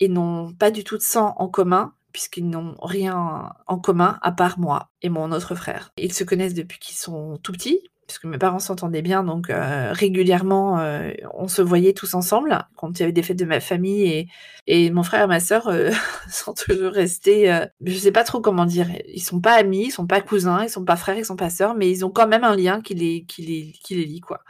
et 0.00 0.08
n'ont 0.08 0.52
pas 0.52 0.70
du 0.70 0.84
tout 0.84 0.96
de 0.96 1.02
sang 1.02 1.34
en 1.38 1.48
commun, 1.48 1.94
puisqu'ils 2.12 2.48
n'ont 2.48 2.74
rien 2.82 3.52
en 3.66 3.78
commun 3.78 4.18
à 4.22 4.32
part 4.32 4.58
moi 4.58 4.90
et 5.02 5.08
mon 5.08 5.32
autre 5.32 5.54
frère. 5.54 5.90
Ils 5.96 6.12
se 6.12 6.24
connaissent 6.24 6.54
depuis 6.54 6.78
qu'ils 6.78 6.96
sont 6.96 7.38
tout 7.42 7.52
petits, 7.52 7.80
puisque 8.06 8.24
mes 8.24 8.38
parents 8.38 8.58
s'entendaient 8.58 9.02
bien, 9.02 9.24
donc 9.24 9.48
euh, 9.48 9.92
régulièrement 9.92 10.78
euh, 10.80 11.12
on 11.34 11.48
se 11.48 11.62
voyait 11.62 11.92
tous 11.92 12.14
ensemble 12.14 12.58
quand 12.76 12.98
il 12.98 13.00
y 13.00 13.02
avait 13.04 13.12
des 13.12 13.22
fêtes 13.22 13.38
de 13.38 13.44
ma 13.44 13.60
famille 13.60 14.02
et, 14.02 14.28
et 14.66 14.90
mon 14.90 15.02
frère 15.02 15.24
et 15.24 15.26
ma 15.26 15.40
sœur 15.40 15.68
euh, 15.68 15.90
sont 16.28 16.52
toujours 16.52 16.92
restés, 16.92 17.64
je 17.84 17.96
sais 17.96 18.12
pas 18.12 18.24
trop 18.24 18.40
comment 18.40 18.66
dire, 18.66 18.88
ils 19.08 19.22
sont 19.22 19.40
pas 19.40 19.54
amis, 19.54 19.86
ils 19.86 19.90
sont 19.90 20.06
pas 20.06 20.20
cousins, 20.20 20.62
ils 20.64 20.70
sont 20.70 20.84
pas 20.84 20.96
frères, 20.96 21.16
ils 21.16 21.24
sont 21.24 21.36
pas 21.36 21.50
sœurs, 21.50 21.74
mais 21.74 21.90
ils 21.90 22.04
ont 22.04 22.10
quand 22.10 22.28
même 22.28 22.44
un 22.44 22.56
lien 22.56 22.80
qui 22.82 22.94
les, 22.94 23.24
qui 23.24 23.42
les, 23.42 23.72
qui 23.82 23.94
les 23.94 24.04
lie 24.04 24.20
quoi. 24.20 24.40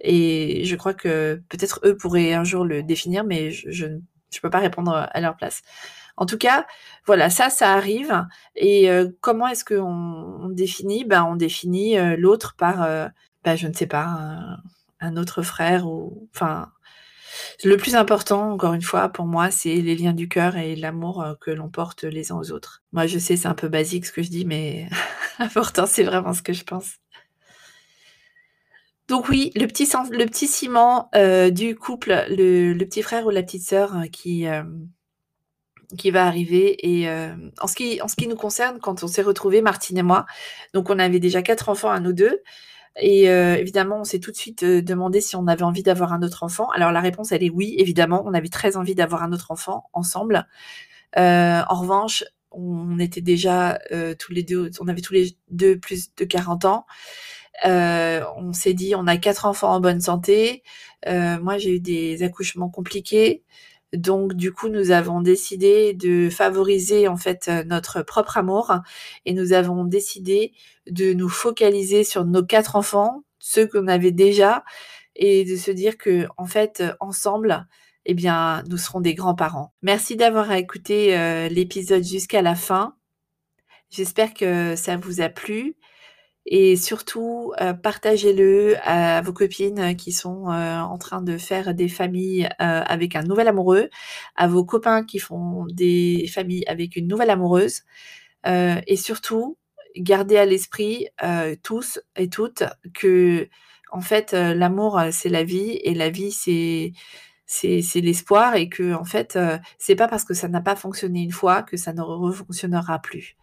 Et 0.00 0.64
je 0.64 0.76
crois 0.76 0.94
que 0.94 1.42
peut-être 1.48 1.80
eux 1.84 1.96
pourraient 1.96 2.34
un 2.34 2.44
jour 2.44 2.64
le 2.64 2.82
définir, 2.82 3.24
mais 3.24 3.50
je 3.50 3.86
ne 3.86 3.98
je 4.30 4.40
peux 4.40 4.50
pas 4.50 4.58
répondre 4.58 5.08
à 5.10 5.20
leur 5.20 5.36
place. 5.36 5.62
En 6.16 6.26
tout 6.26 6.38
cas, 6.38 6.66
voilà, 7.06 7.30
ça, 7.30 7.50
ça 7.50 7.72
arrive. 7.72 8.26
Et 8.56 8.90
euh, 8.90 9.08
comment 9.20 9.48
est-ce 9.48 9.64
qu'on 9.64 9.82
on 9.84 10.48
définit? 10.48 11.04
Ben, 11.04 11.24
On 11.24 11.36
définit 11.36 11.98
euh, 11.98 12.16
l'autre 12.16 12.54
par, 12.56 12.82
euh, 12.82 13.08
ben, 13.44 13.56
je 13.56 13.68
ne 13.68 13.74
sais 13.74 13.86
pas, 13.86 14.58
un, 15.00 15.16
autre 15.16 15.42
frère 15.42 15.86
ou, 15.86 16.28
enfin, 16.34 16.72
le 17.64 17.76
plus 17.76 17.96
important, 17.96 18.52
encore 18.52 18.74
une 18.74 18.82
fois, 18.82 19.08
pour 19.10 19.26
moi, 19.26 19.50
c'est 19.50 19.76
les 19.76 19.96
liens 19.96 20.14
du 20.14 20.28
cœur 20.28 20.56
et 20.56 20.76
l'amour 20.76 21.36
que 21.40 21.50
l'on 21.50 21.68
porte 21.68 22.04
les 22.04 22.32
uns 22.32 22.36
aux 22.36 22.52
autres. 22.52 22.82
Moi, 22.92 23.06
je 23.06 23.18
sais, 23.18 23.36
c'est 23.36 23.48
un 23.48 23.54
peu 23.54 23.68
basique 23.68 24.06
ce 24.06 24.12
que 24.12 24.22
je 24.22 24.30
dis, 24.30 24.44
mais 24.46 24.88
important, 25.38 25.86
c'est 25.86 26.04
vraiment 26.04 26.32
ce 26.34 26.42
que 26.42 26.52
je 26.52 26.64
pense. 26.64 26.96
Donc 29.08 29.28
oui, 29.28 29.52
le 29.54 29.66
petit, 29.66 29.86
ciment 30.48 31.10
du 31.52 31.76
couple, 31.76 32.24
le, 32.30 32.72
le, 32.72 32.84
petit 32.86 33.02
frère 33.02 33.26
ou 33.26 33.30
la 33.30 33.42
petite 33.42 33.62
sœur 33.62 33.94
qui, 34.10 34.46
qui 35.96 36.10
va 36.10 36.26
arriver. 36.26 36.86
Et 36.86 37.08
euh, 37.08 37.34
en, 37.60 37.66
ce 37.66 37.74
qui, 37.74 38.00
en 38.02 38.08
ce 38.08 38.16
qui 38.16 38.26
nous 38.26 38.36
concerne, 38.36 38.78
quand 38.80 39.02
on 39.02 39.06
s'est 39.06 39.22
retrouvés, 39.22 39.62
Martine 39.62 39.98
et 39.98 40.02
moi, 40.02 40.26
donc 40.74 40.90
on 40.90 40.98
avait 40.98 41.20
déjà 41.20 41.42
quatre 41.42 41.68
enfants 41.68 41.90
à 41.90 42.00
nous 42.00 42.12
deux. 42.12 42.42
Et 42.98 43.28
euh, 43.28 43.56
évidemment, 43.56 44.00
on 44.00 44.04
s'est 44.04 44.20
tout 44.20 44.30
de 44.30 44.36
suite 44.36 44.62
euh, 44.62 44.80
demandé 44.80 45.20
si 45.20 45.36
on 45.36 45.46
avait 45.46 45.64
envie 45.64 45.82
d'avoir 45.82 46.12
un 46.12 46.22
autre 46.22 46.42
enfant. 46.42 46.70
Alors 46.70 46.92
la 46.92 47.00
réponse, 47.00 47.32
elle 47.32 47.42
est 47.42 47.50
oui, 47.50 47.74
évidemment. 47.78 48.22
On 48.26 48.34
avait 48.34 48.48
très 48.48 48.76
envie 48.76 48.94
d'avoir 48.94 49.22
un 49.22 49.32
autre 49.32 49.50
enfant 49.50 49.84
ensemble. 49.92 50.46
en 51.16 51.74
revanche, 51.80 52.24
on 52.52 52.98
était 52.98 53.20
déjà 53.20 53.78
tous 54.18 54.32
les 54.32 54.42
deux, 54.42 54.70
on 54.80 54.88
avait 54.88 55.02
tous 55.02 55.12
les 55.12 55.36
deux 55.50 55.78
plus 55.78 56.14
de 56.16 56.24
40 56.24 56.64
ans. 56.64 56.86
on 57.64 58.52
s'est 58.54 58.74
dit, 58.74 58.94
on 58.94 59.06
a 59.06 59.16
quatre 59.18 59.44
enfants 59.46 59.72
en 59.74 59.80
bonne 59.80 60.00
santé. 60.00 60.62
moi, 61.06 61.58
j'ai 61.58 61.76
eu 61.76 61.80
des 61.80 62.22
accouchements 62.22 62.70
compliqués. 62.70 63.44
Donc 63.92 64.34
du 64.34 64.52
coup, 64.52 64.68
nous 64.68 64.90
avons 64.90 65.20
décidé 65.20 65.94
de 65.94 66.28
favoriser 66.30 67.08
en 67.08 67.16
fait 67.16 67.48
notre 67.66 68.02
propre 68.02 68.36
amour 68.36 68.74
et 69.24 69.32
nous 69.32 69.52
avons 69.52 69.84
décidé 69.84 70.52
de 70.88 71.12
nous 71.12 71.28
focaliser 71.28 72.04
sur 72.04 72.24
nos 72.24 72.44
quatre 72.44 72.76
enfants, 72.76 73.22
ceux 73.38 73.66
qu'on 73.66 73.86
avait 73.88 74.12
déjà 74.12 74.64
et 75.14 75.44
de 75.44 75.56
se 75.56 75.70
dire 75.70 75.96
que 75.96 76.26
en 76.36 76.46
fait 76.46 76.82
ensemble 77.00 77.66
eh 78.06 78.14
bien, 78.14 78.62
nous 78.68 78.78
serons 78.78 79.00
des 79.00 79.14
grands-parents. 79.14 79.74
Merci 79.82 80.16
d'avoir 80.16 80.52
écouté 80.52 81.18
euh, 81.18 81.48
l'épisode 81.48 82.04
jusqu'à 82.04 82.40
la 82.40 82.54
fin. 82.54 82.94
J'espère 83.90 84.32
que 84.32 84.76
ça 84.76 84.96
vous 84.96 85.20
a 85.20 85.28
plu 85.28 85.76
et 86.46 86.76
surtout 86.76 87.52
euh, 87.60 87.74
partagez-le 87.74 88.76
à 88.82 89.20
vos 89.20 89.32
copines 89.32 89.96
qui 89.96 90.12
sont 90.12 90.48
euh, 90.50 90.78
en 90.78 90.96
train 90.96 91.20
de 91.20 91.36
faire 91.38 91.74
des 91.74 91.88
familles 91.88 92.48
avec 92.58 93.16
un 93.16 93.22
nouvel 93.22 93.48
amoureux, 93.48 93.90
à 94.36 94.46
vos 94.46 94.64
copains 94.64 95.04
qui 95.04 95.18
font 95.18 95.66
des 95.66 96.30
familles 96.32 96.64
avec 96.68 96.96
une 96.96 97.08
nouvelle 97.08 97.30
amoureuse 97.30 97.82
et 98.46 98.96
surtout 98.96 99.58
gardez 99.96 100.36
à 100.36 100.44
l'esprit 100.46 101.08
tous 101.64 101.98
et 102.16 102.28
toutes 102.28 102.62
que 102.94 103.48
en 103.90 104.00
fait 104.00 104.32
l'amour 104.32 105.00
c'est 105.10 105.28
la 105.28 105.42
vie 105.42 105.80
et 105.82 105.94
la 105.94 106.10
vie 106.10 106.30
c'est 106.30 106.92
c'est 107.46 108.00
l'espoir 108.00 108.54
et 108.54 108.68
que 108.68 108.94
en 108.94 109.04
fait 109.04 109.38
c'est 109.78 109.96
pas 109.96 110.08
parce 110.08 110.24
que 110.24 110.34
ça 110.34 110.48
n'a 110.48 110.60
pas 110.60 110.76
fonctionné 110.76 111.22
une 111.22 111.32
fois 111.32 111.62
que 111.62 111.76
ça 111.76 111.92
ne 111.92 112.02
refonctionnera 112.02 113.00
plus. 113.00 113.36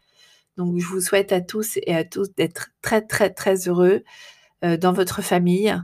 Donc 0.58 0.78
je 0.80 0.86
vous 0.86 1.02
souhaite 1.02 1.32
à 1.32 1.42
tous 1.42 1.78
et 1.78 1.96
à 1.96 2.04
tous 2.04 2.34
d'être 2.36 2.70
très 2.82 3.02
très 3.02 3.30
très 3.30 3.68
heureux 3.68 4.04
dans 4.62 4.94
votre 4.94 5.22
famille, 5.22 5.76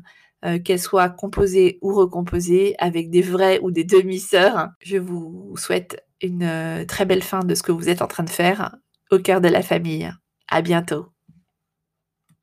qu'elle 0.64 0.80
soit 0.80 1.10
composée 1.10 1.80
ou 1.82 1.94
recomposée 1.94 2.76
avec 2.80 3.10
des 3.10 3.22
vrais 3.22 3.60
ou 3.62 3.72
des 3.72 3.84
demi-sœurs. 3.84 4.70
Je 4.82 4.98
vous 4.98 5.54
souhaite 5.58 6.06
une 6.22 6.86
très 6.88 7.06
belle 7.06 7.24
fin 7.24 7.42
de 7.42 7.56
ce 7.56 7.64
que 7.64 7.72
vous 7.72 7.90
êtes 7.90 8.02
en 8.02 8.08
train 8.08 8.24
de 8.24 8.30
faire 8.30 8.76
au 9.12 9.20
cœur 9.20 9.42
de 9.42 9.50
la 9.50 9.62
famille. 9.62 10.12
À 10.48 10.62
bientôt. 10.62 11.19